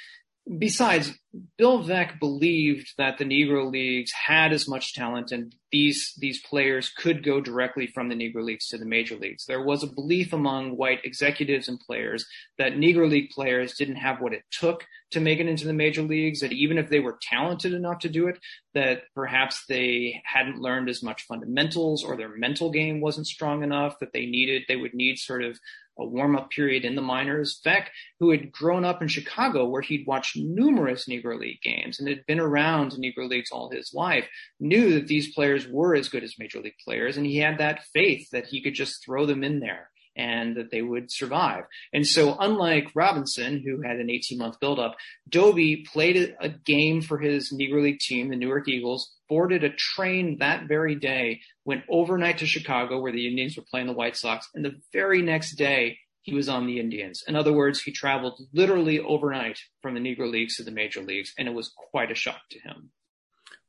besides, 0.58 1.12
Bill 1.56 1.82
Veeck 1.82 2.18
believed 2.18 2.94
that 2.98 3.18
the 3.18 3.24
Negro 3.24 3.70
Leagues 3.70 4.12
had 4.12 4.52
as 4.52 4.68
much 4.68 4.94
talent 4.94 5.32
and 5.32 5.54
these 5.70 6.12
these 6.18 6.42
players 6.42 6.90
could 6.90 7.24
go 7.24 7.40
directly 7.40 7.86
from 7.86 8.08
the 8.08 8.14
Negro 8.14 8.44
Leagues 8.44 8.68
to 8.68 8.78
the 8.78 8.84
major 8.84 9.16
leagues. 9.16 9.46
There 9.46 9.62
was 9.62 9.82
a 9.82 9.86
belief 9.92 10.32
among 10.32 10.76
white 10.76 11.04
executives 11.04 11.68
and 11.68 11.80
players 11.80 12.26
that 12.58 12.74
Negro 12.74 13.08
League 13.08 13.30
players 13.30 13.74
didn't 13.74 13.96
have 13.96 14.20
what 14.20 14.34
it 14.34 14.42
took 14.50 14.86
to 15.12 15.20
make 15.20 15.38
it 15.38 15.46
into 15.46 15.66
the 15.66 15.72
major 15.72 16.02
leagues, 16.02 16.40
that 16.40 16.52
even 16.52 16.78
if 16.78 16.88
they 16.88 17.00
were 17.00 17.18
talented 17.22 17.72
enough 17.72 18.00
to 18.00 18.08
do 18.08 18.28
it, 18.28 18.38
that 18.74 19.02
perhaps 19.14 19.64
they 19.68 20.20
hadn't 20.24 20.60
learned 20.60 20.88
as 20.88 21.02
much 21.02 21.22
fundamentals 21.22 22.04
or 22.04 22.16
their 22.16 22.28
mental 22.28 22.70
game 22.70 23.00
wasn't 23.00 23.26
strong 23.26 23.62
enough, 23.62 23.98
that 24.00 24.12
they 24.12 24.26
needed 24.26 24.62
they 24.68 24.76
would 24.76 24.94
need 24.94 25.18
sort 25.18 25.42
of 25.42 25.58
a 25.98 26.06
warm 26.06 26.36
up 26.36 26.50
period 26.50 26.84
in 26.84 26.94
the 26.94 27.02
minors. 27.02 27.60
Veeck, 27.64 27.86
who 28.18 28.30
had 28.30 28.50
grown 28.50 28.84
up 28.84 29.02
in 29.02 29.08
Chicago 29.08 29.66
where 29.66 29.82
he'd 29.82 30.06
watched 30.06 30.36
numerous 30.36 31.06
Negro 31.06 31.38
League 31.38 31.60
games 31.62 32.00
and 32.00 32.08
had 32.08 32.24
been 32.26 32.40
around 32.40 32.92
Negro 32.92 33.28
Leagues 33.28 33.50
all 33.52 33.70
his 33.70 33.92
life, 33.92 34.26
knew 34.58 34.94
that 34.94 35.06
these 35.06 35.34
players 35.34 35.68
were 35.68 35.94
as 35.94 36.08
good 36.08 36.24
as 36.24 36.38
Major 36.38 36.60
League 36.60 36.78
players. 36.84 37.16
And 37.16 37.26
he 37.26 37.38
had 37.38 37.58
that 37.58 37.84
faith 37.92 38.28
that 38.32 38.46
he 38.46 38.62
could 38.62 38.74
just 38.74 39.04
throw 39.04 39.26
them 39.26 39.44
in 39.44 39.60
there 39.60 39.91
and 40.16 40.56
that 40.56 40.70
they 40.70 40.82
would 40.82 41.10
survive. 41.10 41.64
And 41.92 42.06
so 42.06 42.36
unlike 42.38 42.90
Robinson, 42.94 43.62
who 43.64 43.82
had 43.82 43.96
an 43.96 44.10
18 44.10 44.38
month 44.38 44.60
buildup, 44.60 44.96
Doby 45.28 45.86
played 45.92 46.34
a 46.40 46.48
game 46.48 47.02
for 47.02 47.18
his 47.18 47.52
Negro 47.52 47.82
League 47.82 48.00
team, 48.00 48.28
the 48.28 48.36
Newark 48.36 48.68
Eagles, 48.68 49.12
boarded 49.28 49.64
a 49.64 49.70
train 49.70 50.38
that 50.38 50.68
very 50.68 50.94
day, 50.94 51.40
went 51.64 51.84
overnight 51.88 52.38
to 52.38 52.46
Chicago 52.46 53.00
where 53.00 53.12
the 53.12 53.26
Indians 53.26 53.56
were 53.56 53.64
playing 53.70 53.86
the 53.86 53.92
White 53.92 54.16
Sox. 54.16 54.48
And 54.54 54.64
the 54.64 54.80
very 54.92 55.22
next 55.22 55.56
day, 55.56 55.98
he 56.22 56.34
was 56.34 56.48
on 56.48 56.66
the 56.66 56.78
Indians. 56.78 57.24
In 57.26 57.34
other 57.34 57.52
words, 57.52 57.82
he 57.82 57.90
traveled 57.90 58.40
literally 58.52 59.00
overnight 59.00 59.58
from 59.80 59.94
the 59.94 60.00
Negro 60.00 60.30
Leagues 60.30 60.56
to 60.56 60.62
the 60.62 60.70
major 60.70 61.02
leagues, 61.02 61.32
and 61.36 61.48
it 61.48 61.54
was 61.54 61.72
quite 61.90 62.12
a 62.12 62.14
shock 62.14 62.40
to 62.50 62.60
him. 62.60 62.90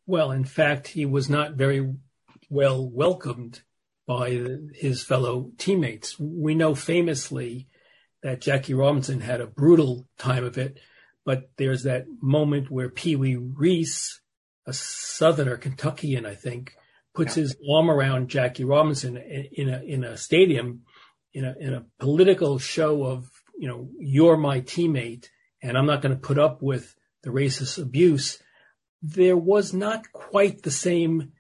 Well, 0.06 0.32
in 0.32 0.44
fact, 0.44 0.90
he 0.90 1.06
was 1.06 1.30
not 1.30 1.54
very 1.54 1.94
well 2.50 2.88
welcomed 2.88 3.62
by 4.06 4.46
his 4.74 5.04
fellow 5.04 5.52
teammates. 5.58 6.20
We 6.20 6.56
know 6.56 6.76
famously 6.76 7.68
that 8.22 8.42
Jackie 8.42 8.74
Robinson 8.74 9.22
had 9.22 9.42
a 9.42 9.48
brutal 9.48 10.08
time 10.18 10.44
of 10.44 10.58
it, 10.58 10.80
but 11.26 11.50
there's 11.58 11.84
that 11.84 12.06
moment 12.22 12.70
where 12.70 12.90
Pee 12.90 13.16
Wee 13.16 13.36
Reese, 13.36 14.22
a 14.66 14.74
Southerner, 14.74 15.58
Kentuckian, 15.58 16.26
I 16.26 16.36
think, 16.36 16.76
puts 17.14 17.36
his 17.36 17.56
arm 17.72 17.90
around 17.90 18.30
Jackie 18.30 18.64
Robinson 18.64 19.18
in 19.18 19.70
a 19.70 19.82
in 19.84 20.04
a 20.04 20.18
stadium, 20.18 20.82
in 21.34 21.46
a 21.46 21.56
in 21.60 21.74
a 21.74 21.86
political 22.00 22.60
show 22.60 23.04
of 23.04 23.30
you 23.58 23.68
know 23.68 23.90
you're 24.00 24.38
my 24.38 24.62
teammate 24.62 25.28
and 25.64 25.78
I'm 25.78 25.86
not 25.86 26.02
going 26.02 26.14
to 26.14 26.20
put 26.20 26.38
up 26.38 26.62
with 26.62 26.94
the 27.24 27.30
racist 27.30 27.82
abuse. 27.82 28.38
There 29.02 29.38
was 29.38 29.74
not 29.74 30.12
quite 30.12 30.62
the 30.62 30.72
same 30.72 31.32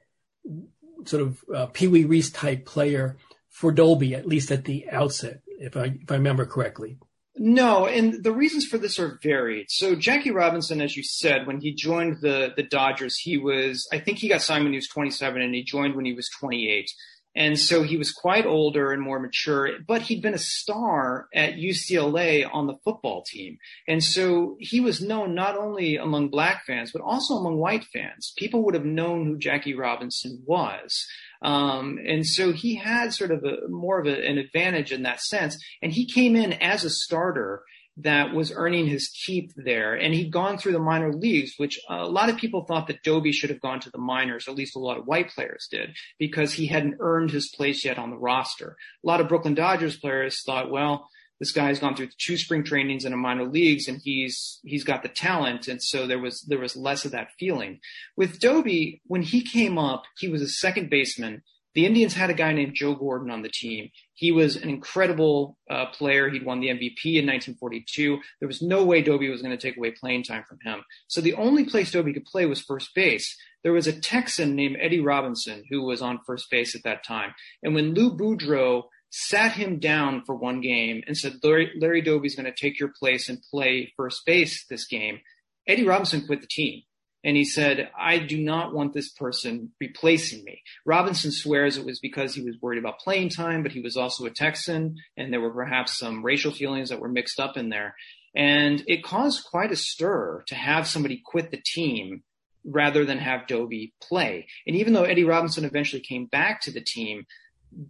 sort 1.05 1.21
of 1.21 1.43
uh, 1.53 1.65
Pee 1.67 1.87
Wee 1.87 2.05
Reese 2.05 2.29
type 2.31 2.65
player 2.65 3.17
for 3.49 3.71
Doby, 3.71 4.15
at 4.15 4.27
least 4.27 4.51
at 4.51 4.65
the 4.65 4.89
outset. 4.89 5.41
if 5.47 5.77
I 5.77 5.85
if 6.01 6.11
I 6.11 6.15
remember 6.15 6.45
correctly. 6.45 6.97
No, 7.35 7.87
and 7.87 8.23
the 8.23 8.31
reasons 8.31 8.65
for 8.65 8.77
this 8.77 8.99
are 8.99 9.17
varied. 9.23 9.65
So 9.69 9.95
Jackie 9.95 10.29
Robinson, 10.29 10.81
as 10.81 10.95
you 10.95 11.03
said, 11.03 11.47
when 11.47 11.61
he 11.61 11.73
joined 11.73 12.17
the 12.21 12.53
the 12.55 12.63
Dodgers, 12.63 13.17
he 13.17 13.37
was 13.37 13.87
I 13.91 13.99
think 13.99 14.19
he 14.19 14.29
got 14.29 14.41
signed 14.41 14.63
when 14.63 14.73
he 14.73 14.77
was 14.77 14.87
27, 14.87 15.41
and 15.41 15.53
he 15.53 15.63
joined 15.63 15.95
when 15.95 16.05
he 16.05 16.13
was 16.13 16.29
28. 16.39 16.89
And 17.35 17.59
so 17.59 17.81
he 17.83 17.97
was 17.97 18.11
quite 18.11 18.45
older 18.45 18.91
and 18.91 19.01
more 19.01 19.19
mature, 19.19 19.79
but 19.87 20.03
he'd 20.03 20.21
been 20.21 20.35
a 20.35 20.39
star 20.39 21.27
at 21.33 21.55
UCLA 21.55 22.47
on 22.51 22.67
the 22.67 22.77
football 22.83 23.23
team. 23.23 23.57
And 23.87 24.03
so 24.03 24.55
he 24.59 24.79
was 24.79 25.01
known 25.01 25.33
not 25.33 25.57
only 25.57 25.95
among 25.95 26.29
black 26.29 26.65
fans, 26.65 26.91
but 26.91 27.01
also 27.01 27.35
among 27.35 27.57
white 27.57 27.85
fans. 27.85 28.33
People 28.37 28.63
would 28.63 28.75
have 28.75 28.85
known 28.85 29.25
who 29.25 29.37
Jackie 29.37 29.73
Robinson 29.73 30.43
was. 30.45 31.07
Um, 31.41 31.99
and 32.07 32.25
so 32.25 32.53
he 32.53 32.75
had 32.75 33.13
sort 33.13 33.31
of 33.31 33.43
a 33.43 33.67
more 33.67 33.99
of 33.99 34.07
a, 34.07 34.27
an 34.27 34.37
advantage 34.37 34.91
in 34.91 35.03
that 35.03 35.19
sense. 35.19 35.57
And 35.81 35.91
he 35.91 36.05
came 36.05 36.35
in 36.35 36.53
as 36.53 36.83
a 36.83 36.89
starter 36.89 37.63
that 37.97 38.33
was 38.33 38.51
earning 38.51 38.87
his 38.87 39.09
keep 39.09 39.51
there. 39.55 39.93
And 39.93 40.13
he'd 40.13 40.31
gone 40.31 40.57
through 40.57 40.71
the 40.71 40.79
minor 40.79 41.13
leagues, 41.13 41.53
which 41.57 41.79
a 41.89 42.07
lot 42.07 42.29
of 42.29 42.37
people 42.37 42.65
thought 42.65 42.87
that 42.87 43.03
Doby 43.03 43.31
should 43.31 43.49
have 43.49 43.61
gone 43.61 43.79
to 43.81 43.91
the 43.91 43.99
minors, 43.99 44.47
at 44.47 44.55
least 44.55 44.75
a 44.75 44.79
lot 44.79 44.97
of 44.97 45.05
white 45.05 45.29
players 45.29 45.67
did, 45.69 45.95
because 46.17 46.53
he 46.53 46.67
hadn't 46.67 46.97
earned 46.99 47.31
his 47.31 47.49
place 47.55 47.85
yet 47.85 47.99
on 47.99 48.09
the 48.09 48.17
roster. 48.17 48.77
A 49.03 49.07
lot 49.07 49.21
of 49.21 49.27
Brooklyn 49.27 49.53
Dodgers 49.53 49.97
players 49.97 50.41
thought, 50.43 50.71
well, 50.71 51.07
this 51.39 51.51
guy's 51.51 51.79
gone 51.79 51.95
through 51.95 52.09
two 52.17 52.37
spring 52.37 52.63
trainings 52.63 53.05
in 53.05 53.11
the 53.11 53.17
minor 53.17 53.45
leagues 53.45 53.87
and 53.89 53.99
he's 54.01 54.61
he's 54.63 54.85
got 54.85 55.03
the 55.03 55.09
talent 55.09 55.67
and 55.67 55.81
so 55.83 56.07
there 56.07 56.19
was 56.19 56.41
there 56.43 56.59
was 56.59 56.77
less 56.77 57.03
of 57.03 57.11
that 57.11 57.31
feeling 57.37 57.79
with 58.15 58.39
Doby 58.39 59.01
when 59.07 59.23
he 59.23 59.41
came 59.43 59.77
up 59.77 60.03
he 60.17 60.29
was 60.29 60.41
a 60.41 60.47
second 60.47 60.89
baseman 60.89 61.41
the 61.75 61.85
Indians 61.85 62.13
had 62.13 62.29
a 62.29 62.35
guy 62.35 62.53
named 62.53 62.75
Joe 62.75 62.95
Gordon 62.95 63.31
on 63.31 63.41
the 63.41 63.49
team. 63.49 63.89
He 64.13 64.31
was 64.31 64.55
an 64.55 64.69
incredible 64.69 65.57
uh, 65.69 65.87
player. 65.87 66.29
He'd 66.29 66.45
won 66.45 66.59
the 66.59 66.67
MVP 66.67 67.15
in 67.15 67.25
1942. 67.25 68.19
There 68.39 68.47
was 68.47 68.61
no 68.61 68.83
way 68.83 69.01
Doby 69.01 69.29
was 69.29 69.41
going 69.41 69.57
to 69.57 69.61
take 69.61 69.77
away 69.77 69.91
playing 69.91 70.23
time 70.23 70.43
from 70.47 70.59
him. 70.63 70.83
So 71.07 71.21
the 71.21 71.33
only 71.33 71.65
place 71.65 71.91
Doby 71.91 72.13
could 72.13 72.25
play 72.25 72.45
was 72.45 72.61
first 72.61 72.91
base. 72.93 73.35
There 73.63 73.73
was 73.73 73.87
a 73.87 73.99
Texan 73.99 74.55
named 74.55 74.77
Eddie 74.79 74.99
Robinson 74.99 75.63
who 75.69 75.83
was 75.83 76.01
on 76.01 76.19
first 76.25 76.49
base 76.51 76.75
at 76.75 76.83
that 76.83 77.03
time. 77.03 77.33
And 77.63 77.73
when 77.73 77.93
Lou 77.93 78.15
Boudreau 78.15 78.83
sat 79.09 79.53
him 79.53 79.79
down 79.79 80.23
for 80.25 80.35
one 80.35 80.59
game 80.61 81.03
and 81.07 81.17
said, 81.17 81.33
Larry, 81.43 81.71
Larry 81.79 82.01
Doby's 82.01 82.35
going 82.35 82.51
to 82.51 82.55
take 82.55 82.79
your 82.79 82.91
place 82.99 83.29
and 83.29 83.43
play 83.51 83.93
first 83.95 84.25
base 84.25 84.65
this 84.69 84.87
game, 84.87 85.19
Eddie 85.67 85.85
Robinson 85.85 86.25
quit 86.25 86.41
the 86.41 86.47
team. 86.47 86.83
And 87.23 87.37
he 87.37 87.45
said, 87.45 87.89
I 87.97 88.19
do 88.19 88.37
not 88.41 88.73
want 88.73 88.93
this 88.93 89.09
person 89.09 89.71
replacing 89.79 90.43
me. 90.43 90.61
Robinson 90.85 91.31
swears 91.31 91.77
it 91.77 91.85
was 91.85 91.99
because 91.99 92.35
he 92.35 92.41
was 92.41 92.57
worried 92.61 92.79
about 92.79 92.99
playing 92.99 93.29
time, 93.29 93.63
but 93.63 93.71
he 93.71 93.79
was 93.79 93.95
also 93.95 94.25
a 94.25 94.29
Texan 94.29 94.95
and 95.15 95.31
there 95.31 95.41
were 95.41 95.53
perhaps 95.53 95.97
some 95.97 96.23
racial 96.23 96.51
feelings 96.51 96.89
that 96.89 96.99
were 96.99 97.09
mixed 97.09 97.39
up 97.39 97.55
in 97.55 97.69
there. 97.69 97.95
And 98.35 98.83
it 98.87 99.03
caused 99.03 99.45
quite 99.45 99.71
a 99.71 99.75
stir 99.75 100.43
to 100.47 100.55
have 100.55 100.87
somebody 100.87 101.21
quit 101.23 101.51
the 101.51 101.61
team 101.63 102.23
rather 102.65 103.05
than 103.05 103.17
have 103.19 103.47
Doby 103.47 103.93
play. 104.01 104.47
And 104.65 104.75
even 104.75 104.93
though 104.93 105.03
Eddie 105.03 105.23
Robinson 105.23 105.65
eventually 105.65 106.01
came 106.01 106.25
back 106.25 106.61
to 106.61 106.71
the 106.71 106.81
team, 106.81 107.25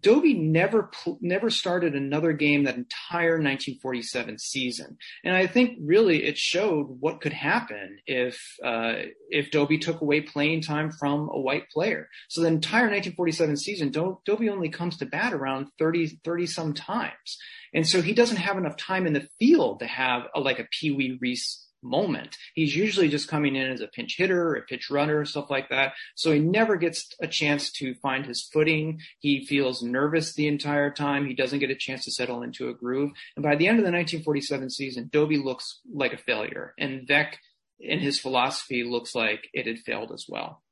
Doby 0.02 0.34
never 0.34 0.92
never 1.22 1.50
started 1.50 1.96
another 1.96 2.34
game 2.34 2.64
that 2.64 2.76
entire 2.76 3.34
1947 3.34 4.38
season, 4.40 4.98
and 5.24 5.36
I 5.36 5.48
think 5.48 5.78
really 5.82 6.24
it 6.24 6.38
showed 6.38 6.86
what 7.00 7.22
could 7.22 7.34
happen 7.34 7.98
if 8.06 8.58
uh, 8.64 8.94
if 9.30 9.52
Doby 9.52 9.78
took 9.78 10.02
away 10.02 10.22
playing 10.22 10.62
time 10.62 10.92
from 10.92 11.30
a 11.32 11.40
white 11.40 11.70
player. 11.70 12.08
So 12.30 12.42
the 12.42 12.48
entire 12.48 12.84
1947 12.84 13.58
season, 13.58 13.90
Do- 13.90 14.20
Doby 14.26 14.50
only 14.50 14.70
comes 14.70 14.98
to 14.98 15.06
bat 15.06 15.34
around 15.34 15.68
30 15.80 16.20
30 16.24 16.46
some 16.48 16.74
times, 16.74 17.38
and 17.74 17.88
so 17.88 18.02
he 18.02 18.14
doesn't 18.14 18.38
have 18.38 18.58
enough 18.58 18.78
time 18.78 19.08
in 19.08 19.14
the 19.14 19.28
field 19.40 19.80
to 19.80 19.88
have 19.88 20.24
a, 20.36 20.40
like 20.40 20.60
a 20.60 20.68
Pee 20.72 20.92
Wee 20.92 21.18
Reese 21.20 21.63
moment. 21.84 22.38
He's 22.54 22.76
usually 22.76 23.10
just 23.10 23.28
coming 23.28 23.56
in 23.56 23.70
as 23.70 23.82
a 23.82 23.88
pinch 23.88 24.16
hitter, 24.18 24.56
a 24.56 24.62
pitch 24.62 24.90
runner, 24.90 25.26
stuff 25.26 25.50
like 25.50 25.70
that. 25.70 25.94
So 26.16 26.32
he 26.32 26.40
never 26.40 26.76
gets 26.76 27.08
a 27.22 27.28
chance 27.28 27.72
to 27.74 27.96
find 27.96 28.26
his 28.26 28.42
footing. 28.42 29.00
He 29.20 29.46
feels 29.46 29.84
nervous 29.84 30.34
the 30.34 30.48
entire 30.48 30.92
time. 30.92 31.26
He 31.26 31.34
doesn't 31.34 31.60
get 31.60 31.72
a 31.72 31.76
chance 31.76 32.06
to 32.06 32.12
settle 32.12 32.44
into 32.44 32.70
a 32.70 32.74
groove. 32.74 33.12
And 33.36 33.44
by 33.44 33.56
the 33.56 33.68
end 33.68 33.80
of 33.80 33.86
the 33.86 33.92
1947 33.92 34.70
season, 34.70 35.10
Doby 35.12 35.38
looks 35.38 35.82
like 35.92 36.14
a 36.14 36.18
failure. 36.18 36.74
And 36.78 37.08
Veeck 37.08 37.36
in 37.80 38.00
his 38.00 38.20
philosophy, 38.20 38.84
looks 38.84 39.14
like 39.14 39.50
it 39.54 39.68
had 39.68 39.80
failed 39.80 40.12
as 40.12 40.26
well. 40.28 40.64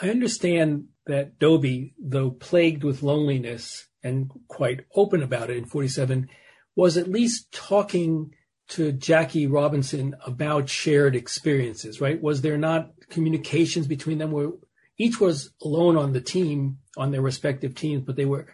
I 0.00 0.10
understand 0.10 0.86
that 1.06 1.38
Doby, 1.38 1.94
though 1.98 2.30
plagued 2.30 2.82
with 2.82 3.02
loneliness 3.02 3.86
and 4.02 4.30
quite 4.48 4.84
open 4.94 5.22
about 5.22 5.50
it 5.50 5.56
in 5.56 5.66
47, 5.66 6.28
was 6.76 6.96
at 6.96 7.08
least 7.08 7.52
talking 7.52 8.34
to 8.68 8.92
Jackie 8.92 9.46
Robinson 9.46 10.16
about 10.24 10.68
shared 10.68 11.14
experiences, 11.14 12.00
right? 12.00 12.20
Was 12.20 12.40
there 12.40 12.58
not 12.58 12.90
communications 13.10 13.86
between 13.86 14.18
them 14.18 14.30
where 14.30 14.52
each 14.96 15.20
was 15.20 15.50
alone 15.62 15.96
on 15.96 16.12
the 16.12 16.20
team, 16.20 16.78
on 16.96 17.10
their 17.10 17.20
respective 17.20 17.74
teams, 17.74 18.02
but 18.04 18.16
they 18.16 18.24
were 18.24 18.46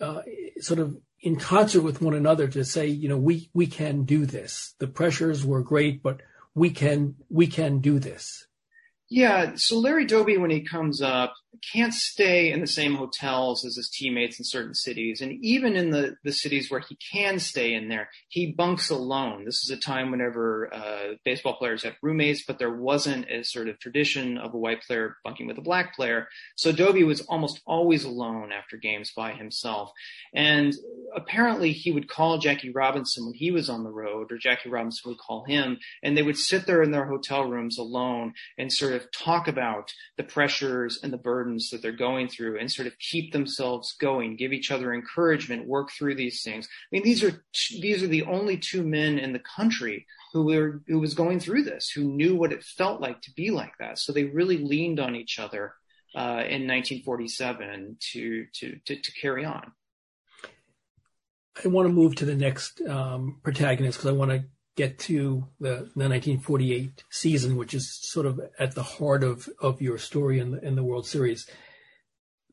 uh, 0.00 0.22
sort 0.60 0.80
of 0.80 0.96
in 1.20 1.36
concert 1.36 1.82
with 1.82 2.00
one 2.00 2.14
another 2.14 2.48
to 2.48 2.64
say, 2.64 2.86
you 2.86 3.08
know, 3.08 3.16
we, 3.16 3.50
we 3.54 3.66
can 3.66 4.04
do 4.04 4.26
this. 4.26 4.74
The 4.78 4.86
pressures 4.86 5.44
were 5.44 5.62
great, 5.62 6.02
but 6.02 6.20
we 6.54 6.70
can, 6.70 7.16
we 7.28 7.46
can 7.46 7.80
do 7.80 7.98
this. 7.98 8.46
Yeah. 9.08 9.52
So 9.56 9.78
Larry 9.78 10.06
Doby, 10.06 10.38
when 10.38 10.50
he 10.50 10.62
comes 10.62 11.02
up, 11.02 11.34
can't 11.72 11.94
stay 11.94 12.50
in 12.50 12.60
the 12.60 12.66
same 12.66 12.94
hotels 12.94 13.64
as 13.64 13.76
his 13.76 13.90
teammates 13.90 14.38
in 14.38 14.44
certain 14.44 14.74
cities. 14.74 15.20
And 15.20 15.32
even 15.42 15.76
in 15.76 15.90
the, 15.90 16.16
the 16.24 16.32
cities 16.32 16.70
where 16.70 16.80
he 16.80 16.96
can 17.12 17.38
stay 17.38 17.74
in 17.74 17.88
there, 17.88 18.08
he 18.28 18.52
bunks 18.52 18.90
alone. 18.90 19.44
This 19.44 19.62
is 19.62 19.70
a 19.70 19.76
time 19.76 20.10
whenever 20.10 20.72
uh, 20.72 21.14
baseball 21.24 21.56
players 21.56 21.82
had 21.82 21.96
roommates, 22.02 22.44
but 22.46 22.58
there 22.58 22.74
wasn't 22.74 23.30
a 23.30 23.44
sort 23.44 23.68
of 23.68 23.78
tradition 23.78 24.38
of 24.38 24.54
a 24.54 24.58
white 24.58 24.82
player 24.82 25.16
bunking 25.24 25.46
with 25.46 25.58
a 25.58 25.62
black 25.62 25.94
player. 25.94 26.28
So 26.56 26.72
Doby 26.72 27.04
was 27.04 27.20
almost 27.22 27.60
always 27.66 28.04
alone 28.04 28.52
after 28.52 28.76
games 28.76 29.12
by 29.16 29.32
himself. 29.32 29.90
And 30.34 30.74
apparently 31.14 31.72
he 31.72 31.92
would 31.92 32.08
call 32.08 32.38
Jackie 32.38 32.70
Robinson 32.70 33.26
when 33.26 33.34
he 33.34 33.50
was 33.50 33.68
on 33.68 33.84
the 33.84 33.90
road, 33.90 34.32
or 34.32 34.38
Jackie 34.38 34.70
Robinson 34.70 35.10
would 35.10 35.18
call 35.18 35.44
him, 35.44 35.78
and 36.02 36.16
they 36.16 36.22
would 36.22 36.38
sit 36.38 36.66
there 36.66 36.82
in 36.82 36.90
their 36.90 37.06
hotel 37.06 37.44
rooms 37.44 37.78
alone 37.78 38.34
and 38.58 38.72
sort 38.72 38.92
of 38.94 39.10
talk 39.12 39.48
about 39.48 39.92
the 40.16 40.24
pressures 40.24 40.98
and 41.02 41.12
the 41.12 41.18
burdens 41.18 41.43
burdens 41.44 41.70
that 41.70 41.82
they're 41.82 41.92
going 41.92 42.28
through 42.28 42.58
and 42.58 42.70
sort 42.70 42.86
of 42.86 42.98
keep 42.98 43.32
themselves 43.32 43.94
going, 44.00 44.36
give 44.36 44.52
each 44.52 44.70
other 44.70 44.94
encouragement, 44.94 45.66
work 45.66 45.90
through 45.90 46.14
these 46.14 46.42
things. 46.42 46.66
I 46.66 46.88
mean, 46.92 47.02
these 47.02 47.22
are 47.22 47.44
these 47.80 48.02
are 48.02 48.08
the 48.08 48.24
only 48.24 48.56
two 48.56 48.82
men 48.82 49.18
in 49.18 49.32
the 49.32 49.40
country 49.56 50.06
who 50.32 50.44
were 50.44 50.82
who 50.86 50.98
was 50.98 51.14
going 51.14 51.40
through 51.40 51.64
this, 51.64 51.90
who 51.90 52.04
knew 52.04 52.34
what 52.34 52.52
it 52.52 52.62
felt 52.62 53.00
like 53.00 53.20
to 53.22 53.32
be 53.32 53.50
like 53.50 53.72
that. 53.78 53.98
So 53.98 54.12
they 54.12 54.24
really 54.24 54.58
leaned 54.58 55.00
on 55.00 55.14
each 55.14 55.38
other 55.38 55.74
uh, 56.16 56.44
in 56.46 56.66
1947 56.66 57.96
to, 58.12 58.46
to 58.52 58.78
to 58.86 58.96
to 58.96 59.12
carry 59.12 59.44
on. 59.44 59.72
I 61.64 61.68
want 61.68 61.86
to 61.86 61.92
move 61.92 62.16
to 62.16 62.24
the 62.24 62.34
next 62.34 62.80
um, 62.80 63.38
protagonist 63.44 63.98
because 63.98 64.10
I 64.10 64.14
want 64.14 64.32
to 64.32 64.44
get 64.76 64.98
to 64.98 65.46
the, 65.60 65.90
the 65.94 66.08
1948 66.08 67.04
season, 67.10 67.56
which 67.56 67.74
is 67.74 67.92
sort 67.92 68.26
of 68.26 68.40
at 68.58 68.74
the 68.74 68.82
heart 68.82 69.22
of, 69.22 69.48
of 69.60 69.80
your 69.80 69.98
story 69.98 70.38
in 70.38 70.52
the, 70.52 70.66
in 70.66 70.74
the 70.74 70.82
World 70.82 71.06
Series. 71.06 71.48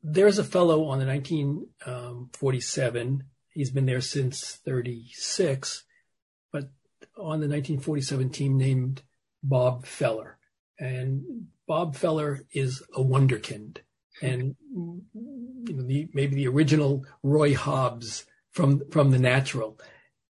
There's 0.03 0.39
a 0.39 0.43
fellow 0.43 0.85
on 0.85 0.99
the 0.99 1.05
1947. 1.05 3.07
Um, 3.07 3.23
He's 3.53 3.69
been 3.69 3.85
there 3.85 4.01
since 4.01 4.59
36, 4.65 5.83
but 6.53 6.69
on 7.17 7.41
the 7.41 7.49
1947 7.49 8.29
team 8.29 8.57
named 8.57 9.01
Bob 9.43 9.85
Feller. 9.85 10.37
And 10.79 11.47
Bob 11.67 11.97
Feller 11.97 12.45
is 12.53 12.81
a 12.95 13.01
wonderkind 13.01 13.79
and 14.21 14.55
you 14.73 15.73
know, 15.73 15.83
the, 15.83 16.09
maybe 16.13 16.35
the 16.35 16.47
original 16.47 17.05
Roy 17.23 17.55
Hobbs 17.55 18.25
from, 18.51 18.89
from 18.89 19.11
the 19.11 19.19
natural. 19.19 19.79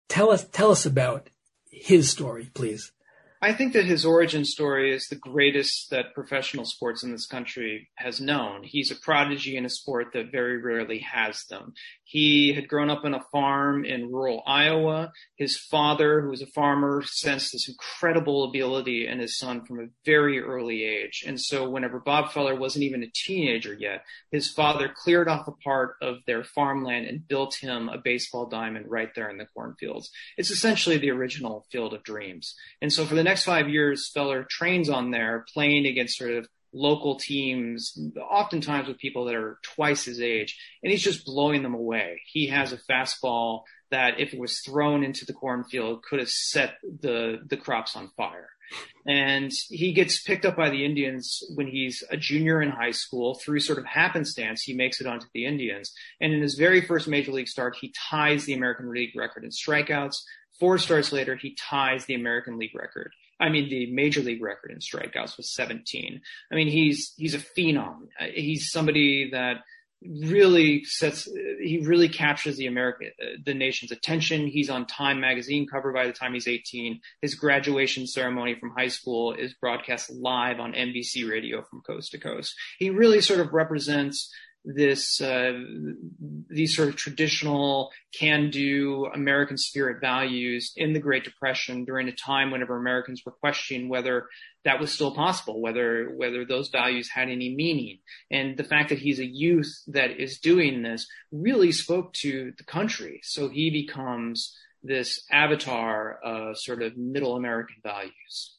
Tell 0.09 0.31
us, 0.31 0.45
tell 0.45 0.71
us 0.71 0.85
about 0.85 1.29
his 1.71 2.09
story, 2.09 2.49
please. 2.53 2.91
I 3.43 3.53
think 3.53 3.73
that 3.73 3.85
his 3.85 4.05
origin 4.05 4.45
story 4.45 4.93
is 4.93 5.07
the 5.07 5.15
greatest 5.15 5.89
that 5.89 6.13
professional 6.13 6.63
sports 6.63 7.01
in 7.01 7.11
this 7.11 7.25
country 7.25 7.89
has 7.95 8.21
known. 8.21 8.61
He's 8.61 8.91
a 8.91 8.95
prodigy 8.95 9.57
in 9.57 9.65
a 9.65 9.69
sport 9.69 10.09
that 10.13 10.31
very 10.31 10.61
rarely 10.61 10.99
has 10.99 11.43
them. 11.49 11.73
He 12.11 12.51
had 12.51 12.67
grown 12.67 12.89
up 12.89 13.05
on 13.05 13.13
a 13.13 13.23
farm 13.31 13.85
in 13.85 14.11
rural 14.11 14.43
Iowa. 14.45 15.13
His 15.37 15.57
father, 15.57 16.19
who 16.19 16.27
was 16.27 16.41
a 16.41 16.45
farmer, 16.47 17.03
sensed 17.05 17.53
this 17.53 17.69
incredible 17.69 18.43
ability 18.43 19.07
in 19.07 19.19
his 19.19 19.37
son 19.37 19.63
from 19.63 19.79
a 19.79 19.87
very 20.03 20.41
early 20.41 20.83
age. 20.83 21.23
And 21.25 21.39
so 21.39 21.69
whenever 21.69 22.01
Bob 22.01 22.33
Feller 22.33 22.53
wasn't 22.53 22.83
even 22.83 23.01
a 23.01 23.11
teenager 23.15 23.73
yet, 23.73 24.03
his 24.29 24.51
father 24.51 24.93
cleared 24.93 25.29
off 25.29 25.47
a 25.47 25.53
part 25.53 25.95
of 26.01 26.17
their 26.27 26.43
farmland 26.43 27.05
and 27.05 27.25
built 27.25 27.55
him 27.55 27.87
a 27.87 27.97
baseball 27.97 28.45
diamond 28.45 28.87
right 28.89 29.15
there 29.15 29.29
in 29.29 29.37
the 29.37 29.45
cornfields. 29.45 30.11
It's 30.35 30.51
essentially 30.51 30.97
the 30.97 31.11
original 31.11 31.65
Field 31.71 31.93
of 31.93 32.03
Dreams. 32.03 32.55
And 32.81 32.91
so 32.91 33.05
for 33.05 33.15
the 33.15 33.23
next 33.23 33.45
five 33.45 33.69
years, 33.69 34.11
Feller 34.13 34.45
trains 34.49 34.89
on 34.89 35.11
there, 35.11 35.45
playing 35.53 35.85
against 35.85 36.17
sort 36.17 36.31
of 36.31 36.49
local 36.73 37.15
teams, 37.15 37.97
oftentimes 38.17 38.87
with 38.87 38.97
people 38.97 39.25
that 39.25 39.35
are 39.35 39.57
twice 39.63 40.05
his 40.05 40.21
age, 40.21 40.57
and 40.81 40.91
he's 40.91 41.03
just 41.03 41.25
blowing 41.25 41.63
them 41.63 41.73
away. 41.73 42.21
He 42.27 42.47
has 42.47 42.73
a 42.73 42.79
fastball 42.89 43.63
that 43.89 44.19
if 44.19 44.33
it 44.33 44.39
was 44.39 44.61
thrown 44.61 45.03
into 45.03 45.25
the 45.25 45.33
cornfield 45.33 46.03
could 46.03 46.19
have 46.19 46.29
set 46.29 46.75
the, 46.81 47.39
the 47.47 47.57
crops 47.57 47.95
on 47.95 48.09
fire. 48.15 48.49
And 49.05 49.51
he 49.69 49.91
gets 49.91 50.21
picked 50.21 50.45
up 50.45 50.55
by 50.55 50.69
the 50.69 50.85
Indians 50.85 51.43
when 51.55 51.67
he's 51.67 52.03
a 52.09 52.15
junior 52.15 52.61
in 52.61 52.69
high 52.69 52.91
school 52.91 53.35
through 53.43 53.59
sort 53.59 53.79
of 53.79 53.85
happenstance. 53.85 54.61
He 54.61 54.73
makes 54.73 55.01
it 55.01 55.07
onto 55.07 55.25
the 55.33 55.45
Indians. 55.45 55.91
And 56.21 56.31
in 56.33 56.41
his 56.41 56.55
very 56.55 56.79
first 56.79 57.07
major 57.07 57.33
league 57.33 57.49
start, 57.49 57.75
he 57.81 57.93
ties 58.09 58.45
the 58.45 58.53
American 58.53 58.89
League 58.89 59.15
record 59.15 59.43
in 59.43 59.49
strikeouts. 59.49 60.15
Four 60.59 60.77
starts 60.77 61.11
later, 61.11 61.35
he 61.35 61.55
ties 61.55 62.05
the 62.05 62.13
American 62.13 62.57
League 62.57 62.75
record. 62.75 63.11
I 63.41 63.49
mean, 63.49 63.69
the 63.69 63.91
major 63.91 64.21
league 64.21 64.41
record 64.41 64.71
in 64.71 64.77
strikeouts 64.77 65.35
was 65.37 65.53
17. 65.53 66.21
I 66.51 66.55
mean, 66.55 66.67
he's, 66.67 67.13
he's 67.17 67.35
a 67.35 67.39
phenom. 67.39 68.07
He's 68.33 68.71
somebody 68.71 69.31
that 69.31 69.57
really 70.03 70.83
sets 70.83 71.29
he 71.61 71.79
really 71.85 72.09
captures 72.09 72.57
the 72.57 72.65
American 72.65 73.11
the 73.45 73.53
nation's 73.53 73.91
attention. 73.91 74.47
He's 74.47 74.69
on 74.69 74.87
Time 74.87 75.19
magazine 75.19 75.67
cover 75.67 75.93
by 75.93 76.07
the 76.07 76.13
time 76.13 76.33
he's 76.33 76.47
18. 76.47 76.99
His 77.21 77.35
graduation 77.35 78.07
ceremony 78.07 78.55
from 78.55 78.71
high 78.71 78.87
school 78.87 79.33
is 79.33 79.53
broadcast 79.53 80.11
live 80.11 80.59
on 80.59 80.73
NBC 80.73 81.29
radio 81.29 81.61
from 81.61 81.81
coast 81.81 82.11
to 82.11 82.17
coast. 82.17 82.55
He 82.79 82.89
really 82.89 83.21
sort 83.21 83.41
of 83.41 83.53
represents 83.53 84.31
this 84.63 85.19
uh, 85.21 85.59
these 86.49 86.75
sort 86.75 86.89
of 86.89 86.95
traditional 86.95 87.91
can-do 88.13 89.09
American 89.13 89.57
spirit 89.57 89.99
values 89.99 90.73
in 90.75 90.93
the 90.93 90.99
Great 90.99 91.23
Depression 91.23 91.83
during 91.83 92.07
a 92.07 92.11
time 92.11 92.51
whenever 92.51 92.77
Americans 92.77 93.23
were 93.25 93.31
questioning 93.31 93.89
whether 93.89 94.27
that 94.63 94.79
was 94.79 94.91
still 94.91 95.15
possible, 95.15 95.59
whether 95.59 96.13
whether 96.15 96.45
those 96.45 96.69
values 96.69 97.09
had 97.09 97.29
any 97.29 97.55
meaning. 97.55 97.99
And 98.29 98.55
the 98.55 98.63
fact 98.63 98.89
that 98.89 98.99
he's 98.99 99.19
a 99.19 99.25
youth 99.25 99.81
that 99.87 100.11
is 100.11 100.39
doing 100.39 100.83
this 100.83 101.07
really 101.31 101.71
spoke 101.71 102.13
to 102.13 102.53
the 102.57 102.63
country. 102.63 103.21
So 103.23 103.49
he 103.49 103.71
becomes 103.71 104.55
this 104.83 105.23
avatar 105.31 106.19
of 106.23 106.57
sort 106.57 106.81
of 106.83 106.97
middle 106.97 107.35
American 107.35 107.77
values. 107.83 108.57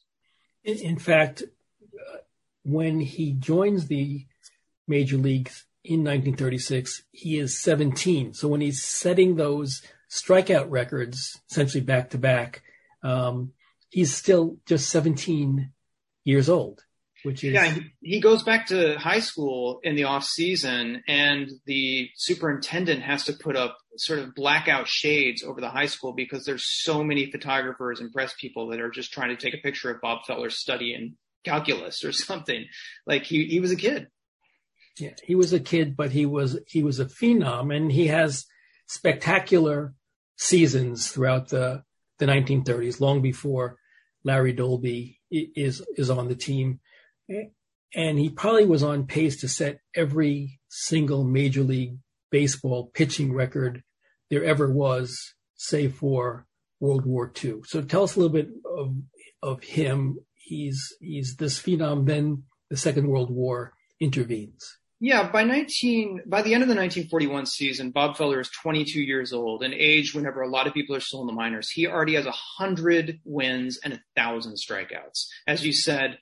In, 0.63 0.97
fact, 0.97 1.43
uh, 1.43 2.17
when 2.63 3.01
he 3.01 3.33
joins 3.33 3.87
the 3.87 4.25
major 4.87 5.17
leagues 5.17 5.65
in 5.83 5.99
1936, 5.99 7.03
he 7.11 7.37
is 7.37 7.59
17. 7.59 8.33
So 8.33 8.47
when 8.47 8.61
he's 8.61 8.81
setting 8.81 9.35
those 9.35 9.81
strikeout 10.09 10.67
records, 10.69 11.41
essentially 11.49 11.83
back 11.83 12.11
to 12.11 12.17
back, 12.17 12.63
um, 13.03 13.51
he's 13.89 14.15
still 14.15 14.57
just 14.65 14.89
17 14.89 15.71
years 16.23 16.47
old, 16.49 16.83
which 17.23 17.43
is. 17.43 17.53
Yeah, 17.53 17.75
he 18.01 18.21
goes 18.21 18.43
back 18.43 18.67
to 18.67 18.97
high 18.97 19.19
school 19.19 19.81
in 19.83 19.95
the 19.95 20.05
off 20.05 20.23
season 20.23 21.03
and 21.07 21.51
the 21.65 22.09
superintendent 22.15 23.01
has 23.01 23.25
to 23.25 23.33
put 23.33 23.57
up 23.57 23.77
sort 23.97 24.19
of 24.19 24.33
blackout 24.35 24.87
shades 24.87 25.43
over 25.43 25.59
the 25.59 25.69
high 25.69 25.85
school 25.85 26.13
because 26.13 26.45
there's 26.45 26.65
so 26.65 27.03
many 27.03 27.29
photographers 27.29 27.99
and 27.99 28.11
press 28.13 28.33
people 28.39 28.69
that 28.69 28.79
are 28.79 28.89
just 28.89 29.11
trying 29.11 29.29
to 29.29 29.35
take 29.35 29.53
a 29.53 29.61
picture 29.61 29.91
of 29.91 30.01
Bob 30.01 30.19
Feller's 30.25 30.57
study 30.57 30.93
in 30.93 31.15
calculus 31.43 32.03
or 32.03 32.11
something. 32.13 32.65
Like 33.05 33.23
he, 33.23 33.45
he 33.45 33.59
was 33.59 33.71
a 33.71 33.75
kid. 33.75 34.07
Yeah, 34.97 35.13
he 35.23 35.35
was 35.35 35.53
a 35.53 35.59
kid, 35.59 35.95
but 35.95 36.11
he 36.11 36.25
was 36.25 36.59
he 36.67 36.83
was 36.83 36.99
a 36.99 37.05
phenom, 37.05 37.75
and 37.75 37.91
he 37.91 38.07
has 38.07 38.45
spectacular 38.87 39.93
seasons 40.37 41.09
throughout 41.09 41.49
the 41.49 41.83
the 42.19 42.25
1930s, 42.25 42.99
long 42.99 43.21
before 43.21 43.77
Larry 44.23 44.53
Doby 44.53 45.19
is 45.31 45.81
is 45.97 46.09
on 46.09 46.27
the 46.27 46.35
team, 46.35 46.79
and 47.95 48.19
he 48.19 48.29
probably 48.29 48.65
was 48.65 48.83
on 48.83 49.07
pace 49.07 49.41
to 49.41 49.47
set 49.47 49.79
every 49.95 50.59
single 50.69 51.23
major 51.23 51.63
league 51.63 51.97
baseball 52.29 52.91
pitching 52.93 53.33
record 53.33 53.83
there 54.29 54.43
ever 54.43 54.71
was, 54.71 55.35
save 55.55 55.95
for 55.95 56.47
World 56.79 57.05
War 57.05 57.31
II. 57.43 57.61
So 57.65 57.81
tell 57.81 58.03
us 58.03 58.15
a 58.15 58.19
little 58.19 58.33
bit 58.33 58.49
of 58.65 58.95
of 59.41 59.63
him. 59.63 60.19
He's 60.35 60.93
he's 60.99 61.35
this 61.37 61.59
phenom. 61.59 62.05
Then 62.05 62.43
the 62.69 62.77
Second 62.77 63.07
World 63.07 63.31
War 63.31 63.73
intervenes. 63.99 64.77
Yeah, 65.03 65.29
by 65.29 65.43
19, 65.43 66.21
by 66.27 66.43
the 66.43 66.53
end 66.53 66.63
of 66.63 66.69
the 66.69 66.75
1941 66.75 67.45
season, 67.47 67.91
Bob 67.91 68.15
Feller 68.15 68.39
is 68.39 68.49
22 68.61 69.01
years 69.01 69.33
old, 69.33 69.61
an 69.61 69.73
age 69.73 70.15
whenever 70.15 70.41
a 70.41 70.47
lot 70.47 70.65
of 70.65 70.73
people 70.73 70.95
are 70.95 71.01
still 71.01 71.19
in 71.19 71.27
the 71.27 71.33
minors. 71.33 71.69
He 71.69 71.85
already 71.85 72.13
has 72.13 72.25
a 72.25 72.31
hundred 72.31 73.19
wins 73.25 73.77
and 73.83 73.95
a 73.95 74.01
thousand 74.15 74.53
strikeouts. 74.53 75.27
As 75.45 75.65
you 75.65 75.73
said, 75.73 76.19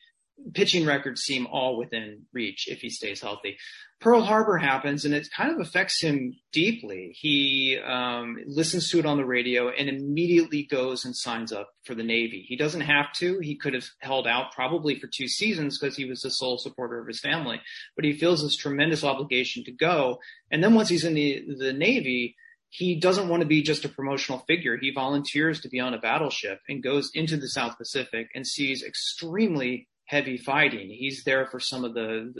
pitching 0.53 0.85
records 0.85 1.21
seem 1.21 1.47
all 1.47 1.77
within 1.77 2.23
reach 2.33 2.67
if 2.67 2.79
he 2.79 2.89
stays 2.89 3.21
healthy. 3.21 3.57
Pearl 3.99 4.21
Harbor 4.21 4.57
happens 4.57 5.05
and 5.05 5.13
it 5.13 5.27
kind 5.35 5.51
of 5.51 5.59
affects 5.59 6.01
him 6.01 6.33
deeply. 6.51 7.15
He 7.15 7.77
um, 7.77 8.37
listens 8.47 8.89
to 8.89 8.99
it 8.99 9.05
on 9.05 9.17
the 9.17 9.25
radio 9.25 9.69
and 9.69 9.87
immediately 9.87 10.63
goes 10.63 11.05
and 11.05 11.15
signs 11.15 11.51
up 11.51 11.69
for 11.83 11.93
the 11.93 12.03
Navy. 12.03 12.43
He 12.47 12.55
doesn't 12.55 12.81
have 12.81 13.13
to. 13.17 13.39
He 13.39 13.55
could 13.55 13.75
have 13.75 13.85
held 13.99 14.25
out 14.25 14.53
probably 14.53 14.99
for 14.99 15.07
two 15.07 15.27
seasons 15.27 15.77
because 15.77 15.95
he 15.95 16.05
was 16.05 16.21
the 16.21 16.31
sole 16.31 16.57
supporter 16.57 16.99
of 16.99 17.07
his 17.07 17.19
family, 17.19 17.61
but 17.95 18.03
he 18.03 18.13
feels 18.13 18.41
this 18.41 18.55
tremendous 18.55 19.03
obligation 19.03 19.63
to 19.65 19.71
go. 19.71 20.17
And 20.49 20.63
then 20.63 20.73
once 20.73 20.89
he's 20.89 21.05
in 21.05 21.13
the, 21.13 21.45
the 21.59 21.73
Navy, 21.73 22.35
he 22.69 22.95
doesn't 22.95 23.27
want 23.27 23.41
to 23.41 23.47
be 23.47 23.61
just 23.61 23.85
a 23.85 23.89
promotional 23.89 24.45
figure. 24.47 24.77
He 24.77 24.91
volunteers 24.91 25.59
to 25.61 25.69
be 25.69 25.79
on 25.79 25.93
a 25.93 25.99
battleship 25.99 26.61
and 26.67 26.81
goes 26.81 27.11
into 27.13 27.37
the 27.37 27.49
South 27.49 27.77
Pacific 27.77 28.29
and 28.33 28.47
sees 28.47 28.81
extremely 28.81 29.89
heavy 30.11 30.37
fighting. 30.37 30.89
He's 30.89 31.23
there 31.23 31.47
for 31.47 31.59
some 31.59 31.85
of 31.85 31.93
the 31.93 32.33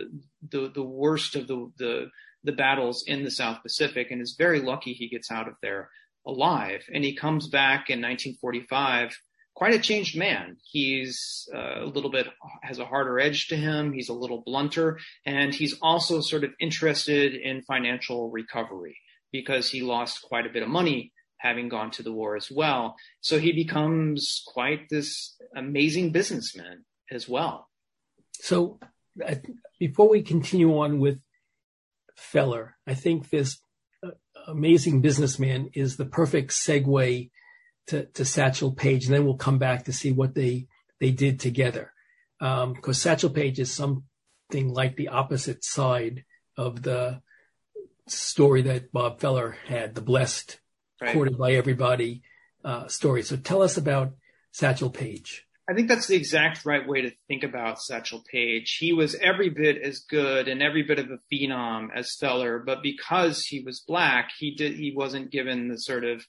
the, 0.49 0.69
the, 0.75 0.84
worst 0.84 1.38
of 1.38 1.47
the, 1.47 1.71
the 1.77 2.10
the 2.43 2.51
battles 2.51 3.05
in 3.07 3.23
the 3.23 3.31
South 3.31 3.63
Pacific 3.63 4.12
and 4.12 4.21
is 4.21 4.36
very 4.38 4.60
lucky 4.60 4.91
he 4.91 5.07
gets 5.07 5.31
out 5.31 5.47
of 5.47 5.53
there 5.62 5.89
alive. 6.27 6.84
And 6.93 7.03
he 7.03 7.15
comes 7.15 7.47
back 7.47 7.89
in 7.89 8.01
1945 8.01 9.17
quite 9.55 9.73
a 9.73 9.79
changed 9.79 10.17
man. 10.17 10.57
He's 10.63 11.47
uh, 11.55 11.84
a 11.84 11.86
little 11.86 12.12
bit 12.12 12.27
has 12.62 12.79
a 12.79 12.86
harder 12.86 13.19
edge 13.19 13.47
to 13.47 13.55
him. 13.55 13.93
He's 13.93 14.10
a 14.10 14.13
little 14.13 14.43
blunter, 14.45 14.99
and 15.25 15.53
he's 15.53 15.77
also 15.81 16.19
sort 16.19 16.43
of 16.43 16.51
interested 16.60 17.36
in 17.36 17.62
financial 17.63 18.29
recovery 18.31 18.97
because 19.31 19.69
he 19.69 19.81
lost 19.81 20.23
quite 20.23 20.45
a 20.45 20.49
bit 20.49 20.63
of 20.63 20.69
money 20.69 21.13
having 21.38 21.69
gone 21.69 21.89
to 21.91 22.03
the 22.03 22.12
war 22.12 22.36
as 22.36 22.49
well. 22.51 22.95
So 23.21 23.39
he 23.39 23.51
becomes 23.51 24.43
quite 24.45 24.89
this 24.89 25.36
amazing 25.55 26.12
businessman 26.12 26.86
as 27.12 27.28
well. 27.28 27.69
So 28.34 28.80
uh, 29.26 29.36
before 29.80 30.10
we 30.10 30.24
continue 30.24 30.78
on 30.80 31.00
with 31.00 31.19
Feller, 32.15 32.78
I 32.88 32.93
think 32.93 33.30
this 33.30 33.62
uh, 34.04 34.12
amazing 34.47 35.02
businessman 35.02 35.69
is 35.74 35.97
the 35.97 36.06
perfect 36.06 36.52
segue 36.52 37.30
to, 37.88 38.06
to 38.06 38.26
Satchel 38.26 38.71
Paige, 38.71 39.06
and 39.06 39.13
then 39.13 39.26
we'll 39.26 39.36
come 39.36 39.60
back 39.60 39.86
to 39.86 39.93
see 39.93 40.12
what 40.12 40.34
they 40.34 40.67
they 41.00 41.12
did 41.12 41.39
together. 41.39 41.91
Because 42.39 42.63
um, 42.63 42.93
Satchel 42.93 43.30
Paige 43.30 43.60
is 43.60 43.71
something 43.71 44.69
like 44.69 44.95
the 44.95 45.10
opposite 45.10 45.63
side 45.63 46.24
of 46.58 46.84
the 46.84 47.21
story 48.08 48.62
that 48.63 48.91
Bob 48.91 49.19
Feller 49.19 49.58
had, 49.67 49.95
the 49.95 50.02
blessed, 50.02 50.60
right. 51.02 51.13
courted 51.13 51.38
by 51.38 51.54
everybody 51.54 52.24
uh, 52.63 52.88
story. 52.88 53.24
So 53.24 53.36
tell 53.36 53.62
us 53.62 53.78
about 53.78 54.13
Satchel 54.52 54.89
Paige. 54.89 55.45
I 55.71 55.73
think 55.73 55.88
that's 55.88 56.07
the 56.07 56.17
exact 56.17 56.65
right 56.65 56.86
way 56.86 57.03
to 57.03 57.12
think 57.29 57.43
about 57.45 57.81
Satchel 57.81 58.25
Paige. 58.29 58.75
He 58.77 58.91
was 58.91 59.15
every 59.15 59.47
bit 59.47 59.81
as 59.81 59.99
good 59.99 60.49
and 60.49 60.62
every 60.62 60.84
bit 60.84 60.99
of 60.99 61.10
a 61.10 61.19
phenom 61.31 61.88
as 61.95 62.13
Feller, 62.19 62.60
but 62.60 62.84
because 62.84 63.45
he 63.45 63.62
was 63.62 63.79
black, 63.88 64.31
he 64.38 64.53
did 64.53 64.73
he 64.73 64.93
wasn't 64.93 65.31
given 65.31 65.69
the 65.69 65.77
sort 65.77 66.03
of 66.03 66.25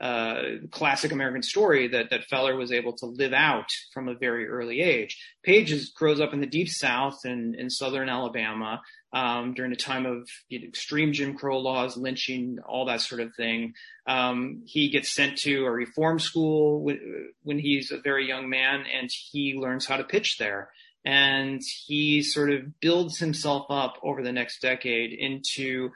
uh, 0.00 0.42
classic 0.72 1.12
American 1.12 1.42
story 1.42 1.86
that 1.86 2.10
that 2.10 2.24
Feller 2.24 2.56
was 2.56 2.72
able 2.72 2.96
to 2.96 3.06
live 3.06 3.32
out 3.32 3.68
from 3.94 4.08
a 4.08 4.14
very 4.16 4.48
early 4.48 4.80
age. 4.80 5.16
Paige 5.44 5.70
is, 5.70 5.90
grows 5.90 6.20
up 6.20 6.32
in 6.32 6.40
the 6.40 6.46
deep 6.46 6.68
South 6.68 7.18
in, 7.24 7.54
in 7.56 7.70
southern 7.70 8.08
Alabama 8.08 8.80
um, 9.12 9.54
during 9.54 9.72
a 9.72 9.76
time 9.76 10.06
of 10.06 10.28
you 10.48 10.60
know, 10.60 10.66
extreme 10.66 11.12
Jim 11.12 11.34
Crow 11.34 11.58
laws, 11.58 11.96
lynching, 11.96 12.58
all 12.66 12.86
that 12.86 13.00
sort 13.00 13.20
of 13.20 13.34
thing. 13.34 13.74
Um, 14.06 14.62
he 14.66 14.88
gets 14.88 15.10
sent 15.10 15.38
to 15.38 15.64
a 15.64 15.70
reform 15.70 16.18
school 16.18 16.82
when, 16.82 17.32
when 17.42 17.58
he's 17.58 17.90
a 17.90 18.00
very 18.00 18.26
young 18.28 18.48
man, 18.48 18.84
and 18.92 19.10
he 19.10 19.54
learns 19.54 19.86
how 19.86 19.96
to 19.96 20.04
pitch 20.04 20.38
there 20.38 20.70
and 21.04 21.62
he 21.86 22.22
sort 22.22 22.50
of 22.50 22.78
builds 22.80 23.18
himself 23.18 23.66
up 23.70 23.96
over 24.02 24.22
the 24.22 24.32
next 24.32 24.60
decade 24.60 25.12
into 25.12 25.90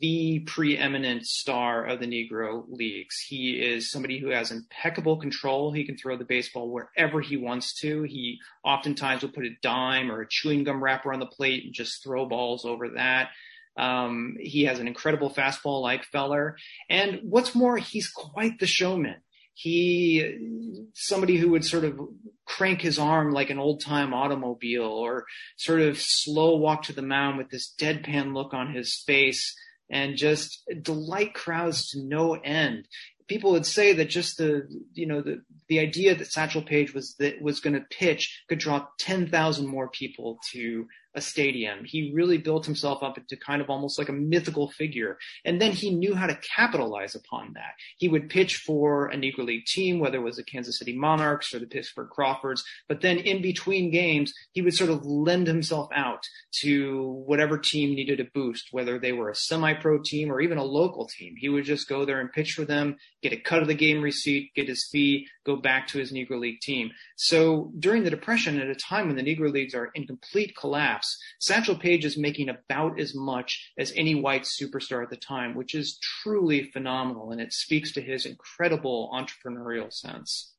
the 0.00 0.40
preeminent 0.40 1.24
star 1.26 1.86
of 1.86 2.00
the 2.00 2.06
Negro 2.06 2.64
leagues. 2.68 3.18
He 3.26 3.52
is 3.52 3.90
somebody 3.90 4.18
who 4.18 4.28
has 4.28 4.50
impeccable 4.50 5.16
control. 5.16 5.72
He 5.72 5.84
can 5.84 5.96
throw 5.96 6.18
the 6.18 6.26
baseball 6.26 6.70
wherever 6.70 7.22
he 7.22 7.38
wants 7.38 7.72
to. 7.80 8.02
He 8.02 8.38
oftentimes 8.62 9.22
will 9.22 9.30
put 9.30 9.46
a 9.46 9.56
dime 9.62 10.12
or 10.12 10.20
a 10.20 10.28
chewing 10.28 10.64
gum 10.64 10.84
wrapper 10.84 11.12
on 11.12 11.20
the 11.20 11.26
plate 11.26 11.64
and 11.64 11.72
just 11.72 12.02
throw 12.02 12.26
balls 12.26 12.66
over 12.66 12.90
that. 12.90 13.30
Um, 13.78 14.36
he 14.38 14.64
has 14.64 14.78
an 14.78 14.88
incredible 14.88 15.30
fastball 15.30 15.80
like 15.80 16.04
Feller. 16.04 16.58
And 16.90 17.20
what's 17.22 17.54
more, 17.54 17.78
he's 17.78 18.08
quite 18.08 18.58
the 18.58 18.66
showman 18.66 19.22
He, 19.54 20.88
somebody 20.94 21.36
who 21.36 21.50
would 21.50 21.64
sort 21.64 21.84
of 21.84 22.00
crank 22.46 22.80
his 22.80 22.98
arm 22.98 23.32
like 23.32 23.50
an 23.50 23.58
old 23.58 23.82
time 23.82 24.14
automobile 24.14 24.84
or 24.84 25.26
sort 25.56 25.80
of 25.80 25.98
slow 26.00 26.56
walk 26.56 26.82
to 26.84 26.92
the 26.92 27.02
mound 27.02 27.38
with 27.38 27.50
this 27.50 27.74
deadpan 27.78 28.34
look 28.34 28.54
on 28.54 28.74
his 28.74 29.02
face 29.06 29.54
and 29.90 30.16
just 30.16 30.62
delight 30.82 31.34
crowds 31.34 31.90
to 31.90 32.02
no 32.02 32.34
end. 32.34 32.86
People 33.28 33.52
would 33.52 33.66
say 33.66 33.92
that 33.92 34.08
just 34.08 34.38
the 34.38 34.66
you 34.94 35.06
know 35.06 35.20
the 35.20 35.42
the 35.68 35.78
idea 35.78 36.14
that 36.14 36.32
Satchel 36.32 36.62
Paige 36.62 36.94
was 36.94 37.14
that 37.18 37.40
was 37.40 37.60
going 37.60 37.74
to 37.74 37.86
pitch 37.90 38.42
could 38.48 38.58
draw 38.58 38.86
10,000 38.98 39.66
more 39.66 39.88
people 39.88 40.38
to 40.52 40.86
a 41.14 41.20
stadium. 41.20 41.84
He 41.84 42.12
really 42.14 42.38
built 42.38 42.66
himself 42.66 43.02
up 43.02 43.18
into 43.18 43.36
kind 43.36 43.60
of 43.60 43.68
almost 43.68 43.98
like 43.98 44.08
a 44.08 44.12
mythical 44.12 44.70
figure. 44.70 45.18
And 45.44 45.60
then 45.60 45.72
he 45.72 45.90
knew 45.90 46.14
how 46.14 46.26
to 46.26 46.38
capitalize 46.56 47.14
upon 47.14 47.52
that. 47.54 47.72
He 47.96 48.08
would 48.08 48.28
pitch 48.28 48.58
for 48.58 49.08
a 49.08 49.16
Negro 49.16 49.44
League 49.44 49.66
team, 49.66 49.98
whether 49.98 50.18
it 50.18 50.22
was 50.22 50.36
the 50.36 50.44
Kansas 50.44 50.78
City 50.78 50.96
Monarchs 50.96 51.52
or 51.54 51.58
the 51.58 51.66
Pittsburgh 51.66 52.10
Crawfords. 52.10 52.64
But 52.88 53.00
then 53.00 53.18
in 53.18 53.42
between 53.42 53.90
games, 53.90 54.32
he 54.52 54.62
would 54.62 54.74
sort 54.74 54.90
of 54.90 55.04
lend 55.04 55.46
himself 55.46 55.88
out 55.94 56.22
to 56.62 57.22
whatever 57.26 57.58
team 57.58 57.94
needed 57.94 58.20
a 58.20 58.24
boost, 58.32 58.68
whether 58.70 58.98
they 58.98 59.12
were 59.12 59.30
a 59.30 59.34
semi-pro 59.34 60.00
team 60.04 60.30
or 60.30 60.40
even 60.40 60.58
a 60.58 60.64
local 60.64 61.06
team. 61.06 61.34
He 61.36 61.48
would 61.48 61.64
just 61.64 61.88
go 61.88 62.04
there 62.04 62.20
and 62.20 62.32
pitch 62.32 62.52
for 62.52 62.64
them, 62.64 62.96
get 63.22 63.32
a 63.32 63.36
cut 63.36 63.62
of 63.62 63.68
the 63.68 63.74
game 63.74 64.02
receipt, 64.02 64.52
get 64.54 64.68
his 64.68 64.88
fee, 64.90 65.26
go 65.44 65.56
back 65.56 65.88
to 65.88 65.98
his 65.98 66.12
Negro 66.12 66.38
League 66.38 66.60
team. 66.60 66.90
So 67.16 67.72
during 67.78 68.04
the 68.04 68.10
Depression, 68.10 68.60
at 68.60 68.68
a 68.68 68.74
time 68.74 69.06
when 69.06 69.16
the 69.16 69.22
Negro 69.22 69.52
Leagues 69.52 69.74
are 69.74 69.90
in 69.94 70.06
complete 70.06 70.54
collapse, 70.56 70.99
Satchel 71.38 71.76
Paige 71.76 72.04
is 72.04 72.18
making 72.18 72.48
about 72.48 73.00
as 73.00 73.14
much 73.14 73.72
as 73.78 73.92
any 73.96 74.14
white 74.14 74.42
superstar 74.42 75.02
at 75.02 75.10
the 75.10 75.16
time, 75.16 75.54
which 75.54 75.74
is 75.74 75.98
truly 76.22 76.64
phenomenal. 76.64 77.32
And 77.32 77.40
it 77.40 77.52
speaks 77.52 77.92
to 77.92 78.00
his 78.00 78.26
incredible 78.26 79.10
entrepreneurial 79.12 79.92
sense. 79.92 80.52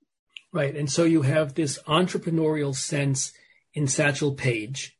Right. 0.54 0.75
And 0.75 0.91
so 0.91 1.04
you 1.04 1.21
have 1.21 1.54
this 1.54 1.80
entrepreneurial 1.88 2.75
sense 2.75 3.34
in 3.73 3.88
Satchel 3.88 4.34
Paige. 4.34 4.97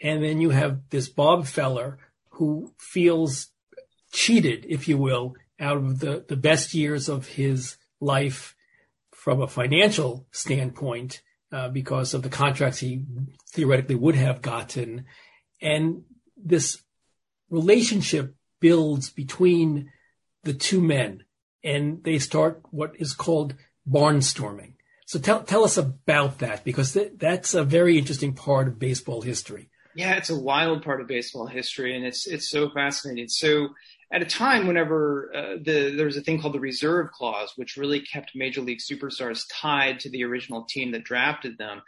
And 0.00 0.22
then 0.22 0.40
you 0.40 0.50
have 0.50 0.88
this 0.90 1.08
Bob 1.08 1.46
Feller 1.46 1.98
who 2.30 2.72
feels 2.78 3.48
cheated, 4.12 4.66
if 4.68 4.88
you 4.88 4.96
will, 4.96 5.34
out 5.60 5.76
of 5.76 6.00
the, 6.00 6.24
the 6.28 6.36
best 6.36 6.74
years 6.74 7.08
of 7.08 7.26
his 7.28 7.76
life 8.00 8.54
from 9.12 9.40
a 9.40 9.48
financial 9.48 10.26
standpoint 10.30 11.20
uh, 11.52 11.68
because 11.68 12.14
of 12.14 12.22
the 12.22 12.28
contracts 12.28 12.78
he 12.78 13.04
theoretically 13.52 13.94
would 13.94 14.14
have 14.14 14.42
gotten. 14.42 15.04
And 15.60 16.02
this 16.36 16.82
relationship 17.50 18.34
builds 18.60 19.10
between 19.10 19.90
the 20.44 20.54
two 20.54 20.80
men 20.80 21.24
and 21.64 22.02
they 22.04 22.18
start 22.18 22.62
what 22.70 22.94
is 22.98 23.12
called 23.12 23.54
barnstorming. 23.88 24.74
So 25.06 25.18
tell, 25.18 25.42
tell 25.42 25.64
us 25.64 25.76
about 25.78 26.38
that 26.38 26.64
because 26.64 26.92
th- 26.92 27.12
that's 27.16 27.54
a 27.54 27.64
very 27.64 27.98
interesting 27.98 28.34
part 28.34 28.68
of 28.68 28.78
baseball 28.78 29.22
history. 29.22 29.70
Yeah, 29.94 30.16
it's 30.16 30.30
a 30.30 30.38
wild 30.38 30.84
part 30.84 31.00
of 31.00 31.08
baseball 31.08 31.46
history 31.46 31.96
and 31.96 32.04
it's, 32.04 32.26
it's 32.26 32.50
so 32.50 32.70
fascinating. 32.70 33.28
So 33.28 33.70
at 34.12 34.22
a 34.22 34.26
time 34.26 34.66
whenever 34.66 35.30
uh, 35.34 35.56
the, 35.62 35.94
there 35.96 36.06
was 36.06 36.16
a 36.16 36.22
thing 36.22 36.40
called 36.40 36.54
the 36.54 36.60
reserve 36.60 37.10
clause, 37.12 37.52
which 37.56 37.76
really 37.76 38.00
kept 38.00 38.32
major 38.34 38.60
league 38.60 38.78
superstars 38.78 39.44
tied 39.52 40.00
to 40.00 40.10
the 40.10 40.24
original 40.24 40.64
team 40.68 40.92
that 40.92 41.04
drafted 41.04 41.58
them. 41.58 41.82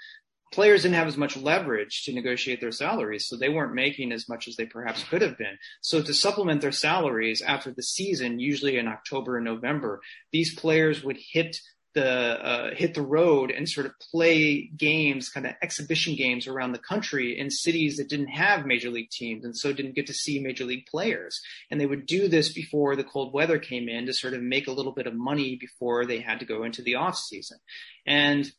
Players 0.53 0.83
didn't 0.83 0.97
have 0.97 1.07
as 1.07 1.17
much 1.17 1.37
leverage 1.37 2.05
to 2.05 2.13
negotiate 2.13 2.61
their 2.61 2.73
salaries, 2.73 3.27
so 3.27 3.37
they 3.37 3.49
weren't 3.49 3.73
making 3.73 4.11
as 4.11 4.29
much 4.29 4.49
as 4.49 4.57
they 4.57 4.67
perhaps 4.67 5.05
could 5.05 5.23
have 5.23 5.39
been. 5.39 5.57
So 5.81 6.03
to 6.03 6.13
supplement 6.13 6.61
their 6.61 6.73
salaries 6.73 7.41
after 7.41 7.71
the 7.71 7.85
season, 7.85 8.41
usually 8.41 8.77
in 8.77 8.89
October 8.89 9.37
and 9.37 9.45
November, 9.45 10.01
these 10.33 10.55
players 10.55 11.05
would 11.05 11.19
hit 11.33 11.57
the 11.95 12.09
uh, 12.09 12.75
hit 12.75 12.95
the 12.95 13.03
road 13.03 13.51
and 13.51 13.69
sort 13.69 13.87
of 13.87 13.93
play 13.99 14.71
games, 14.77 15.29
kind 15.29 15.47
of 15.47 15.55
exhibition 15.63 16.15
games 16.15 16.47
around 16.47 16.73
the 16.73 16.79
country 16.79 17.39
in 17.39 17.51
cities 17.51 17.97
that 17.97 18.09
didn't 18.09 18.29
have 18.29 18.67
major 18.67 18.91
league 18.91 19.11
teams 19.11 19.45
and 19.45 19.57
so 19.57 19.73
didn't 19.73 19.95
get 19.95 20.07
to 20.07 20.15
see 20.15 20.41
major 20.41 20.65
league 20.65 20.87
players. 20.87 21.41
And 21.71 21.81
they 21.81 21.87
would 21.87 22.07
do 22.07 22.29
this 22.29 22.53
before 22.53 22.97
the 22.97 23.05
cold 23.05 23.33
weather 23.33 23.59
came 23.59 23.89
in 23.89 24.07
to 24.07 24.13
sort 24.13 24.35
of 24.35 24.43
make 24.43 24.69
a 24.69 24.73
little 24.73 24.93
bit 24.93 25.07
of 25.07 25.15
money 25.15 25.57
before 25.57 26.07
they 26.07 26.21
had 26.21 26.41
to 26.41 26.47
go 26.47 26.63
into 26.63 26.83
the 26.83 26.95
off 26.95 27.17
season. 27.17 27.59
And 28.07 28.51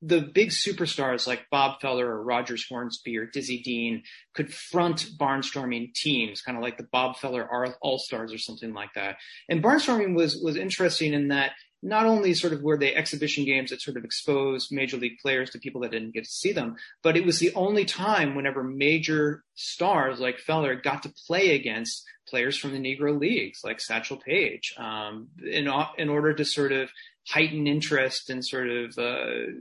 the 0.00 0.20
big 0.20 0.50
superstars 0.50 1.26
like 1.26 1.50
Bob 1.50 1.80
Feller 1.80 2.06
or 2.06 2.22
Rogers 2.22 2.64
Hornsby 2.68 3.16
or 3.18 3.26
Dizzy 3.26 3.60
Dean 3.62 4.04
could 4.32 4.52
front 4.54 5.08
barnstorming 5.18 5.92
teams, 5.92 6.40
kind 6.40 6.56
of 6.56 6.62
like 6.62 6.78
the 6.78 6.86
Bob 6.92 7.16
Feller 7.16 7.48
All 7.82 7.98
Stars 7.98 8.32
or 8.32 8.38
something 8.38 8.72
like 8.72 8.94
that. 8.94 9.16
And 9.48 9.62
barnstorming 9.62 10.14
was 10.14 10.36
was 10.36 10.56
interesting 10.56 11.14
in 11.14 11.28
that 11.28 11.52
not 11.82 12.06
only 12.06 12.34
sort 12.34 12.52
of 12.52 12.62
were 12.62 12.76
they 12.76 12.94
exhibition 12.94 13.44
games 13.44 13.70
that 13.70 13.80
sort 13.80 13.96
of 13.96 14.04
exposed 14.04 14.72
major 14.72 14.96
league 14.96 15.18
players 15.22 15.50
to 15.50 15.58
people 15.58 15.80
that 15.80 15.92
didn't 15.92 16.14
get 16.14 16.24
to 16.24 16.30
see 16.30 16.52
them, 16.52 16.76
but 17.02 17.16
it 17.16 17.24
was 17.24 17.38
the 17.38 17.54
only 17.54 17.84
time 17.84 18.34
whenever 18.34 18.64
major 18.64 19.44
stars 19.54 20.18
like 20.18 20.38
Feller 20.38 20.74
got 20.74 21.02
to 21.04 21.12
play 21.26 21.54
against 21.54 22.04
players 22.28 22.56
from 22.58 22.72
the 22.72 22.78
Negro 22.78 23.18
leagues 23.18 23.60
like 23.64 23.80
Satchel 23.80 24.16
Paige, 24.16 24.74
um, 24.76 25.28
in, 25.42 25.68
in 25.96 26.08
order 26.08 26.34
to 26.34 26.44
sort 26.44 26.72
of 26.72 26.90
heighten 27.28 27.66
interest 27.66 28.30
and 28.30 28.44
sort 28.44 28.68
of 28.68 28.98
uh, 28.98 29.52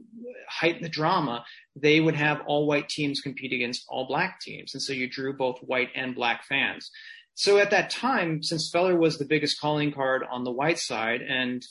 heighten 0.50 0.82
the 0.82 0.90
drama, 0.90 1.46
they 1.76 2.00
would 2.00 2.16
have 2.16 2.42
all 2.48 2.66
white 2.66 2.90
teams 2.90 3.22
compete 3.22 3.54
against 3.54 3.86
all 3.90 4.08
black 4.08 4.40
teams. 4.40 4.74
And 4.74 4.82
so 4.82 4.94
you 4.94 5.08
drew 5.10 5.36
both 5.36 5.60
white 5.60 5.90
and 5.94 6.16
black 6.16 6.46
fans. 6.46 6.90
So 7.36 7.60
at 7.60 7.70
that 7.70 7.92
time, 7.92 8.42
since 8.42 8.70
Feller 8.72 8.98
was 8.98 9.18
the 9.18 9.26
biggest 9.26 9.62
calling 9.62 9.92
card 9.92 10.24
on 10.30 10.44
the 10.44 10.52
white 10.52 10.80
side 10.80 11.22
and 11.22 11.64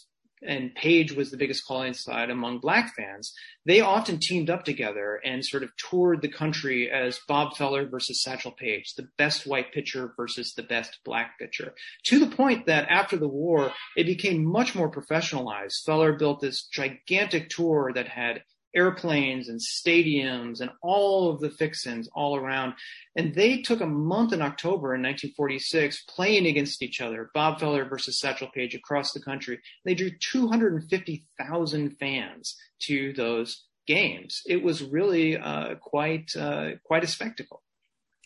and 0.43 0.75
Paige 0.75 1.13
was 1.13 1.31
the 1.31 1.37
biggest 1.37 1.67
calling 1.67 1.95
side 1.95 2.31
among 2.31 2.61
black 2.61 2.95
fans, 2.95 3.33
they 3.65 3.81
often 3.81 4.19
teamed 4.21 4.51
up 4.51 4.65
together 4.65 5.21
and 5.25 5.45
sort 5.45 5.63
of 5.63 5.71
toured 5.77 6.23
the 6.23 6.29
country 6.29 6.91
as 6.91 7.21
Bob 7.27 7.57
Feller 7.57 7.87
versus 7.87 8.23
Satchel 8.23 8.53
Paige, 8.53 8.95
the 8.97 9.09
best 9.17 9.47
white 9.47 9.73
pitcher 9.73 10.13
versus 10.17 10.53
the 10.55 10.63
best 10.63 10.99
black 11.05 11.39
pitcher. 11.39 11.75
To 12.07 12.19
the 12.19 12.35
point 12.35 12.67
that 12.67 12.89
after 12.89 13.17
the 13.17 13.29
war, 13.29 13.73
it 13.97 14.05
became 14.05 14.45
much 14.45 14.75
more 14.75 14.91
professionalized. 14.91 15.85
Feller 15.85 16.13
built 16.13 16.41
this 16.41 16.67
gigantic 16.67 17.49
tour 17.49 17.93
that 17.95 18.09
had 18.09 18.43
airplanes 18.77 19.49
and 19.49 19.59
stadiums 19.59 20.61
and 20.61 20.71
all 20.83 21.31
of 21.31 21.41
the 21.41 21.51
fixins 21.51 22.09
all 22.15 22.37
around. 22.37 22.75
And 23.17 23.35
they 23.35 23.63
took 23.63 23.81
a 23.81 23.87
month 23.87 24.33
in 24.33 24.43
October 24.43 24.95
in 24.95 25.03
1946 25.03 26.05
playing 26.09 26.47
against 26.47 26.83
each 26.83 27.01
other, 27.01 27.31
Bob 27.35 27.59
Feller 27.59 27.85
versus 27.89 28.21
Satchel 28.21 28.51
Paige 28.55 28.75
across 28.75 29.13
the 29.13 29.23
country. 29.23 29.59
They 29.85 29.95
drew 29.95 30.11
250,000 30.11 31.91
fans 31.99 32.57
to 32.83 33.13
those 33.15 33.65
games. 33.87 34.43
It 34.47 34.63
was 34.63 34.83
really 34.83 35.37
uh, 35.37 35.77
quite 35.77 36.37
uh, 36.37 36.73
quite 36.85 37.05
a 37.05 37.09
spectacle. 37.09 37.63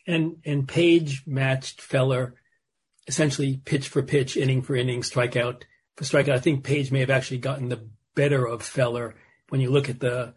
And 0.06 0.36
and 0.44 0.66
Paige 0.66 1.22
matched 1.26 1.80
Feller 1.80 2.34
essentially 3.06 3.60
pitch 3.64 3.88
for 3.88 4.02
pitch, 4.02 4.36
inning 4.36 4.62
for 4.62 4.74
inning, 4.74 5.02
strikeout 5.02 5.62
for 5.96 6.04
strikeout. 6.04 6.34
I 6.34 6.40
think 6.40 6.64
Paige 6.64 6.90
may 6.90 7.00
have 7.00 7.10
actually 7.10 7.38
gotten 7.38 7.68
the 7.68 7.88
better 8.14 8.46
of 8.46 8.62
Feller 8.62 9.14
when 9.50 9.60
you 9.60 9.70
look 9.70 9.88
at 9.88 10.00
the 10.00 10.34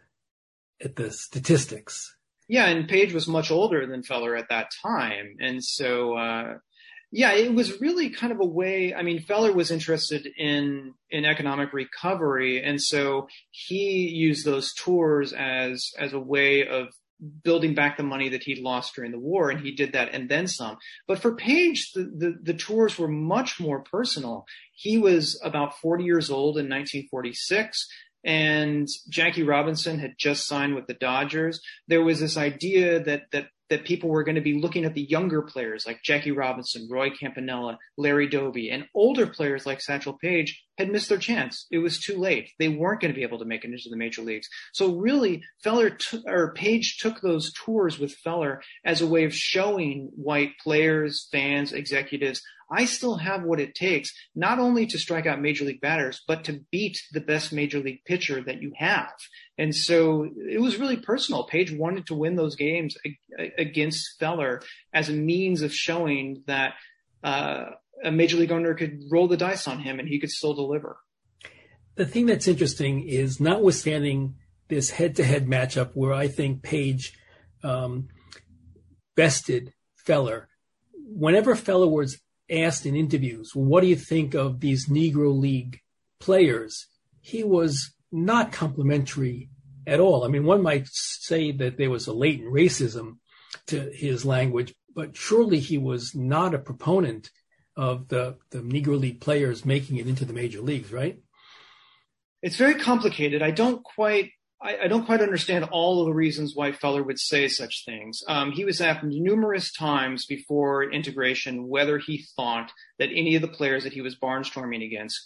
at 0.84 0.96
the 0.96 1.12
statistics. 1.12 2.16
Yeah, 2.48 2.68
and 2.68 2.88
Paige 2.88 3.14
was 3.14 3.28
much 3.28 3.52
older 3.52 3.86
than 3.88 4.04
Feller 4.04 4.36
at 4.36 4.50
that 4.50 4.68
time, 4.82 5.38
and 5.40 5.64
so 5.64 6.18
uh, 6.18 6.54
yeah, 7.12 7.34
it 7.34 7.54
was 7.54 7.80
really 7.80 8.10
kind 8.10 8.34
of 8.34 8.40
a 8.40 8.46
way. 8.46 8.94
I 8.94 9.04
mean, 9.04 9.22
Feller 9.22 9.54
was 9.54 9.72
interested 9.72 10.28
in 10.38 10.94
in 11.10 11.26
economic 11.26 11.72
recovery, 11.72 12.64
and 12.64 12.82
so 12.82 13.28
he 13.52 14.08
used 14.10 14.46
those 14.46 14.74
tours 14.74 15.32
as 15.32 15.92
as 15.98 16.14
a 16.14 16.20
way 16.20 16.68
of 16.68 16.88
building 17.44 17.74
back 17.74 17.98
the 17.98 18.04
money 18.04 18.30
that 18.30 18.44
he'd 18.44 18.60
lost 18.60 18.96
during 18.96 19.12
the 19.12 19.20
war, 19.20 19.50
and 19.50 19.62
he 19.62 19.72
did 19.72 19.94
that 19.94 20.14
and 20.14 20.28
then 20.28 20.48
some. 20.48 20.78
But 21.08 21.20
for 21.20 21.36
Paige, 21.36 21.92
the, 21.94 22.04
the, 22.04 22.36
the 22.42 22.54
tours 22.54 22.98
were 22.98 23.08
much 23.08 23.60
more 23.60 23.82
personal. 23.82 24.46
He 24.74 24.98
was 24.98 25.40
about 25.44 25.80
40 25.80 26.04
years 26.04 26.30
old 26.30 26.58
in 26.58 26.66
1946 26.66 27.88
and 28.24 28.88
Jackie 29.10 29.44
Robinson 29.44 30.00
had 30.00 30.16
just 30.18 30.48
signed 30.48 30.76
with 30.76 30.88
the 30.88 30.94
Dodgers, 30.94 31.62
there 31.88 32.04
was 32.04 32.20
this 32.20 32.38
idea 32.38 33.04
that 33.04 33.24
that 33.32 33.48
that 33.70 33.86
people 33.86 34.10
were 34.10 34.24
going 34.24 34.36
to 34.36 34.42
be 34.42 34.60
looking 34.60 34.86
at 34.86 34.94
the 34.94 35.02
younger 35.02 35.42
players 35.42 35.88
like 35.88 36.04
Jackie 36.04 36.32
Robinson, 36.32 36.88
Roy 36.92 37.10
Campanella, 37.10 37.80
Larry 37.98 38.28
Doby, 38.28 38.70
and 38.70 38.86
older 38.94 39.26
players 39.26 39.66
like 39.66 39.82
Satchel 39.82 40.18
Paige 40.22 40.62
had 40.78 40.92
missed 40.92 41.10
their 41.10 41.18
chance. 41.18 41.66
It 41.72 41.80
was 41.80 42.00
too 42.00 42.18
late. 42.18 42.52
They 42.60 42.68
weren't 42.68 43.02
going 43.02 43.12
to 43.12 43.18
be 43.18 43.24
able 43.24 43.40
to 43.40 43.46
make 43.46 43.64
it 43.64 43.72
into 43.72 43.90
the 43.90 43.98
major 43.98 44.22
leagues. 44.22 44.48
So 44.74 44.96
really, 44.98 45.44
Feller 45.64 45.92
t- 45.92 46.22
or 46.28 46.54
Paige 46.54 46.98
took 47.00 47.22
those 47.22 47.52
tours 47.54 47.98
with 47.98 48.14
Feller 48.14 48.62
as 48.86 49.02
a 49.02 49.08
way 49.08 49.24
of 49.24 49.34
showing 49.34 50.12
white 50.16 50.52
players, 50.62 51.28
fans, 51.32 51.74
executives, 51.74 52.44
I 52.74 52.86
still 52.86 53.18
have 53.18 53.44
what 53.44 53.60
it 53.60 53.76
takes 53.76 54.12
not 54.34 54.58
only 54.60 54.88
to 54.88 54.98
strike 54.98 55.28
out 55.28 55.40
major 55.40 55.66
league 55.66 55.82
batters, 55.82 56.22
but 56.28 56.44
to 56.46 56.62
beat 56.72 56.98
the 57.12 57.22
best 57.22 57.54
major 57.54 57.80
league 57.80 58.04
pitcher 58.06 58.42
that 58.44 58.62
you 58.62 58.74
have. 58.78 59.14
And 59.58 59.76
so 59.76 60.28
it 60.50 60.60
was 60.60 60.78
really 60.78 60.98
personal. 60.98 61.44
Paige 61.44 61.72
wanted 61.72 62.08
to 62.08 62.16
win 62.16 62.36
those 62.36 62.56
games 62.56 62.98
against 63.58 64.20
Feller 64.20 64.62
as 64.94 65.10
a 65.10 65.14
means 65.14 65.62
of 65.62 65.74
showing 65.74 66.44
that 66.48 66.74
uh, 67.24 67.66
a 68.04 68.12
major 68.12 68.38
league 68.38 68.52
owner 68.52 68.74
could 68.74 69.00
roll 69.12 69.28
the 69.28 69.38
dice 69.38 69.68
on 69.68 69.80
him 69.80 70.00
and 70.00 70.10
he 70.10 70.20
could 70.20 70.32
still 70.32 70.56
deliver. 70.56 70.98
the 71.96 72.06
thing 72.06 72.26
that's 72.26 72.48
interesting 72.48 73.08
is 73.08 73.40
notwithstanding 73.40 74.36
this 74.68 74.92
head-to-head 74.92 75.46
matchup 75.46 75.92
where 75.94 76.14
I 76.14 76.28
think 76.28 76.64
Paige 76.64 77.14
um, 77.64 78.08
bested 79.16 79.74
Feller. 79.96 80.48
Whenever 80.94 81.56
Feller 81.56 81.88
was 81.88 82.20
asked 82.54 82.86
in 82.86 82.96
interviews, 82.96 83.52
what 83.54 83.82
do 83.82 83.88
you 83.88 83.96
think 83.96 84.34
of 84.34 84.60
these 84.60 84.88
Negro 84.88 85.38
League 85.38 85.80
players? 86.20 86.88
He 87.22 87.44
was 87.44 87.94
not 88.12 88.52
complimentary 88.52 89.50
at 89.86 90.00
all. 90.00 90.24
I 90.24 90.28
mean, 90.28 90.46
one 90.46 90.62
might 90.62 90.88
say 90.88 91.52
that 91.52 91.78
there 91.78 91.90
was 91.90 92.08
a 92.08 92.14
latent 92.14 92.54
racism 92.54 93.18
to 93.68 93.90
his 93.94 94.26
language, 94.26 94.74
but 94.96 95.16
surely 95.18 95.60
he 95.60 95.78
was 95.78 96.16
not 96.16 96.54
a 96.54 96.60
proponent 96.60 97.30
of 97.76 98.08
the, 98.08 98.38
the 98.52 98.60
Negro 98.60 99.00
League 99.00 99.20
players 99.20 99.66
making 99.66 99.98
it 99.98 100.08
into 100.08 100.26
the 100.26 100.34
major 100.34 100.62
leagues, 100.62 100.92
right? 100.92 101.18
It's 102.42 102.58
very 102.58 102.76
complicated. 102.76 103.42
I 103.42 103.52
don't 103.52 103.84
quite 103.84 104.32
I, 104.64 104.84
I, 104.84 104.88
don't 104.88 105.06
quite 105.06 105.22
understand 105.22 105.66
all 105.72 106.02
of 106.02 106.08
the 106.08 106.14
reasons 106.14 106.54
why 106.56 106.72
Feller 106.72 107.04
would 107.04 107.20
say 107.20 107.48
such 107.48 107.84
things. 107.86 108.22
Um, 108.28 108.52
he 108.52 108.66
was 108.66 108.80
asked 108.82 109.04
numerous 109.04 109.72
times 109.72 110.26
before 110.26 110.84
integration 110.92 111.68
whether 111.68 111.98
he 111.98 112.26
thought 112.36 112.72
that 113.00 113.10
any 113.10 113.36
of 113.36 113.42
the 113.42 113.48
players 113.48 113.84
that 113.84 113.94
he 113.94 114.02
was 114.02 114.18
barnstorming 114.18 114.86
against 114.86 115.20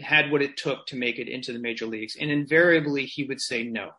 had 0.00 0.30
what 0.30 0.42
it 0.42 0.56
took 0.56 0.86
to 0.86 0.96
make 0.96 1.18
it 1.18 1.28
into 1.28 1.52
the 1.52 1.58
major 1.58 1.86
leagues, 1.86 2.16
and 2.18 2.30
invariably 2.30 3.04
he 3.04 3.24
would 3.24 3.40
say 3.40 3.62
no 3.62 3.90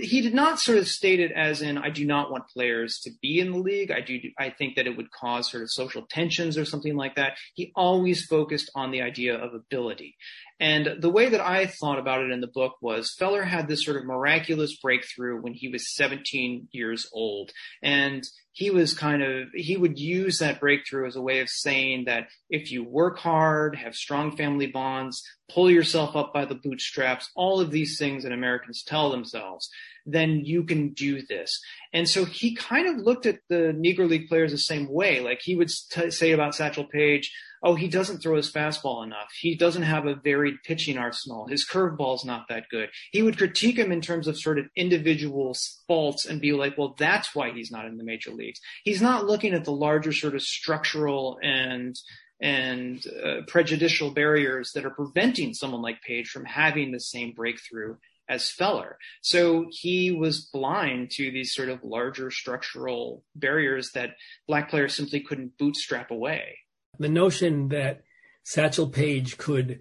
he 0.00 0.20
did 0.20 0.34
not 0.34 0.58
sort 0.58 0.78
of 0.78 0.88
state 0.88 1.20
it 1.20 1.32
as 1.32 1.60
in 1.60 1.76
I 1.76 1.90
do 1.90 2.04
not 2.04 2.30
want 2.30 2.48
players 2.48 2.98
to 3.00 3.10
be 3.20 3.40
in 3.40 3.52
the 3.52 3.58
league. 3.58 3.90
I 3.90 4.00
do 4.00 4.18
I 4.38 4.50
think 4.50 4.76
that 4.76 4.86
it 4.86 4.96
would 4.96 5.10
cause 5.10 5.50
sort 5.50 5.62
of 5.62 5.70
social 5.70 6.06
tensions 6.08 6.56
or 6.56 6.64
something 6.64 6.96
like 6.96 7.16
that. 7.16 7.36
He 7.54 7.72
always 7.76 8.24
focused 8.24 8.70
on 8.74 8.90
the 8.90 9.02
idea 9.02 9.36
of 9.36 9.54
ability. 9.54 10.16
And 10.58 11.00
the 11.00 11.10
way 11.10 11.28
that 11.28 11.40
I 11.40 11.66
thought 11.66 11.98
about 11.98 12.22
it 12.22 12.30
in 12.30 12.40
the 12.40 12.46
book 12.46 12.76
was 12.80 13.14
Feller 13.18 13.42
had 13.42 13.68
this 13.68 13.84
sort 13.84 13.98
of 13.98 14.04
miraculous 14.04 14.76
breakthrough 14.76 15.40
when 15.40 15.52
he 15.52 15.68
was 15.68 15.94
17 15.94 16.68
years 16.72 17.08
old. 17.12 17.52
And 17.82 18.24
he 18.56 18.70
was 18.70 18.94
kind 18.94 19.22
of, 19.22 19.48
he 19.52 19.76
would 19.76 19.98
use 19.98 20.38
that 20.38 20.60
breakthrough 20.60 21.06
as 21.06 21.14
a 21.14 21.20
way 21.20 21.40
of 21.40 21.48
saying 21.50 22.06
that 22.06 22.28
if 22.48 22.72
you 22.72 22.82
work 22.82 23.18
hard, 23.18 23.76
have 23.76 23.94
strong 23.94 24.34
family 24.34 24.66
bonds, 24.66 25.22
pull 25.52 25.70
yourself 25.70 26.16
up 26.16 26.32
by 26.32 26.46
the 26.46 26.54
bootstraps, 26.54 27.30
all 27.36 27.60
of 27.60 27.70
these 27.70 27.98
things 27.98 28.22
that 28.22 28.32
Americans 28.32 28.82
tell 28.82 29.10
themselves, 29.10 29.68
then 30.06 30.40
you 30.42 30.64
can 30.64 30.94
do 30.94 31.20
this. 31.28 31.60
And 31.92 32.08
so 32.08 32.24
he 32.24 32.54
kind 32.54 32.88
of 32.88 33.04
looked 33.04 33.26
at 33.26 33.40
the 33.50 33.76
Negro 33.76 34.08
League 34.08 34.26
players 34.26 34.52
the 34.52 34.58
same 34.58 34.90
way. 34.90 35.20
Like 35.20 35.40
he 35.42 35.54
would 35.54 35.68
t- 35.90 36.10
say 36.10 36.30
about 36.30 36.54
Satchel 36.54 36.84
Paige, 36.84 37.30
oh, 37.62 37.74
he 37.74 37.88
doesn't 37.88 38.18
throw 38.18 38.36
his 38.36 38.50
fastball 38.50 39.04
enough. 39.04 39.28
He 39.38 39.54
doesn't 39.54 39.82
have 39.82 40.06
a 40.06 40.14
varied 40.14 40.62
pitching 40.64 40.96
arsenal. 40.96 41.46
His 41.46 41.66
curveball's 41.68 42.24
not 42.24 42.46
that 42.48 42.68
good. 42.70 42.88
He 43.12 43.22
would 43.22 43.36
critique 43.36 43.76
him 43.76 43.92
in 43.92 44.00
terms 44.00 44.28
of 44.28 44.38
sort 44.38 44.58
of 44.58 44.66
individual 44.76 45.52
faults 45.86 46.26
and 46.26 46.40
be 46.40 46.52
like, 46.52 46.76
well, 46.76 46.94
that's 46.98 47.34
why 47.34 47.52
he's 47.52 47.70
not 47.70 47.86
in 47.86 47.96
the 47.96 48.04
major 48.04 48.30
leagues. 48.30 48.60
He's 48.84 49.02
not 49.02 49.26
looking 49.26 49.54
at 49.54 49.64
the 49.64 49.72
larger 49.72 50.12
sort 50.12 50.34
of 50.34 50.42
structural 50.42 51.38
and 51.42 51.96
and 52.38 53.02
uh, 53.24 53.40
prejudicial 53.46 54.10
barriers 54.10 54.72
that 54.74 54.84
are 54.84 54.90
preventing 54.90 55.54
someone 55.54 55.80
like 55.80 56.02
Paige 56.02 56.28
from 56.28 56.44
having 56.44 56.92
the 56.92 57.00
same 57.00 57.32
breakthrough 57.32 57.96
as 58.28 58.50
Feller. 58.50 58.98
So 59.22 59.66
he 59.70 60.10
was 60.10 60.50
blind 60.52 61.12
to 61.12 61.30
these 61.30 61.54
sort 61.54 61.70
of 61.70 61.82
larger 61.82 62.30
structural 62.30 63.24
barriers 63.34 63.92
that 63.94 64.16
black 64.46 64.68
players 64.68 64.94
simply 64.94 65.20
couldn't 65.20 65.56
bootstrap 65.56 66.10
away 66.10 66.58
the 66.98 67.08
notion 67.08 67.68
that 67.68 68.02
Satchel 68.42 68.88
Paige 68.88 69.38
could 69.38 69.80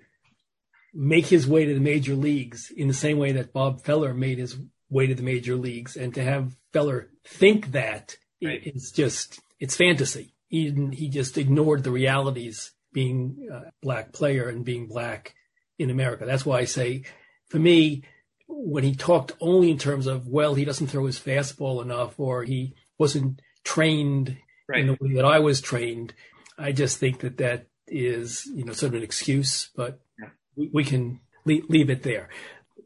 make 0.93 1.27
his 1.27 1.47
way 1.47 1.65
to 1.65 1.73
the 1.73 1.79
major 1.79 2.15
leagues 2.15 2.71
in 2.75 2.87
the 2.87 2.93
same 2.93 3.17
way 3.17 3.31
that 3.33 3.53
Bob 3.53 3.83
Feller 3.83 4.13
made 4.13 4.37
his 4.37 4.57
way 4.95 5.07
to 5.07 5.15
the 5.15 5.23
major 5.23 5.55
leagues, 5.55 5.97
and 5.97 6.13
to 6.15 6.23
have 6.23 6.55
Feller 6.71 7.09
think 7.25 7.73
that 7.73 8.15
right. 8.43 8.61
it's 8.65 8.91
just 8.91 9.39
it's 9.59 9.75
fantasy. 9.75 10.33
He 10.47 10.71
he 10.93 11.09
just 11.09 11.37
ignored 11.37 11.83
the 11.83 11.91
realities 11.91 12.71
being 12.93 13.49
a 13.51 13.71
black 13.81 14.13
player 14.13 14.47
and 14.47 14.63
being 14.63 14.87
black 14.87 15.35
in 15.77 15.89
America. 15.89 16.25
That's 16.25 16.45
why 16.45 16.59
I 16.59 16.65
say, 16.65 17.03
for 17.49 17.59
me, 17.59 18.03
when 18.47 18.85
he 18.85 18.95
talked 18.95 19.33
only 19.41 19.69
in 19.69 19.77
terms 19.77 20.07
of 20.07 20.27
well, 20.27 20.55
he 20.55 20.65
doesn't 20.65 20.87
throw 20.87 21.05
his 21.05 21.19
fastball 21.19 21.81
enough, 21.81 22.17
or 22.17 22.43
he 22.43 22.73
wasn't 22.97 23.41
trained 23.65 24.37
right. 24.69 24.79
in 24.79 24.87
the 24.87 24.97
way 25.01 25.15
that 25.15 25.25
I 25.25 25.39
was 25.39 25.59
trained, 25.59 26.13
I 26.57 26.71
just 26.71 26.99
think 26.99 27.19
that 27.19 27.37
that 27.37 27.67
is, 27.87 28.45
you 28.45 28.63
know, 28.63 28.73
sort 28.73 28.91
of 28.91 28.95
an 28.95 29.03
excuse, 29.03 29.69
but 29.75 29.99
yeah. 30.19 30.29
we, 30.55 30.69
we, 30.73 30.83
can 30.83 31.19
leave, 31.45 31.65
leave 31.69 31.89
it 31.89 32.03
there. 32.03 32.29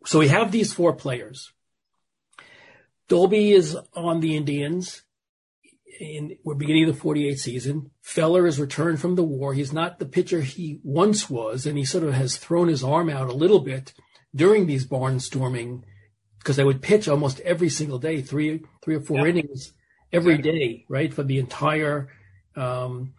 So 0.06 0.20
we 0.20 0.30
have 0.30 0.52
these 0.52 0.74
four 0.74 0.94
players. 0.94 1.52
Doby 3.10 3.52
is 3.52 3.76
on 3.94 4.22
the 4.22 4.38
Indians. 4.38 5.02
In, 6.00 6.38
we're 6.46 6.56
beginning 6.56 6.88
of 6.88 6.96
the 6.96 7.02
48 7.02 7.38
season. 7.38 7.92
Feller 8.02 8.46
has 8.46 8.60
returned 8.60 9.02
from 9.02 9.16
the 9.16 9.24
war. 9.24 9.54
He's 9.54 9.74
not 9.74 10.00
the 10.00 10.06
pitcher 10.06 10.42
he 10.42 10.80
once 10.84 11.30
was, 11.30 11.66
and 11.66 11.78
he 11.78 11.84
sort 11.84 12.06
of 12.06 12.14
has 12.14 12.38
thrown 12.38 12.70
his 12.70 12.84
arm 12.84 13.10
out 13.10 13.28
a 13.28 13.34
little 13.34 13.60
bit 13.60 13.94
during 14.34 14.66
these 14.66 14.88
barnstorming 14.88 15.84
because 16.38 16.56
they 16.56 16.64
would 16.64 16.82
pitch 16.82 17.10
almost 17.10 17.42
every 17.42 17.68
single 17.68 18.00
day, 18.00 18.22
three, 18.22 18.62
three 18.82 18.96
or 18.96 19.02
four 19.02 19.20
yeah. 19.20 19.26
innings 19.26 19.74
every 20.14 20.38
day, 20.38 20.86
right, 20.88 21.14
for 21.14 21.24
the 21.24 21.38
entire 21.38 22.10
um, 22.56 23.14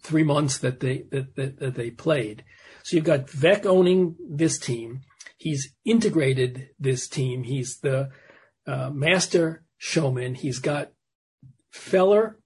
three 0.00 0.22
months 0.22 0.58
that 0.58 0.80
they 0.80 1.04
that, 1.10 1.34
that, 1.34 1.58
that 1.58 1.74
they 1.74 1.90
played. 1.90 2.44
So 2.82 2.96
you've 2.96 3.04
got 3.04 3.26
Veeck 3.26 3.66
owning 3.66 4.16
this 4.28 4.58
team. 4.58 5.00
He's 5.36 5.72
integrated 5.84 6.68
this 6.78 7.08
team. 7.08 7.44
He's 7.44 7.78
the 7.80 8.10
uh, 8.70 8.90
master 8.90 9.64
showman. 9.78 10.34
He's 10.34 10.60
got 10.60 10.92
Feller 11.72 12.38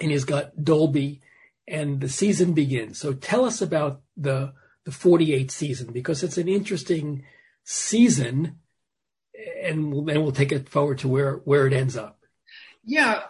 and 0.00 0.10
he's 0.10 0.24
got 0.24 0.62
Doby, 0.62 1.20
and 1.66 2.00
the 2.00 2.08
season 2.08 2.52
begins. 2.52 2.98
So 2.98 3.12
tell 3.12 3.44
us 3.44 3.60
about 3.60 4.02
the 4.16 4.52
the 4.84 4.92
48 4.92 5.50
season 5.50 5.92
because 5.92 6.22
it's 6.22 6.38
an 6.38 6.48
interesting 6.48 7.24
season, 7.64 8.58
and 9.62 10.06
then 10.06 10.22
we'll 10.22 10.32
take 10.32 10.52
it 10.52 10.68
forward 10.68 10.98
to 10.98 11.08
where 11.08 11.36
where 11.44 11.66
it 11.66 11.72
ends 11.72 11.96
up. 11.96 12.20
Yeah, 12.84 13.22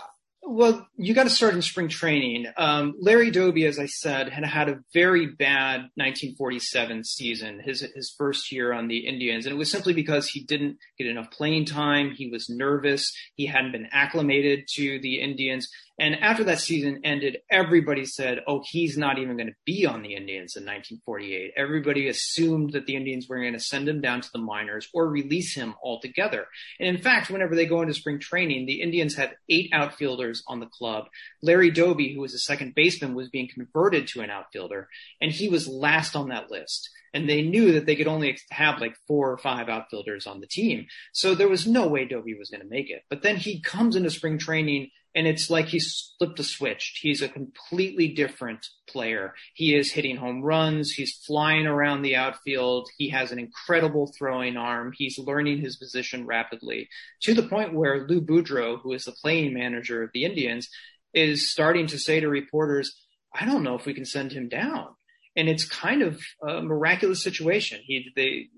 well, 0.47 0.87
you 0.97 1.15
got 1.15 1.25
to 1.25 1.31
start 1.31 1.55
in 1.55 1.63
spring 1.63 1.89
training. 1.89 2.47
Um, 2.57 2.95
Larry 3.01 3.31
Doby, 3.31 3.65
as 3.67 3.79
I 3.79 3.87
said, 3.87 4.29
had 4.29 4.45
had 4.45 4.69
a 4.69 4.81
very 4.93 5.27
bad 5.27 5.89
1947 5.97 7.05
season, 7.05 7.61
his 7.65 7.81
his 7.95 8.15
first 8.17 8.53
year 8.53 8.73
on 8.73 8.89
the 8.89 9.07
Indians, 9.07 9.47
and 9.47 9.55
it 9.55 9.59
was 9.59 9.71
simply 9.71 9.95
because 9.95 10.29
he 10.29 10.45
didn't 10.45 10.77
get 10.99 11.07
enough 11.07 11.31
playing 11.31 11.65
time. 11.65 12.13
He 12.13 12.29
was 12.29 12.49
nervous. 12.49 13.11
He 13.35 13.47
hadn't 13.47 13.73
been 13.73 13.89
acclimated 13.93 14.67
to 14.75 15.01
the 15.01 15.21
Indians, 15.21 15.69
and 15.99 16.17
after 16.17 16.43
that 16.45 16.59
season 16.59 17.03
ended, 17.05 17.39
everybody 17.49 18.05
said, 18.05 18.41
oh, 18.49 18.63
he's 18.65 18.99
not 18.99 19.19
even 19.19 19.37
going 19.37 19.49
to 19.49 19.55
be 19.65 19.87
on 19.87 20.03
the 20.03 20.15
Indians 20.15 20.57
in 20.57 20.65
1948. 20.65 21.53
Everybody 21.57 22.09
assumed 22.09 22.73
that 22.73 22.87
the 22.87 22.97
Indians 22.97 23.29
were 23.29 23.39
going 23.39 23.53
to 23.53 23.61
send 23.61 23.89
him 23.89 24.01
down 24.01 24.21
to 24.21 24.29
the 24.33 24.41
minors 24.41 24.89
or 24.93 25.09
release 25.09 25.55
him 25.55 25.75
altogether. 25.83 26.47
And 26.81 26.89
in 26.89 27.01
fact, 27.01 27.31
whenever 27.31 27.55
they 27.55 27.67
go 27.67 27.81
into 27.81 27.95
spring 27.95 28.19
training, 28.19 28.67
the 28.67 28.83
Indians 28.83 29.15
had 29.15 29.37
eight 29.49 29.71
outfielders 29.73 30.43
on 30.49 30.59
the 30.59 30.67
club. 30.67 31.05
Larry 31.43 31.71
Doby, 31.71 32.13
who 32.13 32.21
was 32.21 32.35
a 32.35 32.39
second 32.39 32.75
baseman, 32.75 33.15
was 33.15 33.29
being 33.29 33.49
converted 33.53 34.09
to 34.09 34.21
an 34.21 34.31
outfielder, 34.31 34.89
and 35.21 35.31
he 35.31 35.49
was 35.49 35.69
last 35.69 36.17
on 36.17 36.29
that 36.31 36.51
list 36.51 36.91
and 37.15 37.29
they 37.29 37.43
knew 37.43 37.73
that 37.73 37.87
they 37.87 37.95
could 37.95 38.09
only 38.09 38.37
have 38.51 38.81
like 38.81 38.97
four 39.07 39.31
or 39.31 39.39
five 39.39 39.69
outfielders 39.69 40.27
on 40.27 40.41
the 40.41 40.49
team. 40.49 40.87
So 41.13 41.35
there 41.37 41.49
was 41.49 41.65
no 41.65 41.87
way 41.87 42.05
Doby 42.07 42.35
was 42.35 42.51
going 42.51 42.61
to 42.61 42.69
make 42.69 42.91
it. 42.91 43.05
But 43.09 43.23
then 43.23 43.37
he 43.37 43.61
comes 43.61 43.95
into 43.95 44.11
spring 44.11 44.37
training 44.37 44.91
and 45.15 45.27
it's 45.27 45.49
like 45.49 45.67
he's 45.67 46.13
flipped 46.19 46.41
a 46.41 46.45
switch. 46.45 46.99
He's 47.01 47.23
a 47.23 47.29
completely 47.29 48.09
different 48.09 48.67
player. 48.89 49.35
He 49.55 49.75
is 49.75 49.93
hitting 49.93 50.17
home 50.17 50.43
runs. 50.43 50.91
He's 50.91 51.17
flying 51.27 51.67
around 51.67 52.03
the 52.03 52.17
outfield. 52.17 52.89
He 52.99 53.11
has 53.11 53.31
an 53.31 53.39
incredible 53.39 54.13
throwing 54.19 54.57
arm. 54.57 54.93
He's 54.95 55.19
learning 55.19 55.61
his 55.61 55.77
position 55.77 56.27
rapidly 56.27 56.89
to 57.23 57.35
the 57.35 57.45
point 57.45 57.75
where 57.75 58.07
Lou 58.09 58.21
Boudreau, 58.21 58.81
who 58.81 58.93
is 58.93 59.05
the 59.05 59.13
playing 59.13 59.55
manager 59.55 60.03
of 60.03 60.11
the 60.13 60.25
Indians, 60.25 60.69
is 61.13 61.49
starting 61.49 61.87
to 61.89 61.99
say 61.99 62.19
to 62.19 62.29
reporters, 62.29 62.95
I 63.33 63.45
don't 63.45 63.63
know 63.63 63.77
if 63.77 63.87
we 63.87 63.95
can 63.95 64.05
send 64.05 64.33
him 64.33 64.49
down. 64.49 64.89
And 65.37 65.49
it's 65.49 65.65
kind 65.65 66.03
of 66.03 66.21
a 66.47 66.61
miraculous 66.61 67.23
situation. 67.23 67.81
He, 67.85 68.11
they, 68.17 68.49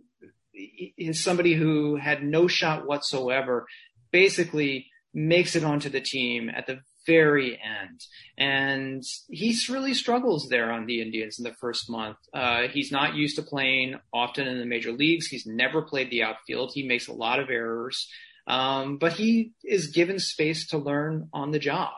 he 0.53 0.95
is 0.97 1.23
somebody 1.23 1.55
who 1.55 1.97
had 1.97 2.23
no 2.23 2.49
shot 2.49 2.87
whatsoever, 2.87 3.67
basically 4.11 4.87
makes 5.17 5.57
it 5.57 5.65
onto 5.65 5.89
the 5.89 6.01
team 6.01 6.51
at 6.51 6.67
the 6.67 6.79
very 7.07 7.53
end. 7.53 8.03
And 8.37 9.03
he 9.31 9.57
really 9.71 9.95
struggles 9.95 10.49
there 10.51 10.71
on 10.71 10.85
the 10.85 11.01
Indians 11.01 11.39
in 11.39 11.45
the 11.45 11.55
first 11.55 11.89
month. 11.89 12.19
Uh, 12.35 12.69
he's 12.69 12.93
not 12.93 13.15
used 13.15 13.37
to 13.37 13.43
playing 13.43 13.97
often 14.13 14.47
in 14.47 14.59
the 14.59 14.67
major 14.67 14.93
leagues. 14.93 15.27
He's 15.27 15.47
never 15.47 15.81
played 15.81 16.11
the 16.11 16.23
outfield. 16.23 16.73
He 16.75 16.87
makes 16.87 17.09
a 17.09 17.15
lot 17.15 17.41
of 17.41 17.49
errors. 17.49 18.09
Um, 18.47 18.99
but 18.99 19.15
he 19.15 19.53
is 19.65 19.89
given 19.89 20.19
space 20.19 20.69
to 20.69 20.79
learn 20.79 21.31
on 21.33 21.51
the 21.51 21.59
job. 21.59 21.95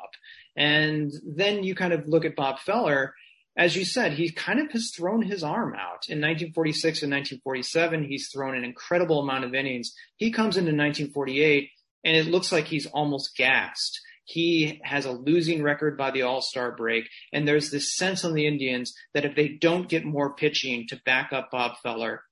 And 0.57 1.13
then 1.27 1.65
you 1.65 1.75
kind 1.75 1.93
of 1.93 2.07
look 2.07 2.25
at 2.25 2.37
Bob 2.37 2.61
Feller 2.61 3.15
as 3.59 3.75
you 3.75 3.85
said, 3.85 4.13
he 4.13 4.31
kind 4.31 4.61
of 4.61 4.71
has 4.71 4.93
thrown 4.93 5.21
his 5.21 5.43
arm 5.43 5.75
out. 5.75 6.07
In 6.07 6.21
1946 6.21 7.03
and 7.03 7.11
1947, 7.11 8.05
he's 8.05 8.29
thrown 8.29 8.57
an 8.57 8.63
incredible 8.63 9.19
amount 9.19 9.43
of 9.43 9.53
innings. 9.53 9.95
He 10.15 10.31
comes 10.31 10.57
into 10.57 10.71
1948 10.71 11.69
and 12.05 12.17
it 12.17 12.27
looks 12.27 12.53
like 12.53 12.67
he's 12.67 12.87
almost 12.87 13.37
gassed. 13.37 14.01
He 14.25 14.81
has 14.85 15.07
a 15.07 15.13
losing 15.13 15.63
record 15.63 15.97
by 15.97 16.11
the 16.11 16.23
All-Star 16.23 16.77
break, 16.77 17.09
and 17.33 17.49
there's 17.49 17.71
this 17.71 17.97
sense 17.97 18.25
on 18.25 18.35
the 18.35 18.47
Indians 18.47 18.95
that 19.15 19.25
if 19.25 19.35
they 19.35 19.49
don't 19.49 19.89
get 19.89 20.05
more 20.05 20.35
pitching 20.35 20.87
to 20.89 21.01
back 21.07 21.33
up 21.33 21.51
Bob 21.51 21.79
Feller, 21.83 22.23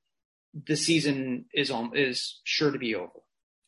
the 0.66 0.76
season 0.76 1.46
is 1.54 1.70
on, 1.70 1.92
is 1.94 2.40
sure 2.44 2.70
to 2.70 2.78
be 2.78 2.94
over. 2.94 3.10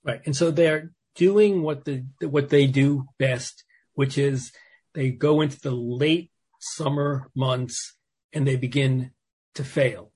Right, 0.04 0.20
and 0.26 0.36
so 0.36 0.50
they're 0.50 0.92
doing 1.14 1.62
what 1.62 1.84
the 1.84 2.04
what 2.20 2.48
they 2.48 2.66
do 2.66 3.06
best, 3.18 3.64
which 3.94 4.16
is 4.16 4.52
they 4.94 5.10
go 5.10 5.40
into 5.40 5.60
the 5.60 5.70
late 5.70 6.30
summer 6.60 7.30
months 7.34 7.94
and 8.32 8.46
they 8.46 8.56
begin 8.56 9.12
to 9.54 9.64
fail. 9.64 10.12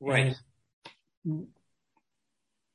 Right. 0.00 0.36
And, 1.24 1.46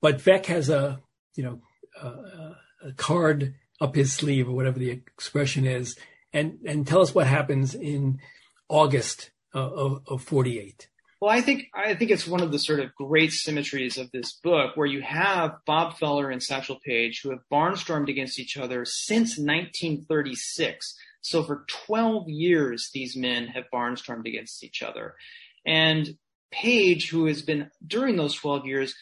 but 0.01 0.17
Veeck 0.19 0.45
has 0.47 0.69
a 0.69 0.99
you 1.35 1.43
know 1.43 1.61
a, 2.05 2.87
a 2.87 2.91
card 2.93 3.55
up 3.79 3.95
his 3.95 4.13
sleeve 4.13 4.47
or 4.47 4.53
whatever 4.53 4.79
the 4.79 4.89
expression 4.89 5.65
is, 5.65 5.97
and 6.33 6.59
and 6.65 6.87
tell 6.87 7.01
us 7.01 7.13
what 7.13 7.27
happens 7.27 7.75
in 7.75 8.19
August 8.69 9.31
uh, 9.53 9.59
of, 9.59 10.01
of 10.07 10.21
48. 10.23 10.89
Well, 11.19 11.31
I 11.31 11.41
think 11.41 11.69
I 11.73 11.95
think 11.95 12.11
it's 12.11 12.27
one 12.27 12.41
of 12.41 12.51
the 12.51 12.59
sort 12.59 12.79
of 12.79 12.93
great 12.93 13.31
symmetries 13.31 13.97
of 13.97 14.11
this 14.11 14.33
book 14.33 14.77
where 14.77 14.85
you 14.85 15.01
have 15.01 15.57
Bob 15.65 15.97
Feller 15.97 16.29
and 16.29 16.43
Satchel 16.43 16.79
Paige 16.85 17.21
who 17.23 17.31
have 17.31 17.39
barnstormed 17.51 18.09
against 18.09 18.39
each 18.39 18.55
other 18.55 18.85
since 18.85 19.37
1936. 19.37 20.95
So 21.21 21.43
for 21.43 21.65
12 21.67 22.29
years, 22.29 22.91
these 22.93 23.17
men 23.17 23.47
have 23.47 23.65
barnstormed 23.73 24.27
against 24.27 24.63
each 24.63 24.83
other. 24.83 25.15
And 25.65 26.17
Paige, 26.51 27.09
who 27.09 27.25
has 27.25 27.41
been 27.41 27.71
during 27.85 28.15
those 28.15 28.35
12 28.35 28.65
years 28.67 28.93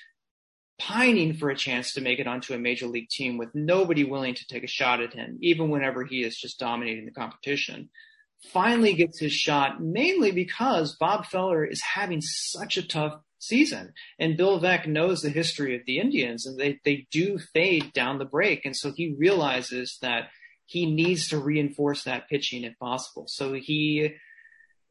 pining 0.77 1.33
for 1.33 1.49
a 1.49 1.55
chance 1.55 1.93
to 1.93 2.01
make 2.01 2.19
it 2.19 2.27
onto 2.27 2.53
a 2.53 2.59
major 2.59 2.87
league 2.87 3.09
team 3.09 3.37
with 3.37 3.49
nobody 3.53 4.03
willing 4.03 4.35
to 4.35 4.47
take 4.47 4.63
a 4.63 4.67
shot 4.67 5.01
at 5.01 5.13
him, 5.13 5.37
even 5.41 5.69
whenever 5.69 6.03
he 6.03 6.23
is 6.23 6.37
just 6.37 6.59
dominating 6.59 7.05
the 7.05 7.11
competition, 7.11 7.89
finally 8.51 8.93
gets 8.93 9.19
his 9.19 9.33
shot 9.33 9.81
mainly 9.81 10.31
because 10.31 10.95
Bob 10.97 11.25
Feller 11.25 11.65
is 11.65 11.81
having 11.81 12.21
such 12.21 12.77
a 12.77 12.87
tough 12.87 13.13
season. 13.39 13.93
And 14.19 14.37
Bill 14.37 14.59
Veeck 14.59 14.87
knows 14.87 15.21
the 15.21 15.29
history 15.29 15.75
of 15.75 15.81
the 15.85 15.99
Indians 15.99 16.45
and 16.45 16.59
they, 16.59 16.79
they 16.83 17.07
do 17.11 17.37
fade 17.53 17.93
down 17.93 18.19
the 18.19 18.25
break. 18.25 18.65
And 18.65 18.75
so 18.75 18.91
he 18.91 19.15
realizes 19.17 19.97
that 20.01 20.29
he 20.65 20.91
needs 20.91 21.29
to 21.29 21.39
reinforce 21.39 22.03
that 22.03 22.27
pitching 22.27 22.63
if 22.63 22.77
possible. 22.79 23.25
So 23.27 23.53
he 23.53 24.15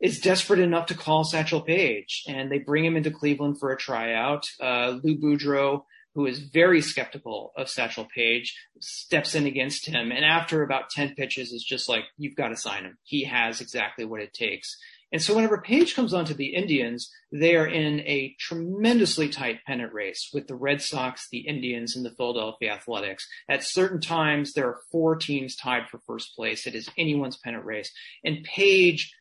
is 0.04 0.20
desperate 0.20 0.60
enough 0.60 0.84
to 0.84 0.94
call 0.94 1.24
Satchel 1.24 1.62
Paige, 1.62 2.24
and 2.28 2.52
they 2.52 2.58
bring 2.58 2.84
him 2.84 2.94
into 2.94 3.10
Cleveland 3.10 3.58
for 3.58 3.72
a 3.72 3.76
tryout. 3.78 4.44
Uh, 4.60 4.98
Lou 5.02 5.16
Boudreau, 5.16 5.84
who 6.14 6.26
is 6.26 6.40
very 6.40 6.82
skeptical 6.82 7.54
of 7.56 7.70
Satchel 7.70 8.06
Paige, 8.14 8.54
steps 8.80 9.34
in 9.34 9.46
against 9.46 9.86
him, 9.86 10.12
and 10.12 10.22
after 10.22 10.62
about 10.62 10.90
10 10.90 11.14
pitches 11.14 11.52
is 11.52 11.64
just 11.64 11.88
like, 11.88 12.04
you've 12.18 12.36
got 12.36 12.48
to 12.48 12.56
sign 12.56 12.84
him. 12.84 12.98
He 13.02 13.24
has 13.24 13.62
exactly 13.62 14.04
what 14.04 14.20
it 14.20 14.34
takes. 14.34 14.76
And 15.10 15.22
so 15.22 15.34
whenever 15.34 15.62
Paige 15.62 15.94
comes 15.94 16.12
onto 16.12 16.34
the 16.34 16.54
Indians, 16.54 17.10
they 17.32 17.56
are 17.56 17.66
in 17.66 18.00
a 18.00 18.36
tremendously 18.38 19.30
tight 19.30 19.60
pennant 19.66 19.94
race 19.94 20.28
with 20.34 20.48
the 20.48 20.56
Red 20.56 20.82
Sox, 20.82 21.28
the 21.30 21.46
Indians, 21.46 21.96
and 21.96 22.04
the 22.04 22.10
Philadelphia 22.10 22.74
Athletics. 22.74 23.26
At 23.48 23.64
certain 23.64 24.02
times, 24.02 24.52
there 24.52 24.66
are 24.66 24.80
four 24.92 25.16
teams 25.16 25.56
tied 25.56 25.88
for 25.88 25.98
first 26.06 26.36
place. 26.36 26.66
It 26.66 26.74
is 26.74 26.90
anyone's 26.98 27.38
pennant 27.38 27.64
race. 27.64 27.90
And 28.22 28.44
Paige 28.44 29.14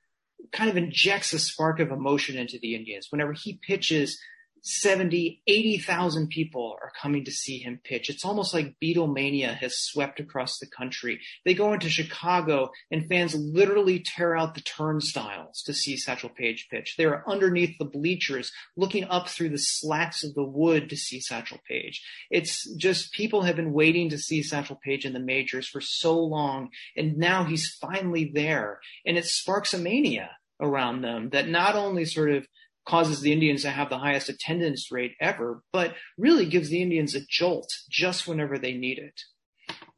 kind 0.51 0.69
of 0.69 0.77
injects 0.77 1.33
a 1.33 1.39
spark 1.39 1.79
of 1.79 1.91
emotion 1.91 2.37
into 2.37 2.59
the 2.59 2.75
Indians. 2.75 3.07
Whenever 3.09 3.33
he 3.33 3.59
pitches, 3.61 4.19
70, 4.63 5.41
80,000 5.45 6.29
people 6.29 6.77
are 6.81 6.91
coming 7.01 7.25
to 7.25 7.31
see 7.31 7.59
him 7.59 7.81
pitch. 7.83 8.09
It's 8.09 8.23
almost 8.23 8.53
like 8.53 8.75
Beatlemania 8.81 9.55
has 9.55 9.77
swept 9.77 10.21
across 10.21 10.57
the 10.57 10.67
country. 10.67 11.19
They 11.43 11.53
go 11.53 11.73
into 11.73 11.89
Chicago 11.89 12.71
and 12.89 13.07
fans 13.07 13.35
literally 13.35 13.99
tear 13.99 14.37
out 14.37 14.55
the 14.55 14.61
turnstiles 14.61 15.61
to 15.63 15.73
see 15.73 15.97
Satchel 15.97 16.29
Paige 16.29 16.67
pitch. 16.71 16.95
They're 16.97 17.29
underneath 17.29 17.77
the 17.77 17.85
bleachers 17.85 18.53
looking 18.77 19.03
up 19.03 19.27
through 19.27 19.49
the 19.49 19.57
slats 19.57 20.23
of 20.23 20.33
the 20.33 20.45
wood 20.45 20.89
to 20.89 20.95
see 20.95 21.19
Satchel 21.19 21.59
Paige. 21.67 22.01
It's 22.31 22.73
just 22.75 23.11
people 23.11 23.41
have 23.41 23.57
been 23.57 23.73
waiting 23.73 24.09
to 24.09 24.17
see 24.17 24.43
Satchel 24.43 24.79
Paige 24.81 25.05
in 25.05 25.13
the 25.13 25.19
majors 25.19 25.67
for 25.67 25.81
so 25.81 26.17
long 26.17 26.69
and 26.95 27.17
now 27.17 27.43
he's 27.43 27.75
finally 27.81 28.31
there 28.33 28.79
and 29.05 29.17
it 29.17 29.25
sparks 29.25 29.73
a 29.73 29.77
mania 29.77 30.31
around 30.61 31.01
them 31.01 31.29
that 31.31 31.49
not 31.49 31.75
only 31.75 32.05
sort 32.05 32.29
of 32.29 32.47
causes 32.85 33.21
the 33.21 33.31
Indians 33.31 33.61
to 33.61 33.69
have 33.69 33.89
the 33.89 33.97
highest 33.97 34.29
attendance 34.29 34.91
rate 34.91 35.13
ever, 35.19 35.63
but 35.71 35.95
really 36.17 36.45
gives 36.45 36.69
the 36.69 36.81
Indians 36.81 37.15
a 37.15 37.21
jolt 37.29 37.69
just 37.89 38.27
whenever 38.27 38.57
they 38.57 38.73
need 38.73 38.99
it. 38.99 39.21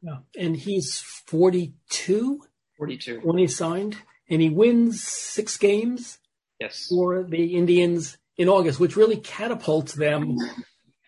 Yeah. 0.02 0.18
And 0.38 0.56
he's 0.56 1.00
42? 1.00 2.40
42. 2.78 3.20
When 3.22 3.38
he 3.38 3.46
signed. 3.46 3.96
And 4.28 4.42
he 4.42 4.50
wins 4.50 5.02
six 5.02 5.56
games 5.56 6.18
yes. 6.60 6.86
for 6.88 7.24
the 7.24 7.56
Indians 7.56 8.18
in 8.36 8.48
August, 8.48 8.80
which 8.80 8.96
really 8.96 9.16
catapults 9.16 9.94
them 9.94 10.36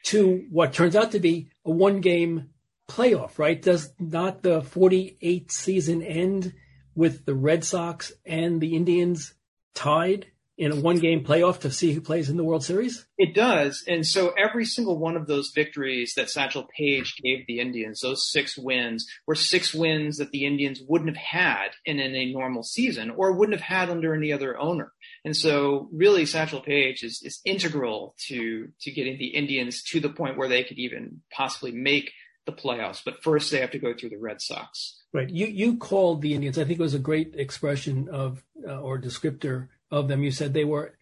to 0.04 0.46
what 0.50 0.72
turns 0.72 0.96
out 0.96 1.12
to 1.12 1.20
be 1.20 1.50
a 1.64 1.70
one 1.70 2.00
game 2.00 2.50
playoff, 2.88 3.38
right? 3.38 3.60
Does 3.60 3.92
not 3.98 4.42
the 4.42 4.62
48 4.62 5.52
season 5.52 6.02
end 6.02 6.54
with 6.94 7.24
the 7.26 7.34
Red 7.34 7.64
Sox 7.64 8.12
and 8.24 8.60
the 8.60 8.74
Indians 8.74 9.34
tied 9.74 10.26
in 10.58 10.72
a 10.72 10.76
one 10.76 10.98
game 10.98 11.24
playoff 11.24 11.60
to 11.60 11.70
see 11.70 11.92
who 11.92 12.00
plays 12.00 12.28
in 12.28 12.36
the 12.36 12.42
World 12.42 12.64
Series? 12.64 13.06
It 13.16 13.32
does. 13.32 13.84
And 13.86 14.04
so 14.04 14.34
every 14.36 14.64
single 14.64 14.98
one 14.98 15.16
of 15.16 15.28
those 15.28 15.52
victories 15.54 16.14
that 16.16 16.28
Satchel 16.28 16.68
Paige 16.76 17.14
gave 17.22 17.46
the 17.46 17.60
Indians, 17.60 18.00
those 18.00 18.28
six 18.28 18.58
wins, 18.58 19.06
were 19.26 19.36
six 19.36 19.72
wins 19.72 20.18
that 20.18 20.32
the 20.32 20.44
Indians 20.44 20.80
wouldn't 20.86 21.16
have 21.16 21.24
had 21.24 21.68
in, 21.84 22.00
in 22.00 22.14
a 22.14 22.32
normal 22.32 22.64
season 22.64 23.10
or 23.10 23.32
wouldn't 23.32 23.58
have 23.58 23.78
had 23.78 23.88
under 23.88 24.12
any 24.14 24.32
other 24.32 24.58
owner. 24.58 24.92
And 25.24 25.36
so 25.36 25.88
really 25.92 26.26
Satchel 26.26 26.60
Paige 26.60 27.04
is, 27.04 27.22
is 27.22 27.40
integral 27.44 28.16
to, 28.26 28.68
to 28.80 28.90
getting 28.90 29.16
the 29.16 29.28
Indians 29.28 29.82
to 29.84 30.00
the 30.00 30.10
point 30.10 30.36
where 30.36 30.48
they 30.48 30.64
could 30.64 30.78
even 30.78 31.22
possibly 31.32 31.70
make 31.70 32.10
the 32.46 32.52
playoffs. 32.52 33.00
But 33.04 33.22
first 33.22 33.52
they 33.52 33.60
have 33.60 33.70
to 33.72 33.78
go 33.78 33.94
through 33.94 34.10
the 34.10 34.18
Red 34.18 34.40
Sox. 34.40 34.96
Right. 35.12 35.30
You, 35.30 35.46
you 35.46 35.76
called 35.76 36.20
the 36.20 36.34
Indians, 36.34 36.58
I 36.58 36.64
think 36.64 36.80
it 36.80 36.82
was 36.82 36.94
a 36.94 36.98
great 36.98 37.34
expression 37.36 38.08
of, 38.10 38.42
uh, 38.66 38.80
or 38.80 39.00
descriptor 39.00 39.68
of 39.90 40.08
them, 40.08 40.22
you 40.22 40.30
said 40.30 40.52
they 40.52 40.64
were 40.64 40.94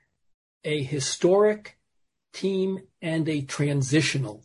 a 0.65 0.83
historic 0.83 1.79
team 2.33 2.81
and 3.01 3.29
a 3.29 3.43
transitional 3.43 4.45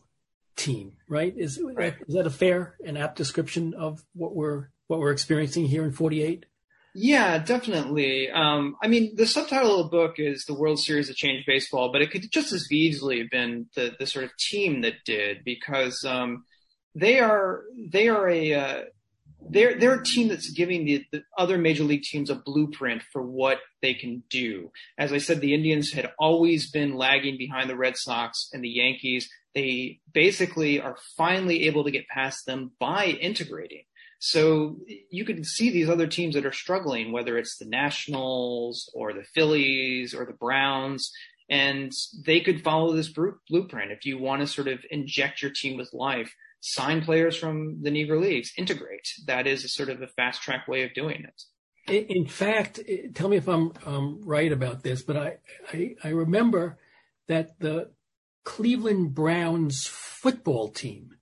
team, 0.55 0.93
right? 1.07 1.33
Is, 1.35 1.61
right. 1.61 1.95
is 2.07 2.13
that 2.13 2.27
a 2.27 2.31
fair 2.31 2.75
and 2.85 2.97
apt 2.97 3.17
description 3.17 3.73
of 3.73 4.03
what 4.13 4.35
we're 4.35 4.69
what 4.87 4.99
we're 4.99 5.11
experiencing 5.11 5.65
here 5.65 5.85
in 5.85 5.91
48? 5.93 6.45
Yeah, 6.93 7.37
definitely. 7.37 8.29
Um, 8.29 8.75
I 8.83 8.89
mean, 8.89 9.15
the 9.15 9.25
subtitle 9.25 9.79
of 9.79 9.85
the 9.89 9.97
book 9.97 10.15
is 10.17 10.43
"The 10.43 10.53
World 10.53 10.79
Series 10.79 11.07
that 11.07 11.15
Changed 11.15 11.45
Baseball," 11.47 11.91
but 11.91 12.01
it 12.01 12.11
could 12.11 12.29
just 12.31 12.51
as 12.51 12.69
easily 12.69 13.19
have 13.19 13.29
been 13.29 13.67
the 13.75 13.95
the 13.97 14.05
sort 14.05 14.25
of 14.25 14.35
team 14.37 14.81
that 14.81 14.95
did 15.05 15.45
because 15.45 16.03
um, 16.03 16.43
they 16.93 17.19
are 17.19 17.63
they 17.77 18.09
are 18.09 18.27
a 18.27 18.53
uh, 18.53 18.81
they're 19.49 19.77
they're 19.79 19.99
a 19.99 20.03
team 20.03 20.27
that's 20.27 20.51
giving 20.51 20.85
the, 20.85 21.05
the, 21.11 21.23
other 21.37 21.57
major 21.57 21.83
league 21.83 22.03
teams 22.03 22.29
a 22.29 22.35
blueprint 22.35 23.01
for 23.11 23.21
what 23.21 23.59
they 23.81 23.93
can 23.93 24.23
do. 24.29 24.71
As 24.97 25.11
I 25.11 25.17
said, 25.17 25.41
the 25.41 25.53
Indians 25.53 25.91
had 25.91 26.11
always 26.19 26.69
been 26.69 26.95
lagging 26.95 27.37
behind 27.37 27.69
the 27.69 27.75
Red 27.75 27.97
Sox 27.97 28.49
and 28.53 28.63
the 28.63 28.69
Yankees. 28.69 29.29
They 29.55 29.99
basically 30.13 30.79
are 30.79 30.97
finally 31.17 31.67
able 31.67 31.83
to 31.83 31.91
get 31.91 32.07
past 32.07 32.45
them 32.45 32.71
by 32.79 33.05
integrating. 33.05 33.83
So 34.19 34.77
you 35.09 35.25
can 35.25 35.43
see 35.43 35.71
these 35.71 35.89
other 35.89 36.05
teams 36.05 36.35
that 36.35 36.45
are 36.45 36.53
struggling, 36.53 37.11
whether 37.11 37.39
it's 37.39 37.57
the 37.57 37.65
Nationals 37.65 38.89
or 38.93 39.13
the 39.13 39.25
Phillies 39.33 40.13
or 40.13 40.25
the 40.25 40.33
Browns, 40.33 41.11
and 41.49 41.91
they 42.25 42.39
could 42.39 42.63
follow 42.63 42.93
this 42.93 43.11
blueprint. 43.49 43.91
If 43.91 44.05
you 44.05 44.19
want 44.19 44.41
to 44.41 44.47
sort 44.47 44.67
of 44.67 44.85
inject 44.91 45.41
your 45.41 45.51
team 45.51 45.75
with 45.75 45.91
life, 45.91 46.33
sign 46.61 47.01
players 47.01 47.35
from 47.35 47.81
the 47.81 47.89
Negro 47.89 48.21
Leagues, 48.21 48.53
integrate. 48.57 49.07
That 49.25 49.47
is 49.47 49.65
a 49.65 49.67
sort 49.67 49.89
of 49.89 50.01
a 50.01 50.07
fast 50.07 50.41
track 50.41 50.67
way 50.67 50.83
of 50.83 50.93
doing 50.93 51.25
it. 51.25 52.07
In 52.09 52.27
fact, 52.27 52.79
tell 53.15 53.27
me 53.27 53.37
if 53.37 53.49
I'm 53.49 53.73
um, 53.85 54.21
right 54.23 54.51
about 54.51 54.83
this, 54.83 55.01
but 55.01 55.17
I, 55.17 55.37
I, 55.73 55.95
I 56.03 56.09
remember 56.09 56.77
that 57.27 57.59
the 57.59 57.89
Cleveland 58.45 59.13
Browns 59.15 59.87
football 59.87 60.69
team 60.69 61.15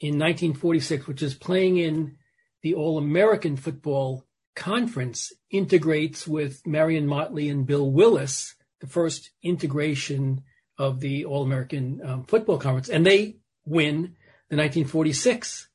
in 0.00 0.18
1946, 0.18 1.06
which 1.06 1.22
is 1.22 1.34
playing 1.34 1.78
in 1.78 2.16
the 2.62 2.74
All 2.74 2.98
American 2.98 3.56
Football 3.56 4.26
Conference, 4.54 5.32
integrates 5.50 6.28
with 6.28 6.66
Marion 6.66 7.06
Motley 7.06 7.48
and 7.48 7.66
Bill 7.66 7.90
Willis, 7.90 8.54
the 8.80 8.86
first 8.86 9.30
integration 9.42 10.42
of 10.76 11.00
the 11.00 11.24
All 11.24 11.42
American 11.42 12.00
um, 12.04 12.24
Football 12.24 12.58
Conference, 12.58 12.90
and 12.90 13.06
they 13.06 13.38
win 13.64 14.16
the 14.50 14.56
1946 14.56 15.68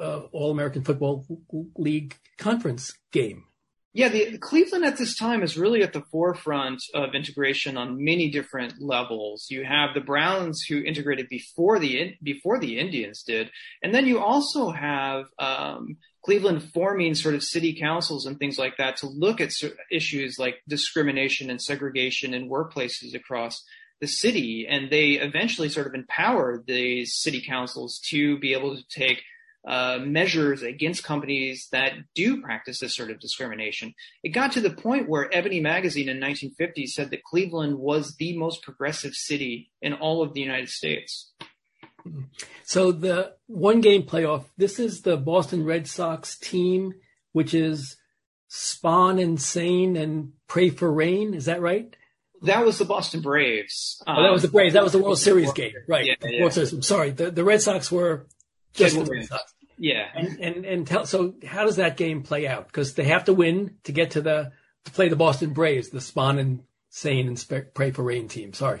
uh, 0.00 0.20
All 0.32 0.50
American 0.50 0.82
Football 0.82 1.26
League 1.76 2.16
conference 2.38 2.94
game. 3.12 3.44
Yeah, 3.96 4.10
the, 4.10 4.36
Cleveland 4.36 4.84
at 4.84 4.98
this 4.98 5.16
time 5.16 5.42
is 5.42 5.56
really 5.56 5.82
at 5.82 5.94
the 5.94 6.02
forefront 6.12 6.82
of 6.92 7.14
integration 7.14 7.78
on 7.78 8.04
many 8.04 8.28
different 8.30 8.74
levels. 8.78 9.46
You 9.48 9.64
have 9.64 9.94
the 9.94 10.02
Browns 10.02 10.60
who 10.68 10.82
integrated 10.82 11.30
before 11.30 11.78
the 11.78 12.14
before 12.22 12.58
the 12.58 12.78
Indians 12.78 13.22
did, 13.22 13.50
and 13.82 13.94
then 13.94 14.04
you 14.04 14.18
also 14.18 14.68
have 14.68 15.24
um, 15.38 15.96
Cleveland 16.22 16.62
forming 16.74 17.14
sort 17.14 17.36
of 17.36 17.42
city 17.42 17.74
councils 17.80 18.26
and 18.26 18.38
things 18.38 18.58
like 18.58 18.76
that 18.76 18.98
to 18.98 19.06
look 19.06 19.40
at 19.40 19.52
issues 19.90 20.36
like 20.38 20.56
discrimination 20.68 21.48
and 21.48 21.62
segregation 21.62 22.34
in 22.34 22.50
workplaces 22.50 23.14
across 23.14 23.64
the 24.00 24.06
city. 24.06 24.66
And 24.68 24.90
they 24.90 25.12
eventually 25.12 25.68
sort 25.68 25.86
of 25.86 25.94
empowered 25.94 26.66
the 26.66 27.04
city 27.06 27.42
councils 27.46 28.00
to 28.10 28.38
be 28.38 28.52
able 28.52 28.76
to 28.76 28.82
take 28.88 29.22
uh, 29.66 29.98
measures 30.00 30.62
against 30.62 31.02
companies 31.02 31.66
that 31.72 31.94
do 32.14 32.40
practice 32.40 32.78
this 32.78 32.94
sort 32.94 33.10
of 33.10 33.18
discrimination. 33.18 33.92
It 34.22 34.28
got 34.28 34.52
to 34.52 34.60
the 34.60 34.70
point 34.70 35.08
where 35.08 35.28
Ebony 35.34 35.60
magazine 35.60 36.08
in 36.08 36.20
1950 36.20 36.86
said 36.86 37.10
that 37.10 37.24
Cleveland 37.24 37.76
was 37.78 38.14
the 38.14 38.38
most 38.38 38.62
progressive 38.62 39.14
city 39.14 39.72
in 39.82 39.92
all 39.92 40.22
of 40.22 40.34
the 40.34 40.40
United 40.40 40.68
States. 40.68 41.32
So 42.64 42.92
the 42.92 43.34
one 43.46 43.80
game 43.80 44.04
playoff, 44.04 44.44
this 44.56 44.78
is 44.78 45.02
the 45.02 45.16
Boston 45.16 45.64
Red 45.64 45.88
Sox 45.88 46.38
team, 46.38 46.94
which 47.32 47.52
is 47.52 47.96
Spahn 48.48 49.20
and 49.20 49.40
Sain 49.40 49.96
and 49.96 50.32
Pray 50.46 50.70
for 50.70 50.92
Rain. 50.92 51.34
Is 51.34 51.46
that 51.46 51.60
right? 51.60 51.96
That 52.46 52.64
was 52.64 52.78
the 52.78 52.84
Boston 52.84 53.20
Braves. 53.20 54.02
Oh, 54.06 54.22
that 54.22 54.32
was 54.32 54.42
the 54.42 54.48
Braves. 54.48 54.74
That 54.74 54.82
was 54.82 54.92
the 54.92 54.98
World 54.98 55.18
Series 55.18 55.52
game, 55.52 55.72
right? 55.86 56.04
Yeah, 56.04 56.14
yeah. 56.22 56.40
World 56.40 56.52
Series. 56.52 56.72
I'm 56.72 56.82
sorry. 56.82 57.10
The, 57.10 57.30
the 57.30 57.44
Red 57.44 57.62
Sox 57.62 57.92
were 57.92 58.26
just 58.74 58.96
the 58.96 59.04
Red 59.04 59.26
Sox. 59.26 59.54
Yeah. 59.78 60.06
And 60.14 60.40
and 60.40 60.64
and 60.64 60.86
tell, 60.86 61.06
so 61.06 61.34
how 61.46 61.64
does 61.64 61.76
that 61.76 61.96
game 61.96 62.22
play 62.22 62.46
out? 62.46 62.66
Because 62.66 62.94
they 62.94 63.04
have 63.04 63.24
to 63.26 63.34
win 63.34 63.76
to 63.84 63.92
get 63.92 64.12
to 64.12 64.20
the 64.20 64.52
to 64.84 64.90
play 64.90 65.08
the 65.08 65.16
Boston 65.16 65.52
Braves, 65.52 65.90
the 65.90 65.98
Spahn 65.98 66.38
and 66.38 66.62
Sain 66.90 67.26
and 67.26 67.38
Spe- 67.38 67.74
Pray 67.74 67.90
for 67.90 68.02
Rain 68.02 68.28
team. 68.28 68.52
Sorry. 68.52 68.80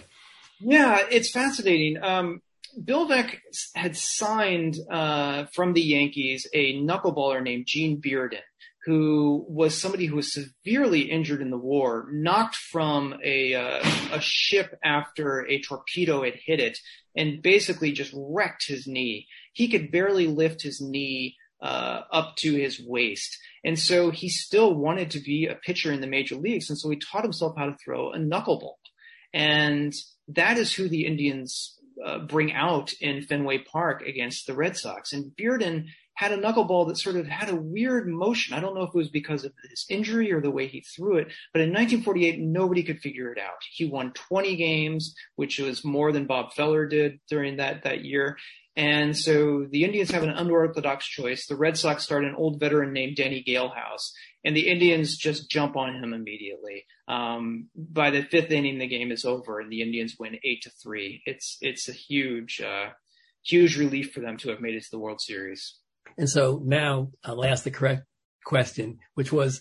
Yeah, 0.60 1.04
it's 1.10 1.30
fascinating. 1.30 2.02
Um, 2.02 2.40
Bill 2.82 3.08
Veeck 3.08 3.38
had 3.74 3.96
signed 3.96 4.76
uh, 4.90 5.46
from 5.54 5.72
the 5.72 5.82
Yankees 5.82 6.46
a 6.52 6.74
knuckleballer 6.80 7.42
named 7.42 7.66
Gene 7.66 8.00
Bearden, 8.00 8.40
who 8.86 9.44
was 9.48 9.76
somebody 9.76 10.06
who 10.06 10.16
was 10.16 10.32
severely 10.32 11.10
injured 11.10 11.42
in 11.42 11.50
the 11.50 11.58
war, 11.58 12.08
knocked 12.12 12.54
from 12.54 13.16
a 13.22 13.54
uh, 13.54 13.80
a 14.12 14.20
ship 14.20 14.78
after 14.84 15.44
a 15.46 15.60
torpedo 15.60 16.22
had 16.22 16.36
hit 16.36 16.60
it, 16.60 16.78
and 17.16 17.42
basically 17.42 17.90
just 17.90 18.14
wrecked 18.16 18.64
his 18.68 18.86
knee. 18.86 19.26
He 19.52 19.66
could 19.68 19.90
barely 19.90 20.28
lift 20.28 20.62
his 20.62 20.80
knee 20.80 21.36
uh, 21.60 22.02
up 22.12 22.36
to 22.36 22.54
his 22.54 22.80
waist. 22.80 23.36
And 23.64 23.78
so 23.78 24.10
he 24.10 24.28
still 24.28 24.74
wanted 24.74 25.10
to 25.12 25.20
be 25.20 25.46
a 25.46 25.56
pitcher 25.56 25.90
in 25.90 26.00
the 26.00 26.06
major 26.06 26.36
leagues. 26.36 26.70
And 26.70 26.78
so 26.78 26.88
he 26.88 26.96
taught 26.96 27.24
himself 27.24 27.54
how 27.58 27.66
to 27.66 27.76
throw 27.84 28.12
a 28.12 28.18
knuckleball. 28.18 28.74
And 29.34 29.92
that 30.28 30.58
is 30.58 30.72
who 30.72 30.88
the 30.88 31.06
Indians 31.06 31.76
uh, 32.04 32.20
bring 32.20 32.52
out 32.52 32.92
in 33.00 33.22
Fenway 33.22 33.58
Park 33.58 34.02
against 34.02 34.46
the 34.46 34.54
Red 34.54 34.76
Sox. 34.76 35.12
And 35.12 35.32
Bearden 35.36 35.86
had 36.16 36.32
a 36.32 36.38
knuckleball 36.38 36.88
that 36.88 36.98
sort 36.98 37.16
of 37.16 37.26
had 37.26 37.50
a 37.50 37.56
weird 37.56 38.08
motion. 38.08 38.54
I 38.54 38.60
don't 38.60 38.74
know 38.74 38.82
if 38.82 38.88
it 38.88 38.94
was 38.94 39.10
because 39.10 39.44
of 39.44 39.52
his 39.68 39.84
injury 39.88 40.32
or 40.32 40.40
the 40.40 40.50
way 40.50 40.66
he 40.66 40.80
threw 40.80 41.18
it, 41.18 41.28
but 41.52 41.60
in 41.60 41.68
1948, 41.68 42.40
nobody 42.40 42.82
could 42.82 43.00
figure 43.00 43.30
it 43.32 43.38
out. 43.38 43.62
He 43.70 43.84
won 43.84 44.12
20 44.12 44.56
games, 44.56 45.14
which 45.36 45.58
was 45.58 45.84
more 45.84 46.12
than 46.12 46.26
Bob 46.26 46.54
Feller 46.54 46.86
did 46.86 47.20
during 47.28 47.58
that, 47.58 47.84
that 47.84 48.04
year. 48.04 48.38
And 48.76 49.16
so 49.16 49.66
the 49.70 49.84
Indians 49.84 50.10
have 50.10 50.22
an 50.22 50.30
unorthodox 50.30 51.06
choice. 51.06 51.46
The 51.46 51.56
Red 51.56 51.78
Sox 51.78 52.02
start 52.02 52.24
an 52.24 52.34
old 52.34 52.60
veteran 52.60 52.92
named 52.92 53.16
Danny 53.16 53.44
Galehouse, 53.46 54.12
and 54.44 54.56
the 54.56 54.68
Indians 54.68 55.16
just 55.16 55.50
jump 55.50 55.76
on 55.76 56.02
him 56.02 56.12
immediately. 56.12 56.84
Um, 57.08 57.68
by 57.74 58.10
the 58.10 58.22
fifth 58.22 58.50
inning, 58.50 58.78
the 58.78 58.86
game 58.86 59.10
is 59.10 59.24
over, 59.24 59.60
and 59.60 59.70
the 59.70 59.80
Indians 59.80 60.16
win 60.18 60.38
eight 60.44 60.62
to 60.62 60.70
three. 60.70 61.22
It's 61.24 61.56
it's 61.62 61.88
a 61.88 61.92
huge, 61.92 62.60
uh, 62.60 62.90
huge 63.42 63.78
relief 63.78 64.12
for 64.12 64.20
them 64.20 64.36
to 64.38 64.50
have 64.50 64.60
made 64.60 64.74
it 64.74 64.84
to 64.84 64.90
the 64.90 64.98
World 64.98 65.22
Series. 65.22 65.78
And 66.18 66.28
so 66.28 66.60
now 66.64 67.10
I'll 67.24 67.44
ask 67.44 67.64
the 67.64 67.70
correct 67.70 68.04
question, 68.44 68.98
which 69.14 69.32
was 69.32 69.60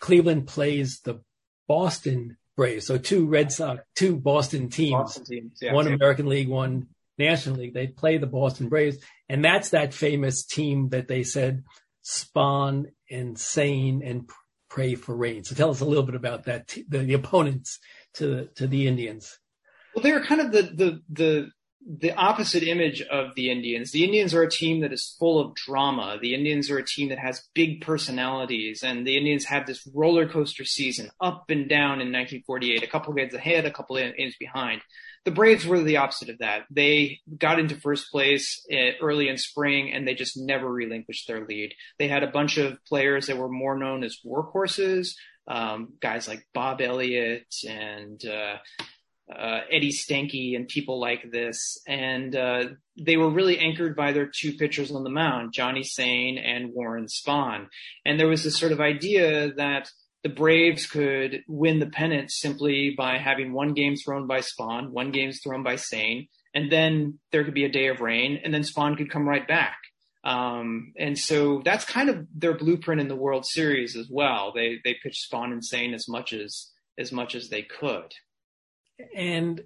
Cleveland 0.00 0.46
plays 0.46 1.00
the 1.00 1.20
Boston 1.68 2.36
Braves. 2.56 2.86
So 2.86 2.96
two 2.96 3.26
Red 3.26 3.52
Sox, 3.52 3.82
two 3.94 4.16
Boston 4.16 4.70
teams, 4.70 4.92
Boston 4.92 5.24
teams 5.24 5.58
yeah, 5.60 5.74
one 5.74 5.86
American 5.86 6.26
League, 6.26 6.48
one 6.48 6.88
National 7.18 7.56
League. 7.56 7.74
They 7.74 7.86
play 7.86 8.18
the 8.18 8.26
Boston 8.26 8.68
Braves, 8.68 8.98
and 9.28 9.44
that's 9.44 9.70
that 9.70 9.92
famous 9.92 10.44
team 10.44 10.88
that 10.90 11.08
they 11.08 11.22
said 11.22 11.64
Spahn 12.04 12.86
and 13.10 13.38
Sain 13.38 14.02
and 14.02 14.30
pray 14.70 14.94
for 14.94 15.14
rain. 15.14 15.44
So 15.44 15.54
tell 15.54 15.70
us 15.70 15.80
a 15.80 15.84
little 15.84 16.04
bit 16.04 16.14
about 16.14 16.44
that. 16.44 16.68
The, 16.88 16.98
the 16.98 17.14
opponents 17.14 17.78
to 18.14 18.26
the, 18.26 18.44
to 18.56 18.66
the 18.66 18.86
Indians. 18.86 19.38
Well, 19.94 20.02
they're 20.02 20.24
kind 20.24 20.40
of 20.40 20.52
the 20.52 20.62
the 20.62 21.00
the 21.10 21.50
the 21.86 22.12
opposite 22.14 22.64
image 22.64 23.00
of 23.02 23.34
the 23.36 23.50
Indians. 23.50 23.92
The 23.92 24.04
Indians 24.04 24.34
are 24.34 24.42
a 24.42 24.50
team 24.50 24.80
that 24.80 24.92
is 24.92 25.14
full 25.18 25.38
of 25.38 25.54
drama. 25.54 26.18
The 26.20 26.34
Indians 26.34 26.70
are 26.70 26.78
a 26.78 26.84
team 26.84 27.10
that 27.10 27.18
has 27.18 27.46
big 27.54 27.80
personalities, 27.80 28.82
and 28.82 29.06
the 29.06 29.16
Indians 29.16 29.44
had 29.44 29.66
this 29.66 29.88
roller 29.94 30.28
coaster 30.28 30.64
season, 30.64 31.10
up 31.20 31.44
and 31.48 31.68
down 31.68 32.00
in 32.00 32.12
1948. 32.12 32.82
A 32.82 32.86
couple 32.86 33.14
games 33.14 33.34
ahead, 33.34 33.64
a 33.64 33.70
couple 33.70 33.96
innings 33.96 34.36
behind 34.38 34.82
the 35.26 35.32
Braves 35.32 35.66
were 35.66 35.82
the 35.82 35.96
opposite 35.96 36.30
of 36.30 36.38
that. 36.38 36.62
They 36.70 37.18
got 37.36 37.58
into 37.58 37.74
first 37.74 38.12
place 38.12 38.64
eh, 38.70 38.92
early 39.02 39.28
in 39.28 39.36
spring 39.36 39.92
and 39.92 40.06
they 40.06 40.14
just 40.14 40.36
never 40.36 40.72
relinquished 40.72 41.26
their 41.26 41.44
lead. 41.44 41.74
They 41.98 42.06
had 42.06 42.22
a 42.22 42.30
bunch 42.30 42.58
of 42.58 42.78
players 42.86 43.26
that 43.26 43.36
were 43.36 43.48
more 43.48 43.76
known 43.76 44.04
as 44.04 44.18
workhorses, 44.24 45.16
um, 45.48 45.94
guys 46.00 46.28
like 46.28 46.46
Bob 46.54 46.80
Elliott 46.80 47.52
and 47.68 48.24
uh, 48.24 48.58
uh, 49.34 49.60
Eddie 49.70 49.92
Stanky 49.92 50.56
and 50.56 50.68
people 50.68 51.00
like 51.00 51.30
this. 51.30 51.80
And 51.86 52.34
uh, 52.34 52.64
they 52.98 53.16
were 53.16 53.30
really 53.30 53.58
anchored 53.58 53.96
by 53.96 54.12
their 54.12 54.30
two 54.32 54.54
pitchers 54.54 54.90
on 54.90 55.04
the 55.04 55.10
mound, 55.10 55.52
Johnny 55.52 55.82
Sain 55.82 56.38
and 56.38 56.72
Warren 56.72 57.06
Spahn. 57.06 57.66
And 58.04 58.18
there 58.18 58.28
was 58.28 58.44
this 58.44 58.58
sort 58.58 58.72
of 58.72 58.80
idea 58.80 59.52
that– 59.54 59.90
the 60.26 60.34
Braves 60.34 60.88
could 60.88 61.44
win 61.46 61.78
the 61.78 61.86
pennant 61.86 62.32
simply 62.32 62.92
by 62.98 63.16
having 63.16 63.52
one 63.52 63.74
game 63.74 63.94
thrown 63.94 64.26
by 64.26 64.40
Spahn, 64.40 64.90
one 64.90 65.12
game 65.12 65.30
thrown 65.30 65.62
by 65.62 65.76
Sain, 65.76 66.26
and 66.52 66.72
then 66.72 67.20
there 67.30 67.44
could 67.44 67.54
be 67.54 67.64
a 67.64 67.70
day 67.70 67.86
of 67.86 68.00
rain, 68.00 68.40
and 68.42 68.52
then 68.52 68.62
Spahn 68.62 68.96
could 68.96 69.08
come 69.08 69.28
right 69.28 69.46
back. 69.46 69.78
Um, 70.24 70.94
and 70.98 71.16
so 71.16 71.62
that's 71.64 71.84
kind 71.84 72.08
of 72.08 72.26
their 72.34 72.56
blueprint 72.58 73.00
in 73.00 73.06
the 73.06 73.14
World 73.14 73.46
Series 73.46 73.94
as 73.94 74.08
well. 74.10 74.52
They 74.52 74.80
they 74.82 74.96
pitched 75.00 75.30
Spahn 75.30 75.52
and 75.52 75.64
Sain 75.64 75.94
as 75.94 76.08
much 76.08 76.32
as 76.32 76.72
as 76.98 77.12
much 77.12 77.36
as 77.36 77.48
they 77.48 77.62
could. 77.62 78.12
And 79.14 79.64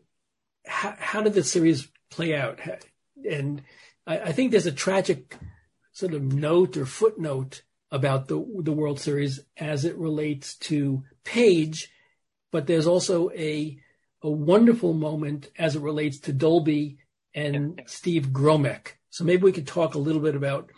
how, 0.67 0.95
how 0.99 1.23
did 1.23 1.35
the 1.35 1.45
series 1.45 1.89
play 2.11 2.35
out? 2.35 2.61
And 3.29 3.63
I, 4.07 4.19
I 4.19 4.33
think 4.33 4.51
there's 4.51 4.67
a 4.67 4.73
tragic 4.73 5.37
sort 5.93 6.15
of 6.15 6.23
note 6.23 6.77
or 6.77 6.87
footnote 6.87 7.63
about 7.91 8.29
the 8.29 8.45
the 8.63 8.73
World 8.73 9.01
Series 9.01 9.41
as 9.57 9.85
it 9.85 9.97
relates 9.97 10.57
to 10.57 11.03
Paige, 11.25 11.89
but 12.53 12.67
there's 12.67 12.87
also 12.87 13.31
a 13.31 13.79
a 14.23 14.31
wonderful 14.31 14.93
moment 14.93 15.51
as 15.59 15.77
it 15.77 15.83
relates 15.83 16.19
to 16.21 16.33
Doby 16.33 16.99
and 17.35 17.83
Steve 17.87 18.29
Gromek. 18.29 18.93
So 19.11 19.25
maybe 19.25 19.43
we 19.43 19.53
could 19.53 19.67
talk 19.67 19.95
a 19.95 19.99
little 19.99 20.21
bit 20.21 20.37
about 20.37 20.71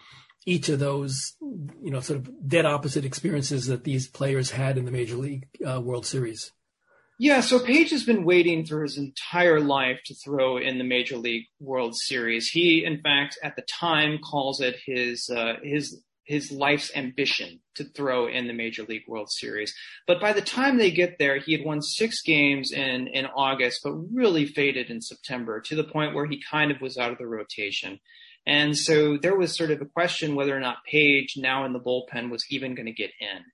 each 0.46 0.68
of 0.68 0.78
those, 0.78 1.34
you 1.40 1.90
know, 1.90 2.00
sort 2.00 2.20
of 2.20 2.48
dead 2.48 2.66
opposite 2.66 3.04
experiences 3.04 3.66
that 3.66 3.84
these 3.84 4.08
players 4.08 4.50
had 4.50 4.78
in 4.78 4.84
the 4.84 4.90
Major 4.90 5.16
League 5.16 5.48
uh, 5.66 5.80
World 5.80 6.06
Series. 6.06 6.52
Yeah, 7.22 7.40
so 7.40 7.60
Paige 7.60 7.90
has 7.90 8.02
been 8.02 8.24
waiting 8.24 8.66
for 8.66 8.82
his 8.82 8.98
entire 8.98 9.60
life 9.60 10.00
to 10.06 10.14
throw 10.24 10.56
in 10.56 10.78
the 10.78 10.82
Major 10.84 11.16
League 11.16 11.44
World 11.60 11.94
Series. 11.94 12.48
He, 12.48 12.84
in 12.84 13.00
fact, 13.00 13.38
at 13.44 13.54
the 13.54 13.62
time 13.62 14.18
calls 14.18 14.60
it 14.60 14.74
his 14.84 15.30
uh, 15.30 15.52
his 15.62 16.02
his 16.24 16.50
life's 16.50 16.90
ambition 16.96 17.60
to 17.76 17.84
throw 17.84 18.26
in 18.26 18.48
the 18.48 18.52
Major 18.52 18.82
League 18.82 19.06
World 19.06 19.30
Series. 19.30 19.72
But 20.04 20.20
by 20.20 20.32
the 20.32 20.40
time 20.40 20.78
they 20.78 20.90
get 20.90 21.20
there, 21.20 21.38
he 21.38 21.52
had 21.52 21.64
won 21.64 21.80
six 21.80 22.22
games 22.22 22.72
in, 22.72 23.06
in 23.06 23.26
August, 23.26 23.82
but 23.84 23.92
really 23.92 24.44
faded 24.44 24.90
in 24.90 25.00
September 25.00 25.60
to 25.60 25.76
the 25.76 25.84
point 25.84 26.16
where 26.16 26.26
he 26.26 26.42
kind 26.50 26.72
of 26.72 26.80
was 26.80 26.98
out 26.98 27.12
of 27.12 27.18
the 27.18 27.28
rotation. 27.28 28.00
And 28.46 28.76
so 28.76 29.16
there 29.16 29.36
was 29.36 29.56
sort 29.56 29.70
of 29.70 29.80
a 29.80 29.86
question 29.86 30.34
whether 30.34 30.56
or 30.56 30.60
not 30.60 30.84
Paige, 30.84 31.34
now 31.36 31.64
in 31.64 31.72
the 31.72 31.78
bullpen, 31.78 32.30
was 32.30 32.44
even 32.50 32.74
going 32.74 32.86
to 32.86 32.92
get 32.92 33.12
in. 33.20 33.44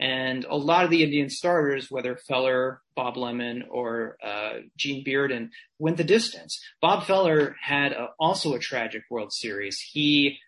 And 0.00 0.44
a 0.44 0.56
lot 0.56 0.84
of 0.84 0.90
the 0.90 1.02
Indian 1.02 1.28
starters, 1.28 1.90
whether 1.90 2.16
Feller, 2.16 2.80
Bob 2.96 3.16
Lemon, 3.16 3.64
or 3.68 4.16
uh, 4.24 4.60
Gene 4.76 5.04
Bearden, 5.04 5.50
went 5.78 5.98
the 5.98 6.04
distance. 6.04 6.60
Bob 6.80 7.04
Feller 7.04 7.56
had 7.60 7.92
a, 7.92 8.10
also 8.18 8.54
a 8.54 8.58
tragic 8.58 9.02
World 9.10 9.32
Series. 9.32 9.78
He 9.80 10.38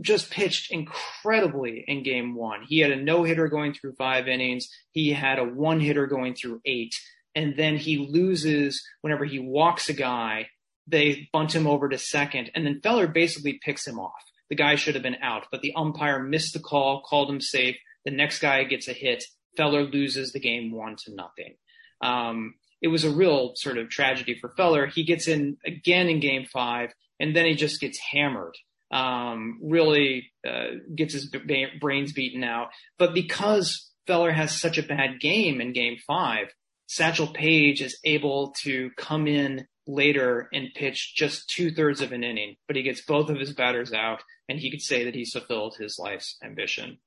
just 0.00 0.30
pitched 0.30 0.72
incredibly 0.72 1.84
in 1.86 2.02
game 2.02 2.34
one. 2.34 2.62
He 2.66 2.78
had 2.78 2.90
a 2.90 2.96
no 2.96 3.24
hitter 3.24 3.48
going 3.48 3.74
through 3.74 3.94
five 3.96 4.28
innings. 4.28 4.68
He 4.92 5.12
had 5.12 5.38
a 5.38 5.44
one 5.44 5.80
hitter 5.80 6.06
going 6.06 6.34
through 6.34 6.62
eight. 6.64 6.94
And 7.34 7.56
then 7.56 7.76
he 7.76 7.98
loses 7.98 8.82
whenever 9.02 9.24
he 9.24 9.38
walks 9.38 9.88
a 9.88 9.94
guy. 9.94 10.48
They 10.86 11.28
bunt 11.32 11.54
him 11.54 11.66
over 11.66 11.88
to 11.88 11.98
second. 11.98 12.50
And 12.54 12.66
then 12.66 12.80
Feller 12.82 13.06
basically 13.06 13.60
picks 13.64 13.86
him 13.86 13.98
off. 13.98 14.22
The 14.50 14.56
guy 14.56 14.74
should 14.74 14.94
have 14.94 15.02
been 15.02 15.22
out, 15.22 15.46
but 15.50 15.62
the 15.62 15.72
umpire 15.76 16.22
missed 16.22 16.52
the 16.52 16.60
call, 16.60 17.02
called 17.02 17.30
him 17.30 17.40
safe. 17.40 17.76
The 18.04 18.10
next 18.10 18.40
guy 18.40 18.64
gets 18.64 18.88
a 18.88 18.92
hit. 18.92 19.24
Feller 19.56 19.84
loses 19.84 20.32
the 20.32 20.40
game 20.40 20.72
one 20.72 20.96
to 21.04 21.14
nothing. 21.14 21.54
Um, 22.02 22.54
it 22.82 22.88
was 22.88 23.04
a 23.04 23.10
real 23.10 23.52
sort 23.54 23.78
of 23.78 23.88
tragedy 23.88 24.36
for 24.38 24.52
Feller. 24.56 24.86
He 24.86 25.04
gets 25.04 25.28
in 25.28 25.56
again 25.64 26.08
in 26.08 26.20
game 26.20 26.46
five, 26.52 26.92
and 27.20 27.34
then 27.34 27.46
he 27.46 27.54
just 27.54 27.80
gets 27.80 27.98
hammered. 27.98 28.56
Um, 28.90 29.58
really 29.62 30.32
uh, 30.46 30.66
gets 30.94 31.14
his 31.14 31.30
b- 31.30 31.66
brains 31.80 32.12
beaten 32.12 32.44
out. 32.44 32.68
But 32.98 33.14
because 33.14 33.90
Feller 34.06 34.32
has 34.32 34.60
such 34.60 34.76
a 34.76 34.82
bad 34.82 35.20
game 35.20 35.60
in 35.60 35.72
game 35.72 35.96
five, 36.06 36.48
Satchel 36.88 37.28
Paige 37.28 37.80
is 37.80 37.98
able 38.04 38.54
to 38.64 38.90
come 38.98 39.26
in 39.26 39.66
later 39.86 40.48
and 40.52 40.74
pitch 40.74 41.14
just 41.14 41.48
two 41.48 41.70
thirds 41.70 42.00
of 42.00 42.12
an 42.12 42.24
inning, 42.24 42.56
but 42.66 42.76
he 42.76 42.82
gets 42.82 43.02
both 43.02 43.28
of 43.28 43.38
his 43.38 43.52
batters 43.52 43.92
out, 43.92 44.22
and 44.48 44.58
he 44.58 44.70
could 44.70 44.82
say 44.82 45.04
that 45.04 45.14
he's 45.14 45.32
fulfilled 45.32 45.76
his 45.78 45.98
life's 45.98 46.36
ambition. 46.42 46.98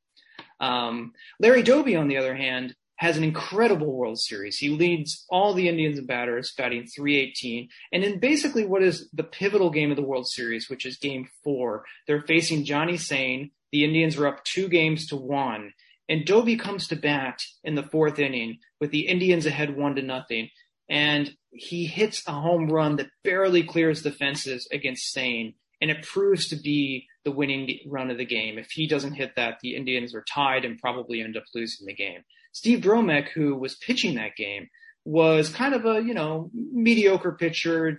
Um, 0.60 1.14
Larry 1.40 1.64
Doby, 1.64 1.96
on 1.96 2.08
the 2.08 2.18
other 2.18 2.36
hand, 2.36 2.76
has 2.98 3.18
an 3.18 3.24
incredible 3.24 3.92
World 3.92 4.20
Series. 4.20 4.58
He 4.58 4.70
leads 4.70 5.26
all 5.30 5.54
the 5.54 5.68
Indians 5.68 6.00
batters, 6.02 6.54
batting 6.58 6.88
318. 6.88 7.68
And 7.92 8.04
in 8.04 8.20
basically 8.20 8.66
what 8.66 8.84
is 8.84 9.10
the 9.14 9.24
pivotal 9.24 9.70
game 9.70 9.92
of 9.92 9.98
the 9.98 10.04
World 10.04 10.28
Series, 10.28 10.70
which 10.70 10.86
is 10.86 10.98
game 10.98 11.28
four, 11.44 11.84
they're 12.08 12.22
facing 12.22 12.64
Johnny 12.64 12.98
Sain. 12.98 13.52
The 13.72 13.84
Indians 13.84 14.18
are 14.18 14.28
up 14.28 14.44
two 14.46 14.70
games 14.70 15.08
to 15.08 15.18
one. 15.18 15.74
And 16.08 16.26
Doby 16.26 16.56
comes 16.56 16.88
to 16.88 16.96
bat 16.96 17.42
in 17.64 17.76
the 17.76 17.84
fourth 17.84 18.20
inning 18.20 18.60
with 18.80 18.92
the 18.92 19.08
Indians 19.08 19.46
ahead 19.46 19.76
one 19.76 19.96
to 19.96 20.02
nothing. 20.02 20.50
And 20.90 21.36
he 21.52 21.86
hits 21.86 22.24
a 22.28 22.32
home 22.32 22.68
run 22.68 22.98
that 22.98 23.10
barely 23.24 23.64
clears 23.64 24.04
the 24.04 24.12
fences 24.12 24.68
against 24.72 25.12
Sain. 25.12 25.54
And 25.82 25.92
it 25.92 26.04
proves 26.04 26.48
to 26.50 26.56
be 26.56 27.08
the 27.24 27.32
winning 27.32 27.80
run 27.88 28.12
of 28.12 28.18
the 28.18 28.26
game. 28.26 28.58
If 28.58 28.72
he 28.72 28.88
doesn't 28.88 29.14
hit 29.14 29.36
that, 29.36 29.60
the 29.62 29.76
Indians 29.76 30.14
are 30.16 30.24
tied 30.24 30.64
and 30.64 30.80
probably 30.80 31.22
end 31.22 31.38
up 31.38 31.44
losing 31.54 31.86
the 31.86 31.94
game. 31.94 32.24
Steve 32.54 32.80
Gromek, 32.80 33.30
who 33.30 33.56
was 33.56 33.76
pitching 33.76 34.16
that 34.16 34.36
game, 34.38 34.70
was 35.06 35.50
kind 35.50 35.76
of 35.76 35.86
a, 35.86 36.02
you 36.02 36.16
know, 36.16 36.50
mediocre 36.54 37.34
pitcher, 37.34 37.98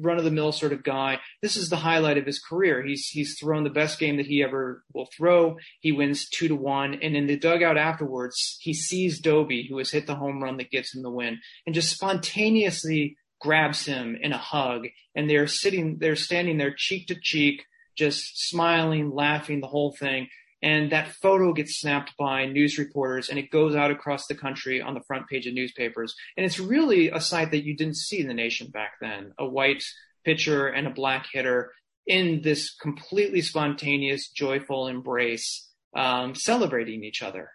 run 0.00 0.18
of 0.18 0.24
the 0.24 0.30
mill 0.30 0.52
sort 0.52 0.74
of 0.74 0.84
guy. 0.84 1.18
This 1.40 1.56
is 1.56 1.70
the 1.70 1.76
highlight 1.76 2.18
of 2.18 2.26
his 2.26 2.38
career. 2.38 2.82
He's, 2.82 3.08
he's 3.08 3.38
thrown 3.40 3.64
the 3.64 3.70
best 3.70 3.98
game 3.98 4.18
that 4.18 4.26
he 4.26 4.42
ever 4.42 4.84
will 4.92 5.08
throw. 5.16 5.56
He 5.80 5.92
wins 5.92 6.28
two 6.28 6.48
to 6.48 6.54
one. 6.54 6.98
And 7.02 7.16
in 7.16 7.26
the 7.26 7.38
dugout 7.38 7.78
afterwards, 7.78 8.58
he 8.60 8.74
sees 8.74 9.18
Doby, 9.18 9.66
who 9.66 9.78
has 9.78 9.90
hit 9.90 10.06
the 10.06 10.14
home 10.14 10.42
run 10.42 10.58
that 10.58 10.70
gives 10.70 10.94
him 10.94 11.02
the 11.02 11.10
win 11.10 11.38
and 11.64 11.74
just 11.74 11.90
spontaneously 11.90 13.16
grabs 13.40 13.86
him 13.86 14.16
in 14.20 14.32
a 14.32 14.38
hug. 14.38 14.88
And 15.14 15.30
they're 15.30 15.46
sitting, 15.46 15.98
they're 15.98 16.16
standing 16.16 16.58
there 16.58 16.74
cheek 16.76 17.06
to 17.08 17.16
cheek, 17.18 17.64
just 17.96 18.48
smiling, 18.48 19.10
laughing, 19.10 19.60
the 19.60 19.66
whole 19.68 19.96
thing. 19.98 20.28
And 20.62 20.92
that 20.92 21.08
photo 21.08 21.52
gets 21.52 21.80
snapped 21.80 22.16
by 22.16 22.46
news 22.46 22.78
reporters 22.78 23.28
and 23.28 23.38
it 23.38 23.50
goes 23.50 23.74
out 23.74 23.90
across 23.90 24.26
the 24.26 24.36
country 24.36 24.80
on 24.80 24.94
the 24.94 25.02
front 25.02 25.28
page 25.28 25.46
of 25.46 25.54
newspapers. 25.54 26.14
And 26.36 26.46
it's 26.46 26.60
really 26.60 27.10
a 27.10 27.20
sight 27.20 27.50
that 27.50 27.64
you 27.64 27.76
didn't 27.76 27.96
see 27.96 28.20
in 28.20 28.28
the 28.28 28.34
nation 28.34 28.70
back 28.70 28.92
then. 29.00 29.32
A 29.38 29.46
white 29.46 29.82
pitcher 30.24 30.68
and 30.68 30.86
a 30.86 30.90
black 30.90 31.26
hitter 31.32 31.72
in 32.06 32.42
this 32.42 32.74
completely 32.74 33.42
spontaneous, 33.42 34.28
joyful 34.28 34.86
embrace, 34.86 35.68
um, 35.94 36.34
celebrating 36.34 37.02
each 37.02 37.22
other. 37.22 37.50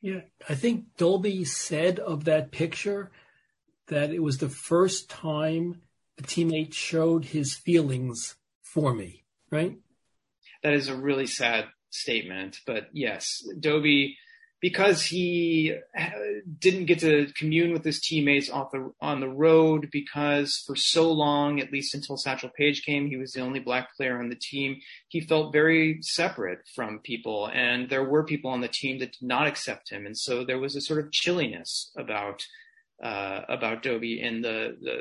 Yeah, 0.00 0.20
I 0.48 0.54
think 0.54 0.96
Doby 0.96 1.44
said 1.44 1.98
of 1.98 2.24
that 2.24 2.50
picture 2.50 3.10
that 3.88 4.10
it 4.10 4.22
was 4.22 4.38
the 4.38 4.48
first 4.48 5.10
time 5.10 5.82
a 6.18 6.22
teammate 6.22 6.72
showed 6.72 7.26
his 7.26 7.54
feelings 7.54 8.36
for 8.62 8.94
me, 8.94 9.24
right? 9.50 9.78
that 10.64 10.72
is 10.72 10.88
a 10.88 10.96
really 10.96 11.26
sad 11.26 11.66
statement. 11.94 12.58
But 12.66 12.88
yes, 12.92 13.42
Doby, 13.58 14.16
because 14.60 15.04
he 15.04 15.74
didn't 16.58 16.86
get 16.86 17.00
to 17.00 17.26
commune 17.36 17.72
with 17.72 17.84
his 17.84 18.00
teammates 18.00 18.48
off 18.48 18.70
the, 18.72 18.92
on 19.00 19.20
the 19.20 19.28
road, 19.28 19.88
because 19.92 20.62
for 20.66 20.74
so 20.74 21.12
long, 21.12 21.60
at 21.60 21.70
least 21.70 21.94
until 21.94 22.16
Satchel 22.16 22.50
Paige 22.56 22.82
came, 22.82 23.06
he 23.06 23.18
was 23.18 23.32
the 23.32 23.42
only 23.42 23.60
black 23.60 23.94
player 23.94 24.18
on 24.18 24.30
the 24.30 24.38
team. 24.40 24.80
He 25.08 25.20
felt 25.20 25.52
very 25.52 25.98
separate 26.00 26.60
from 26.74 27.00
people, 27.00 27.50
and 27.52 27.90
there 27.90 28.04
were 28.04 28.24
people 28.24 28.50
on 28.50 28.62
the 28.62 28.68
team 28.68 28.98
that 29.00 29.12
did 29.12 29.26
not 29.26 29.46
accept 29.46 29.90
him, 29.90 30.06
and 30.06 30.16
so 30.16 30.44
there 30.44 30.58
was 30.58 30.74
a 30.74 30.80
sort 30.80 31.04
of 31.04 31.12
chilliness 31.12 31.90
about 31.96 32.42
uh, 33.02 33.42
about 33.48 33.82
Doby 33.82 34.20
in 34.20 34.40
the, 34.40 34.78
the 34.80 34.96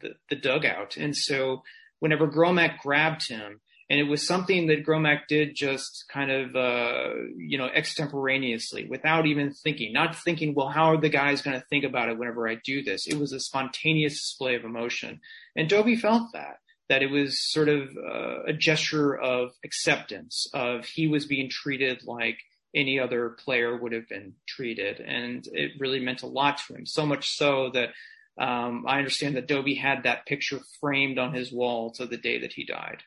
the 0.00 0.14
the 0.30 0.36
dugout, 0.36 0.96
and 0.96 1.14
so 1.14 1.62
whenever 1.98 2.26
Gromek 2.26 2.78
grabbed 2.78 3.28
him 3.28 3.60
and 3.92 4.00
it 4.00 4.04
was 4.04 4.26
something 4.26 4.68
that 4.68 4.86
Gromek 4.86 5.26
did 5.28 5.54
just 5.54 6.06
kind 6.08 6.30
of, 6.30 6.56
uh, 6.56 7.10
you 7.36 7.58
know, 7.58 7.66
extemporaneously 7.66 8.86
without 8.88 9.26
even 9.26 9.52
thinking, 9.52 9.92
not 9.92 10.16
thinking, 10.16 10.54
well, 10.54 10.70
how 10.70 10.84
are 10.84 10.96
the 10.96 11.10
guys 11.10 11.42
going 11.42 11.60
to 11.60 11.66
think 11.66 11.84
about 11.84 12.08
it 12.08 12.16
whenever 12.16 12.48
I 12.48 12.54
do 12.54 12.82
this? 12.82 13.06
It 13.06 13.18
was 13.18 13.32
a 13.32 13.38
spontaneous 13.38 14.14
display 14.14 14.54
of 14.54 14.64
emotion. 14.64 15.20
And 15.54 15.68
Doby 15.68 15.94
felt 15.94 16.32
that, 16.32 16.60
that 16.88 17.02
it 17.02 17.10
was 17.10 17.52
sort 17.52 17.68
of 17.68 17.90
uh, 17.98 18.44
a 18.44 18.54
gesture 18.54 19.14
of 19.14 19.50
acceptance 19.62 20.46
of 20.54 20.86
he 20.86 21.06
was 21.06 21.26
being 21.26 21.50
treated 21.50 22.02
like 22.06 22.38
any 22.74 22.98
other 22.98 23.36
player 23.44 23.76
would 23.76 23.92
have 23.92 24.08
been 24.08 24.32
treated. 24.48 25.00
And 25.00 25.46
it 25.52 25.72
really 25.78 26.00
meant 26.00 26.22
a 26.22 26.26
lot 26.26 26.62
to 26.66 26.76
him, 26.76 26.86
so 26.86 27.04
much 27.04 27.28
so 27.28 27.68
that 27.74 27.90
um, 28.38 28.86
I 28.88 28.96
understand 28.96 29.36
that 29.36 29.48
Doby 29.48 29.74
had 29.74 30.04
that 30.04 30.24
picture 30.24 30.60
framed 30.80 31.18
on 31.18 31.34
his 31.34 31.52
wall 31.52 31.90
to 31.96 32.06
the 32.06 32.16
day 32.16 32.38
that 32.40 32.54
he 32.54 32.64
died. 32.64 33.02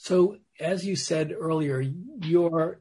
So, 0.00 0.36
as 0.60 0.86
you 0.86 0.94
said 0.94 1.34
earlier, 1.36 1.84
your 2.22 2.80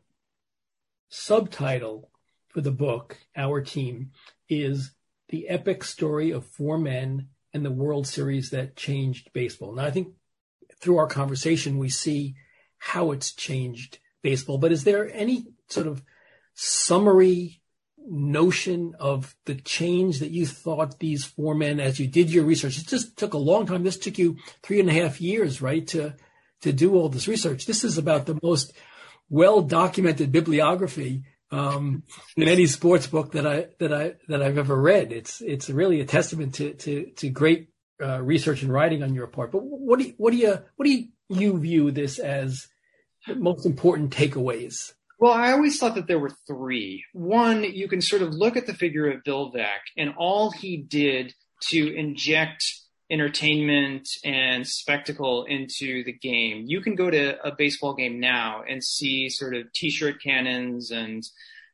subtitle 1.10 2.12
for 2.48 2.62
the 2.62 2.72
book, 2.72 3.18
Our 3.36 3.60
Team, 3.60 4.12
is 4.48 4.92
The 5.30 5.50
Epic 5.50 5.84
Story 5.84 6.30
of 6.30 6.46
Four 6.46 6.78
Men 6.78 7.30
and 7.52 7.66
the 7.66 7.72
World 7.72 8.06
Series 8.06 8.52
That 8.52 8.76
Changed 8.76 9.34
Baseball. 9.34 9.74
Now, 9.74 9.86
I 9.86 9.92
think 9.92 10.10
through 10.80 10.98
our 10.98 11.08
conversation, 11.08 11.80
we 11.80 11.90
see 11.90 12.36
how 12.78 13.12
it's 13.12 13.34
changed 13.34 13.98
baseball, 14.22 14.60
but 14.60 14.72
is 14.72 14.84
there 14.84 15.12
any 15.12 15.48
sort 15.70 15.88
of 15.88 16.04
summary 16.54 17.64
notion 18.08 18.94
of 19.00 19.36
the 19.46 19.56
change 19.56 20.20
that 20.20 20.30
you 20.30 20.46
thought 20.46 21.00
these 21.00 21.26
four 21.26 21.56
men, 21.56 21.80
as 21.80 22.00
you 22.00 22.08
did 22.08 22.32
your 22.32 22.46
research, 22.46 22.78
it 22.78 22.88
just 22.88 23.18
took 23.18 23.34
a 23.34 23.40
long 23.40 23.66
time. 23.66 23.84
This 23.84 23.98
took 23.98 24.20
you 24.20 24.38
three 24.62 24.80
and 24.80 24.90
a 24.90 24.94
half 24.94 25.20
years, 25.20 25.64
right, 25.64 25.86
to 25.88 26.16
to 26.62 26.74
do 26.74 26.96
all 26.96 27.10
this 27.10 27.28
research. 27.28 27.66
This 27.66 27.84
is 27.84 27.98
about 27.98 28.26
the 28.26 28.40
most 28.42 28.74
well 29.30 29.62
documented 29.62 30.32
bibliography 30.32 31.24
um, 31.52 32.04
in 32.36 32.48
any 32.48 32.66
sports 32.66 33.08
book 33.08 33.34
that 33.34 33.48
I 33.48 33.68
that 33.80 33.94
I 33.94 34.14
that 34.28 34.42
I've 34.42 34.58
ever 34.58 34.80
read. 34.80 35.12
It's 35.12 35.42
it's 35.42 35.70
really 35.70 36.02
a 36.02 36.06
testament 36.06 36.56
to 36.56 36.74
to, 36.74 37.12
to 37.18 37.30
great 37.30 37.70
uh, 38.02 38.22
research 38.22 38.62
and 38.64 38.72
writing 38.72 39.04
on 39.04 39.14
your 39.14 39.28
part. 39.28 39.52
But 39.52 39.60
what 39.64 40.00
do 40.00 40.06
you, 40.06 40.14
what 40.18 40.32
do 40.32 40.38
you 40.38 40.60
what 40.76 40.86
do 40.86 41.04
you 41.30 41.60
view 41.60 41.92
this 41.92 42.20
as 42.20 42.68
the 43.28 43.36
most 43.36 43.66
important 43.66 44.12
takeaways? 44.12 44.94
Well, 45.20 45.34
I 45.34 45.52
always 45.52 45.80
thought 45.80 45.96
that 45.96 46.08
there 46.08 46.20
were 46.20 46.36
three. 46.46 47.04
One, 47.14 47.64
you 47.64 47.88
can 47.88 48.02
sort 48.02 48.22
of 48.22 48.34
look 48.34 48.56
at 48.56 48.68
the 48.68 48.76
figure 48.76 49.10
of 49.10 49.24
Bill 49.24 49.52
Veeck 49.52 49.80
and 49.98 50.14
all 50.16 50.52
he 50.52 50.78
did 50.78 51.34
to 51.70 51.96
inject 51.96 52.64
entertainment 53.10 54.08
and 54.24 54.68
spectacle 54.68 55.46
into 55.46 56.04
the 56.04 56.12
game. 56.12 56.66
You 56.68 56.82
can 56.82 56.96
go 56.96 57.10
to 57.10 57.42
a 57.46 57.56
baseball 57.56 57.94
game 57.94 58.20
now 58.20 58.64
and 58.68 58.84
see 58.84 59.30
sort 59.30 59.56
of 59.56 59.72
t-shirt 59.74 60.22
cannons 60.22 60.92
and 60.92 61.24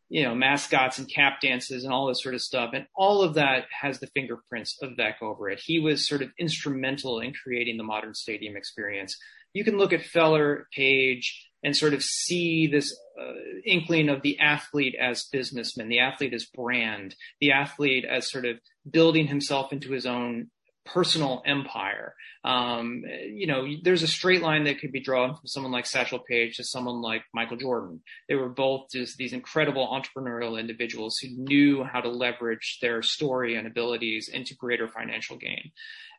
you 0.10 0.22
know 0.22 0.36
mascots 0.36 1.00
and 1.00 1.10
cap 1.10 1.42
dances 1.42 1.84
and 1.84 1.94
all 1.94 2.08
this 2.08 2.22
sort 2.22 2.36
of 2.36 2.42
stuff 2.42 2.72
and 2.74 2.86
all 2.96 3.24
of 3.24 3.34
that 3.34 3.66
has 3.82 4.00
the 4.00 4.08
fingerprints 4.08 4.78
of 4.82 4.92
Veeck 4.92 5.22
over 5.22 5.50
it. 5.50 5.60
He 5.60 5.80
was 5.80 6.08
sort 6.08 6.22
of 6.22 6.30
instrumental 6.38 7.20
in 7.20 7.34
creating 7.34 7.78
the 7.78 7.84
modern 7.84 8.14
stadium 8.14 8.56
experience. 8.56 9.18
You 9.54 9.64
can 9.64 9.78
look 9.78 9.94
at 9.94 10.06
Feller, 10.06 10.68
Paige, 10.76 11.48
and 11.64 11.76
sort 11.76 11.94
of 11.94 12.04
see 12.04 12.68
this 12.68 12.96
uh, 13.20 13.34
inkling 13.66 14.10
of 14.10 14.22
the 14.22 14.40
athlete 14.40 14.96
as 15.00 15.26
businessman, 15.32 15.88
the 15.88 16.00
athlete 16.00 16.34
as 16.34 16.46
brand, 16.46 17.16
the 17.40 17.52
athlete 17.52 18.06
as 18.06 18.30
sort 18.30 18.46
of 18.46 18.58
building 18.90 19.28
himself 19.28 19.72
into 19.72 19.92
his 19.92 20.06
own 20.06 20.50
personal 20.86 21.42
empire. 21.46 22.14
Um, 22.44 23.04
you 23.26 23.48
know, 23.48 23.66
there's 23.84 24.04
a 24.04 24.08
straight 24.08 24.42
line 24.42 24.66
that 24.66 24.80
could 24.80 24.92
be 24.92 25.00
drawn 25.00 25.36
from 25.36 25.48
someone 25.48 25.72
like 25.72 25.86
Satchel 25.86 26.20
Paige 26.20 26.58
to 26.58 26.64
someone 26.64 27.02
like 27.02 27.24
Michael 27.34 27.58
Jordan. 27.58 28.02
They 28.28 28.36
were 28.36 28.50
both 28.50 28.92
just 28.92 29.18
these 29.18 29.34
incredible 29.34 29.88
entrepreneurial 29.88 30.60
individuals 30.60 31.18
who 31.18 31.30
knew 31.30 31.84
how 31.84 32.02
to 32.02 32.10
leverage 32.10 32.80
their 32.82 33.02
story 33.02 33.56
and 33.56 33.66
abilities 33.66 34.28
into 34.28 34.56
greater 34.56 34.88
financial 34.88 35.38
gain. 35.38 35.72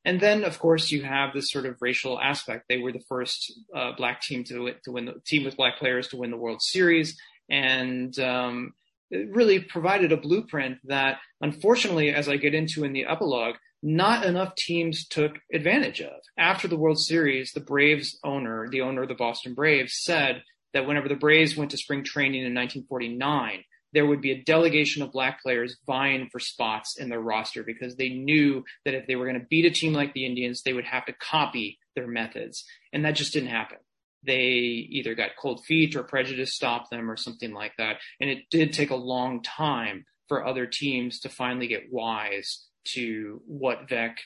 And 0.07 0.21
then, 0.21 0.45
of 0.45 0.59
course, 0.59 0.91
you 0.91 1.03
have 1.03 1.33
this 1.33 1.51
sort 1.51 1.67
of 1.67 1.77
racial 1.81 2.21
aspect. 2.21 2.67
They 2.69 2.79
were 2.79 2.93
the 2.93 3.05
first 3.09 3.53
uh, 3.75 3.93
black 3.97 4.21
team 4.21 4.45
to, 4.45 4.73
to 4.85 4.93
win 4.93 5.07
the 5.07 5.15
team 5.27 5.45
with 5.45 5.57
black 5.57 5.79
players 5.79 6.09
to 6.09 6.17
win 6.17 6.31
the 6.31 6.37
World 6.37 6.61
Series, 6.62 7.19
and 7.49 8.19
um, 8.19 8.75
it 9.11 9.31
really 9.31 9.61
provided 9.61 10.12
a 10.12 10.17
blueprint 10.17 10.79
that, 10.85 11.19
unfortunately, 11.41 12.11
as 12.11 12.29
I 12.29 12.37
get 12.37 12.55
into 12.55 12.85
in 12.85 12.93
the 12.93 13.07
epilogue, 13.07 13.57
not 13.85 14.24
enough 14.24 14.55
teams 14.55 15.07
took 15.07 15.39
advantage 15.53 16.01
of. 16.01 16.20
After 16.39 16.66
the 16.66 16.76
World 16.76 16.99
Series, 16.99 17.53
the 17.53 17.61
Braves 17.61 18.18
owner, 18.24 18.66
the 18.70 18.80
owner 18.80 19.03
of 19.03 19.09
the 19.09 19.14
Boston 19.14 19.53
Braves, 19.53 20.01
said 20.03 20.43
that 20.72 20.87
whenever 20.87 21.07
the 21.07 21.14
Braves 21.14 21.55
went 21.55 21.70
to 21.72 21.76
spring 21.76 22.03
training 22.03 22.41
in 22.41 22.55
1949, 22.55 23.62
there 23.93 24.07
would 24.07 24.22
be 24.22 24.32
a 24.32 24.43
delegation 24.43 25.03
of 25.03 25.12
black 25.12 25.43
players 25.43 25.76
vying 25.87 26.30
for 26.32 26.41
spots 26.41 26.97
in 26.99 27.11
their 27.11 27.20
roster 27.20 27.62
because 27.62 27.95
they 27.95 28.09
knew 28.09 28.64
that 28.87 28.95
if 28.95 29.07
they 29.07 29.16
were 29.16 29.26
going 29.26 29.39
to 29.39 29.47
beat 29.51 29.66
a 29.66 29.70
team 29.70 29.93
like 29.93 30.14
the 30.14 30.24
Indians, 30.24 30.62
they 30.62 30.72
would 30.72 30.87
have 30.87 31.05
to 31.05 31.12
copy 31.12 31.78
their 31.95 32.09
methods. 32.09 32.64
And 32.93 33.05
that 33.05 33.16
just 33.16 33.35
didn't 33.35 33.51
happen. 33.51 33.78
They 34.26 34.49
either 34.91 35.14
got 35.14 35.37
cold 35.39 35.62
feet 35.62 35.95
or 35.95 36.05
prejudice 36.05 36.55
stopped 36.55 36.91
them 36.91 37.11
or 37.11 37.18
something 37.18 37.53
like 37.53 37.72
that. 37.76 37.99
And 38.18 38.30
it 38.30 38.45
did 38.51 38.72
take 38.72 38.91
a 38.91 38.97
long 38.97 39.43
time 39.43 40.07
for 40.26 40.47
other 40.47 40.64
teams 40.66 41.20
to 41.20 41.28
finally 41.28 41.68
get 41.68 41.93
wise 41.93 42.66
to 42.93 43.41
what 43.47 43.89
Veeck 43.89 44.16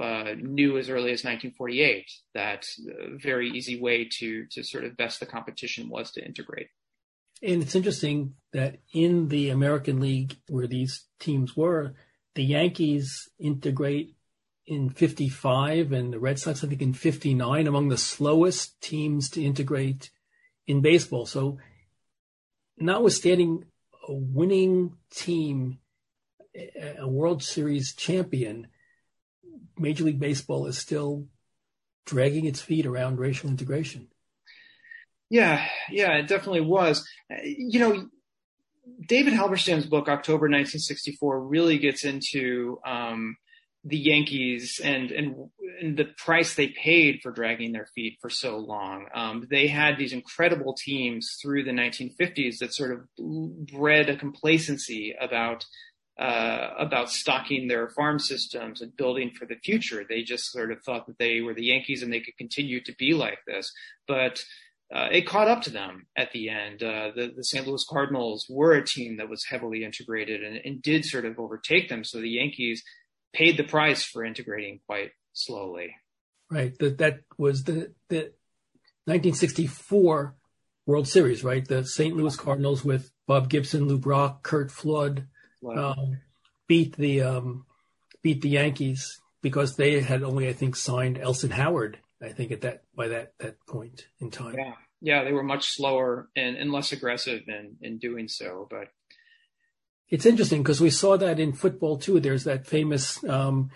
uh, 0.00 0.34
knew 0.36 0.78
as 0.78 0.88
early 0.88 1.12
as 1.12 1.24
1948 1.24 2.10
that 2.34 2.64
a 2.88 3.16
very 3.18 3.50
easy 3.50 3.80
way 3.80 4.08
to 4.18 4.46
to 4.52 4.62
sort 4.62 4.84
of 4.84 4.96
best 4.96 5.20
the 5.20 5.26
competition 5.26 5.88
was 5.88 6.12
to 6.12 6.24
integrate. 6.24 6.68
And 7.42 7.62
it's 7.62 7.74
interesting 7.74 8.34
that 8.52 8.78
in 8.92 9.28
the 9.28 9.50
American 9.50 9.98
League, 9.98 10.36
where 10.48 10.66
these 10.66 11.06
teams 11.18 11.56
were, 11.56 11.94
the 12.34 12.44
Yankees 12.44 13.28
integrate 13.38 14.14
in 14.66 14.90
55 14.90 15.92
and 15.92 16.12
the 16.12 16.20
Red 16.20 16.38
Sox, 16.38 16.62
I 16.62 16.68
think, 16.68 16.82
in 16.82 16.92
59, 16.92 17.66
among 17.66 17.88
the 17.88 17.96
slowest 17.96 18.80
teams 18.80 19.30
to 19.30 19.42
integrate 19.42 20.10
in 20.66 20.80
baseball. 20.80 21.26
So, 21.26 21.58
notwithstanding 22.78 23.64
a 24.06 24.12
winning 24.12 24.96
team, 25.10 25.78
a 26.54 27.08
World 27.08 27.42
Series 27.42 27.94
champion, 27.94 28.68
Major 29.78 30.04
League 30.04 30.20
Baseball 30.20 30.66
is 30.66 30.78
still 30.78 31.26
dragging 32.06 32.46
its 32.46 32.60
feet 32.60 32.86
around 32.86 33.18
racial 33.18 33.50
integration. 33.50 34.08
Yeah, 35.28 35.64
yeah, 35.90 36.16
it 36.16 36.26
definitely 36.26 36.62
was. 36.62 37.08
You 37.44 37.78
know, 37.78 38.08
David 39.06 39.32
Halberstam's 39.32 39.86
book, 39.86 40.08
October 40.08 40.46
1964, 40.46 41.40
really 41.46 41.78
gets 41.78 42.04
into 42.04 42.80
um, 42.84 43.36
the 43.84 43.96
Yankees 43.96 44.80
and, 44.82 45.10
and, 45.12 45.50
and 45.80 45.96
the 45.96 46.06
price 46.18 46.54
they 46.54 46.68
paid 46.68 47.20
for 47.22 47.30
dragging 47.30 47.72
their 47.72 47.86
feet 47.94 48.18
for 48.20 48.28
so 48.28 48.58
long. 48.58 49.06
Um, 49.14 49.46
they 49.48 49.68
had 49.68 49.96
these 49.96 50.12
incredible 50.12 50.74
teams 50.74 51.36
through 51.40 51.64
the 51.64 51.70
1950s 51.70 52.58
that 52.58 52.74
sort 52.74 52.92
of 52.92 53.06
bred 53.72 54.10
a 54.10 54.16
complacency 54.16 55.14
about 55.18 55.64
uh, 56.20 56.74
about 56.78 57.10
stocking 57.10 57.66
their 57.66 57.88
farm 57.88 58.18
systems 58.18 58.82
and 58.82 58.94
building 58.94 59.30
for 59.30 59.46
the 59.46 59.56
future. 59.56 60.04
They 60.06 60.22
just 60.22 60.52
sort 60.52 60.70
of 60.70 60.82
thought 60.82 61.06
that 61.06 61.16
they 61.18 61.40
were 61.40 61.54
the 61.54 61.64
Yankees 61.64 62.02
and 62.02 62.12
they 62.12 62.20
could 62.20 62.36
continue 62.36 62.82
to 62.82 62.94
be 62.96 63.14
like 63.14 63.38
this. 63.46 63.72
But 64.06 64.38
uh, 64.94 65.08
it 65.10 65.26
caught 65.26 65.48
up 65.48 65.62
to 65.62 65.70
them 65.70 66.08
at 66.16 66.30
the 66.32 66.50
end. 66.50 66.82
Uh, 66.82 67.12
the, 67.16 67.32
the, 67.34 67.44
St. 67.44 67.66
Louis 67.66 67.86
Cardinals 67.88 68.44
were 68.50 68.72
a 68.72 68.84
team 68.84 69.16
that 69.16 69.30
was 69.30 69.46
heavily 69.46 69.82
integrated 69.82 70.42
and, 70.42 70.60
and, 70.62 70.82
did 70.82 71.06
sort 71.06 71.24
of 71.24 71.38
overtake 71.38 71.88
them. 71.88 72.04
So 72.04 72.20
the 72.20 72.28
Yankees 72.28 72.82
paid 73.32 73.56
the 73.56 73.64
price 73.64 74.04
for 74.04 74.22
integrating 74.22 74.80
quite 74.86 75.12
slowly. 75.32 75.94
Right. 76.50 76.76
That 76.80 76.98
that 76.98 77.20
was 77.38 77.64
the 77.64 77.92
the 78.08 78.32
1964 79.06 80.34
World 80.84 81.08
Series, 81.08 81.44
right? 81.44 81.66
The 81.66 81.84
St. 81.84 82.14
Louis 82.14 82.36
Cardinals 82.36 82.84
with 82.84 83.10
Bob 83.26 83.48
Gibson, 83.48 83.86
Lou 83.86 83.96
Brock, 83.96 84.42
Curt 84.42 84.70
Flood 84.70 85.28
um, 85.66 86.18
beat 86.66 86.96
the 86.96 87.22
um, 87.22 87.66
beat 88.22 88.42
the 88.42 88.50
Yankees 88.50 89.20
because 89.42 89.76
they 89.76 90.00
had 90.00 90.22
only, 90.22 90.48
I 90.48 90.52
think, 90.52 90.76
signed 90.76 91.18
Elston 91.18 91.50
Howard 91.50 91.98
I 92.22 92.30
think 92.30 92.52
at 92.52 92.60
that 92.62 92.82
by 92.94 93.08
that 93.08 93.32
that 93.38 93.56
point 93.66 94.06
in 94.20 94.30
time. 94.30 94.54
Yeah, 94.56 94.74
yeah, 95.00 95.24
they 95.24 95.32
were 95.32 95.42
much 95.42 95.66
slower 95.68 96.28
and, 96.36 96.56
and 96.56 96.72
less 96.72 96.92
aggressive 96.92 97.42
in 97.46 97.76
in 97.80 97.98
doing 97.98 98.28
so. 98.28 98.66
But 98.68 98.88
it's 100.08 100.26
interesting 100.26 100.62
because 100.62 100.80
we 100.80 100.90
saw 100.90 101.16
that 101.16 101.40
in 101.40 101.52
football 101.52 101.98
too. 101.98 102.20
There's 102.20 102.44
that 102.44 102.66
famous 102.66 103.22
um, 103.24 103.70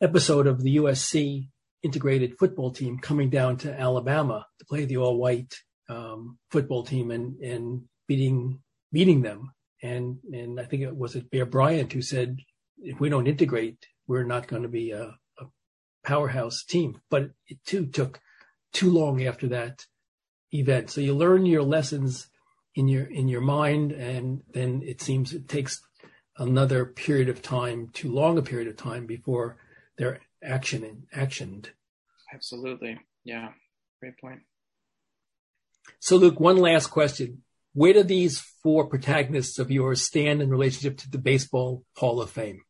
episode 0.00 0.46
of 0.46 0.62
the 0.62 0.76
USC 0.76 1.48
integrated 1.82 2.38
football 2.38 2.72
team 2.72 2.98
coming 2.98 3.30
down 3.30 3.56
to 3.58 3.80
Alabama 3.80 4.46
to 4.58 4.64
play 4.66 4.84
the 4.84 4.98
all 4.98 5.16
white 5.16 5.54
um, 5.88 6.38
football 6.50 6.84
team 6.84 7.10
and 7.10 7.38
and 7.40 7.84
beating 8.06 8.60
beating 8.92 9.22
them. 9.22 9.52
And 9.82 10.18
and 10.32 10.60
I 10.60 10.64
think 10.64 10.82
it 10.82 10.96
was 10.96 11.16
it 11.16 11.30
Bear 11.30 11.46
Bryant 11.46 11.92
who 11.92 12.02
said, 12.02 12.38
if 12.78 13.00
we 13.00 13.08
don't 13.08 13.26
integrate, 13.26 13.86
we're 14.06 14.24
not 14.24 14.46
going 14.46 14.62
to 14.62 14.68
be 14.68 14.90
a, 14.92 15.14
powerhouse 16.02 16.64
team. 16.64 17.00
But 17.10 17.30
it 17.46 17.58
too 17.66 17.86
took 17.86 18.20
too 18.72 18.90
long 18.90 19.22
after 19.22 19.46
that 19.48 19.84
event. 20.52 20.90
So 20.90 21.00
you 21.00 21.14
learn 21.14 21.46
your 21.46 21.62
lessons 21.62 22.28
in 22.74 22.88
your 22.88 23.04
in 23.04 23.28
your 23.28 23.40
mind, 23.40 23.92
and 23.92 24.42
then 24.52 24.82
it 24.84 25.00
seems 25.00 25.32
it 25.32 25.48
takes 25.48 25.80
another 26.36 26.86
period 26.86 27.28
of 27.28 27.42
time, 27.42 27.90
too 27.92 28.10
long 28.10 28.38
a 28.38 28.42
period 28.42 28.68
of 28.68 28.76
time 28.76 29.06
before 29.06 29.56
they're 29.98 30.20
action 30.42 31.06
actioned. 31.14 31.66
Absolutely, 32.32 32.98
yeah, 33.24 33.48
great 34.00 34.18
point. 34.18 34.40
So, 35.98 36.16
Luke, 36.16 36.40
one 36.40 36.56
last 36.56 36.88
question: 36.88 37.42
Where 37.72 37.92
do 37.92 38.02
these 38.02 38.40
four 38.62 38.86
protagonists 38.86 39.58
of 39.58 39.70
yours 39.70 40.02
stand 40.02 40.42
in 40.42 40.50
relationship 40.50 40.98
to 40.98 41.10
the 41.10 41.18
Baseball 41.18 41.84
Hall 41.96 42.20
of 42.20 42.30
Fame? 42.30 42.62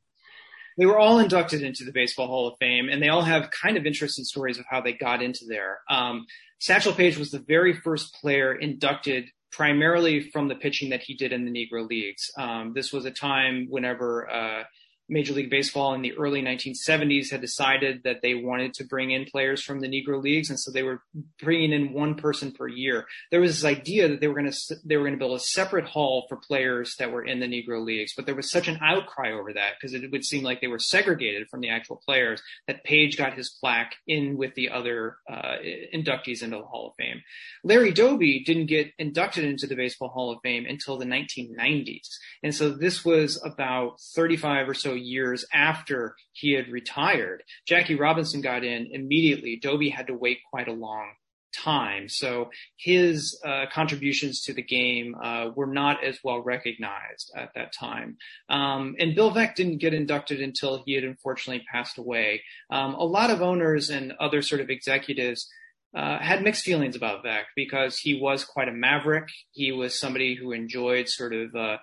they 0.80 0.86
were 0.86 0.98
all 0.98 1.18
inducted 1.18 1.62
into 1.62 1.84
the 1.84 1.92
Baseball 1.92 2.26
Hall 2.26 2.48
of 2.48 2.54
Fame, 2.58 2.88
and 2.88 3.02
they 3.02 3.10
all 3.10 3.20
have 3.20 3.50
kind 3.50 3.76
of 3.76 3.84
interesting 3.84 4.24
stories 4.24 4.58
of 4.58 4.64
how 4.68 4.80
they 4.80 4.94
got 4.94 5.22
into 5.22 5.44
there. 5.46 5.80
Um, 5.90 6.24
Satchel 6.58 6.94
Paige 6.94 7.18
was 7.18 7.30
the 7.30 7.44
very 7.46 7.74
first 7.74 8.14
player 8.14 8.54
inducted 8.54 9.26
primarily 9.52 10.30
from 10.30 10.48
the 10.48 10.54
pitching 10.54 10.88
that 10.90 11.02
he 11.02 11.14
did 11.14 11.34
in 11.34 11.44
the 11.44 11.50
Negro 11.50 11.86
Leagues. 11.86 12.30
Um, 12.38 12.72
this 12.74 12.94
was 12.94 13.04
a 13.04 13.10
time 13.10 13.66
whenever 13.68 14.30
uh, 14.30 14.62
Major 15.10 15.34
League 15.34 15.50
Baseball 15.50 15.92
in 15.94 16.02
the 16.02 16.16
early 16.16 16.40
1970s 16.40 17.30
had 17.30 17.40
decided 17.40 18.02
that 18.04 18.22
they 18.22 18.34
wanted 18.34 18.72
to 18.74 18.84
bring 18.84 19.10
in 19.10 19.24
players 19.24 19.62
from 19.62 19.80
the 19.80 19.88
Negro 19.88 20.22
leagues, 20.22 20.50
and 20.50 20.58
so 20.58 20.70
they 20.70 20.84
were 20.84 21.02
bringing 21.42 21.72
in 21.72 21.92
one 21.92 22.14
person 22.14 22.52
per 22.52 22.68
year. 22.68 23.06
There 23.30 23.40
was 23.40 23.56
this 23.56 23.64
idea 23.64 24.08
that 24.08 24.20
they 24.20 24.28
were 24.28 24.40
going 24.40 24.50
to 24.50 24.76
they 24.84 24.96
were 24.96 25.02
going 25.02 25.14
to 25.14 25.18
build 25.18 25.36
a 25.36 25.42
separate 25.42 25.84
hall 25.84 26.26
for 26.28 26.36
players 26.36 26.94
that 26.98 27.10
were 27.10 27.24
in 27.24 27.40
the 27.40 27.46
Negro 27.46 27.84
leagues, 27.84 28.14
but 28.14 28.24
there 28.24 28.34
was 28.34 28.50
such 28.50 28.68
an 28.68 28.78
outcry 28.80 29.32
over 29.32 29.52
that 29.52 29.72
because 29.78 29.94
it 29.94 30.10
would 30.10 30.24
seem 30.24 30.44
like 30.44 30.60
they 30.60 30.68
were 30.68 30.78
segregated 30.78 31.48
from 31.48 31.60
the 31.60 31.70
actual 31.70 32.00
players 32.04 32.40
that 32.68 32.84
Paige 32.84 33.18
got 33.18 33.34
his 33.34 33.50
plaque 33.60 33.96
in 34.06 34.36
with 34.36 34.54
the 34.54 34.70
other 34.70 35.16
uh, 35.28 35.56
inductees 35.92 36.42
into 36.42 36.58
the 36.58 36.62
Hall 36.62 36.88
of 36.88 36.94
Fame. 36.96 37.20
Larry 37.64 37.92
Doby 37.92 38.44
didn't 38.44 38.66
get 38.66 38.92
inducted 38.98 39.44
into 39.44 39.66
the 39.66 39.74
Baseball 39.74 40.08
Hall 40.08 40.30
of 40.30 40.38
Fame 40.42 40.66
until 40.66 40.96
the 40.96 41.04
1990s, 41.04 42.08
and 42.44 42.54
so 42.54 42.70
this 42.70 43.04
was 43.04 43.42
about 43.44 44.00
35 44.14 44.68
or 44.68 44.74
so 44.74 44.94
years 45.00 45.44
after 45.52 46.14
he 46.32 46.52
had 46.52 46.68
retired. 46.68 47.42
Jackie 47.66 47.96
Robinson 47.96 48.40
got 48.40 48.64
in 48.64 48.88
immediately. 48.92 49.56
Doby 49.56 49.88
had 49.90 50.06
to 50.08 50.14
wait 50.14 50.38
quite 50.50 50.68
a 50.68 50.72
long 50.72 51.12
time. 51.52 52.08
So 52.08 52.50
his 52.76 53.38
uh, 53.44 53.66
contributions 53.72 54.42
to 54.42 54.52
the 54.52 54.62
game 54.62 55.14
uh, 55.22 55.50
were 55.54 55.66
not 55.66 56.04
as 56.04 56.18
well 56.22 56.40
recognized 56.40 57.32
at 57.36 57.50
that 57.54 57.72
time. 57.72 58.16
Um, 58.48 58.94
and 58.98 59.14
Bill 59.14 59.32
Veeck 59.32 59.54
didn't 59.54 59.78
get 59.78 59.94
inducted 59.94 60.40
until 60.40 60.82
he 60.84 60.94
had 60.94 61.04
unfortunately 61.04 61.64
passed 61.70 61.98
away. 61.98 62.42
Um, 62.70 62.94
a 62.94 63.04
lot 63.04 63.30
of 63.30 63.42
owners 63.42 63.90
and 63.90 64.12
other 64.20 64.42
sort 64.42 64.60
of 64.60 64.70
executives 64.70 65.48
uh, 65.94 66.18
had 66.18 66.42
mixed 66.42 66.64
feelings 66.64 66.94
about 66.94 67.24
Veeck 67.24 67.44
because 67.56 67.98
he 67.98 68.20
was 68.20 68.44
quite 68.44 68.68
a 68.68 68.72
maverick. 68.72 69.28
He 69.50 69.72
was 69.72 69.98
somebody 69.98 70.36
who 70.36 70.52
enjoyed 70.52 71.08
sort 71.08 71.34
of 71.34 71.54
uh, 71.54 71.78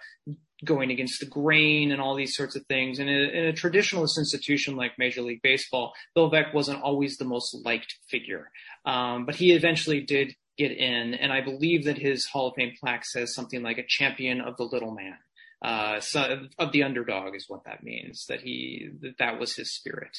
going 0.65 0.91
against 0.91 1.19
the 1.19 1.25
grain 1.25 1.91
and 1.91 2.01
all 2.01 2.15
these 2.15 2.35
sorts 2.35 2.55
of 2.55 2.65
things. 2.65 2.99
And 2.99 3.09
in 3.09 3.15
a, 3.15 3.27
in 3.29 3.45
a 3.47 3.53
traditionalist 3.53 4.17
institution 4.17 4.75
like 4.75 4.97
Major 4.97 5.21
League 5.21 5.41
Baseball, 5.41 5.93
Bill 6.15 6.31
Veeck 6.31 6.53
wasn't 6.53 6.81
always 6.81 7.17
the 7.17 7.25
most 7.25 7.55
liked 7.63 7.95
figure. 8.09 8.49
Um, 8.85 9.25
but 9.25 9.35
he 9.35 9.51
eventually 9.51 10.01
did 10.01 10.35
get 10.57 10.71
in. 10.71 11.13
And 11.13 11.31
I 11.31 11.41
believe 11.41 11.85
that 11.85 11.97
his 11.97 12.25
Hall 12.25 12.47
of 12.47 12.55
Fame 12.55 12.73
plaque 12.79 13.05
says 13.05 13.35
something 13.35 13.61
like 13.61 13.77
a 13.77 13.85
champion 13.87 14.41
of 14.41 14.57
the 14.57 14.63
little 14.63 14.91
man. 14.91 15.17
Uh, 15.61 15.99
so 15.99 16.47
of 16.59 16.71
the 16.71 16.83
underdog 16.83 17.35
is 17.35 17.45
what 17.47 17.63
that 17.65 17.83
means, 17.83 18.25
that 18.27 18.41
he, 18.41 18.89
that 19.01 19.17
that 19.19 19.39
was 19.39 19.55
his 19.55 19.73
spirit. 19.73 20.15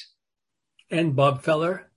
And 0.89 1.15
Bob 1.15 1.43
Feller? 1.43 1.89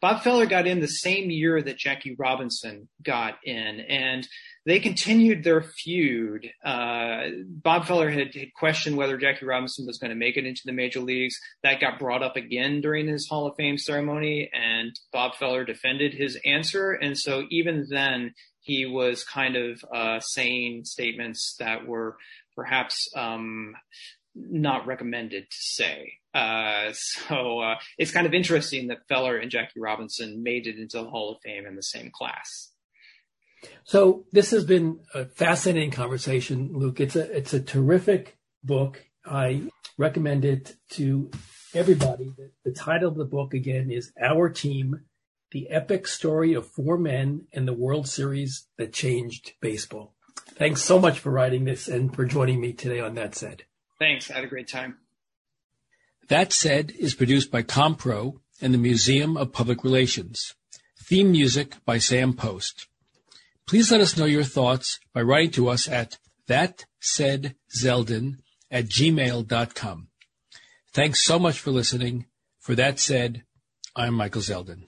Bob 0.00 0.22
Feller 0.22 0.46
got 0.46 0.66
in 0.66 0.80
the 0.80 0.86
same 0.86 1.30
year 1.30 1.60
that 1.60 1.76
Jackie 1.76 2.14
Robinson 2.18 2.88
got 3.02 3.34
in, 3.44 3.80
and 3.80 4.26
they 4.68 4.80
continued 4.80 5.44
their 5.44 5.62
feud. 5.62 6.46
Uh, 6.62 7.22
Bob 7.46 7.86
Feller 7.86 8.10
had, 8.10 8.34
had, 8.34 8.52
questioned 8.52 8.98
whether 8.98 9.16
Jackie 9.16 9.46
Robinson 9.46 9.86
was 9.86 9.96
going 9.96 10.10
to 10.10 10.14
make 10.14 10.36
it 10.36 10.44
into 10.44 10.60
the 10.66 10.72
major 10.72 11.00
leagues. 11.00 11.40
That 11.62 11.80
got 11.80 11.98
brought 11.98 12.22
up 12.22 12.36
again 12.36 12.82
during 12.82 13.08
his 13.08 13.26
Hall 13.26 13.46
of 13.46 13.56
Fame 13.56 13.78
ceremony, 13.78 14.50
and 14.52 14.92
Bob 15.10 15.36
Feller 15.36 15.64
defended 15.64 16.12
his 16.12 16.38
answer. 16.44 16.92
And 16.92 17.16
so 17.16 17.44
even 17.50 17.86
then, 17.88 18.34
he 18.60 18.84
was 18.84 19.24
kind 19.24 19.56
of 19.56 19.82
uh, 19.90 20.20
saying 20.20 20.84
statements 20.84 21.56
that 21.58 21.86
were 21.86 22.18
perhaps 22.54 23.10
um, 23.16 23.74
not 24.34 24.86
recommended 24.86 25.44
to 25.50 25.56
say. 25.58 26.12
Uh, 26.34 26.92
so 26.92 27.60
uh, 27.60 27.76
it's 27.96 28.10
kind 28.10 28.26
of 28.26 28.34
interesting 28.34 28.88
that 28.88 29.08
Feller 29.08 29.38
and 29.38 29.50
Jackie 29.50 29.80
Robinson 29.80 30.42
made 30.42 30.66
it 30.66 30.78
into 30.78 30.98
the 30.98 31.08
Hall 31.08 31.32
of 31.32 31.38
Fame 31.42 31.64
in 31.64 31.74
the 31.74 31.82
same 31.82 32.10
class. 32.12 32.70
So 33.84 34.26
this 34.32 34.50
has 34.50 34.64
been 34.64 35.00
a 35.14 35.24
fascinating 35.24 35.90
conversation, 35.90 36.70
Luke. 36.72 37.00
It's 37.00 37.16
a 37.16 37.36
it's 37.36 37.54
a 37.54 37.60
terrific 37.60 38.36
book. 38.62 39.04
I 39.24 39.62
recommend 39.96 40.44
it 40.44 40.76
to 40.90 41.30
everybody. 41.74 42.32
The, 42.36 42.50
the 42.64 42.72
title 42.72 43.08
of 43.08 43.16
the 43.16 43.24
book 43.24 43.54
again 43.54 43.90
is 43.90 44.12
Our 44.20 44.48
Team: 44.50 45.00
The 45.52 45.70
Epic 45.70 46.06
Story 46.06 46.54
of 46.54 46.66
Four 46.66 46.98
Men 46.98 47.46
and 47.52 47.66
the 47.66 47.72
World 47.72 48.08
Series 48.08 48.66
That 48.76 48.92
Changed 48.92 49.52
Baseball. 49.60 50.14
Thanks 50.54 50.82
so 50.82 50.98
much 50.98 51.18
for 51.18 51.30
writing 51.30 51.64
this 51.64 51.88
and 51.88 52.14
for 52.14 52.24
joining 52.24 52.60
me 52.60 52.72
today 52.72 53.00
on 53.00 53.14
That 53.14 53.34
Said. 53.34 53.64
Thanks. 53.98 54.30
I 54.30 54.34
had 54.34 54.44
a 54.44 54.48
great 54.48 54.68
time. 54.68 54.98
That 56.28 56.52
Said 56.52 56.92
is 56.98 57.14
produced 57.14 57.50
by 57.50 57.62
Compro 57.62 58.40
and 58.60 58.74
the 58.74 58.78
Museum 58.78 59.36
of 59.36 59.52
Public 59.52 59.82
Relations. 59.82 60.54
Theme 61.00 61.32
music 61.32 61.76
by 61.86 61.98
Sam 61.98 62.34
Post. 62.34 62.86
Please 63.68 63.92
let 63.92 64.00
us 64.00 64.16
know 64.16 64.24
your 64.24 64.44
thoughts 64.44 64.98
by 65.12 65.20
writing 65.20 65.50
to 65.50 65.68
us 65.68 65.86
at 65.86 66.16
thatsaidzeldin 66.48 68.36
at 68.70 68.86
gmail.com. 68.86 70.08
Thanks 70.94 71.22
so 71.22 71.38
much 71.38 71.58
for 71.60 71.70
listening. 71.70 72.24
For 72.60 72.74
That 72.74 72.98
Said, 72.98 73.44
I'm 73.94 74.14
Michael 74.14 74.40
Zeldin. 74.40 74.86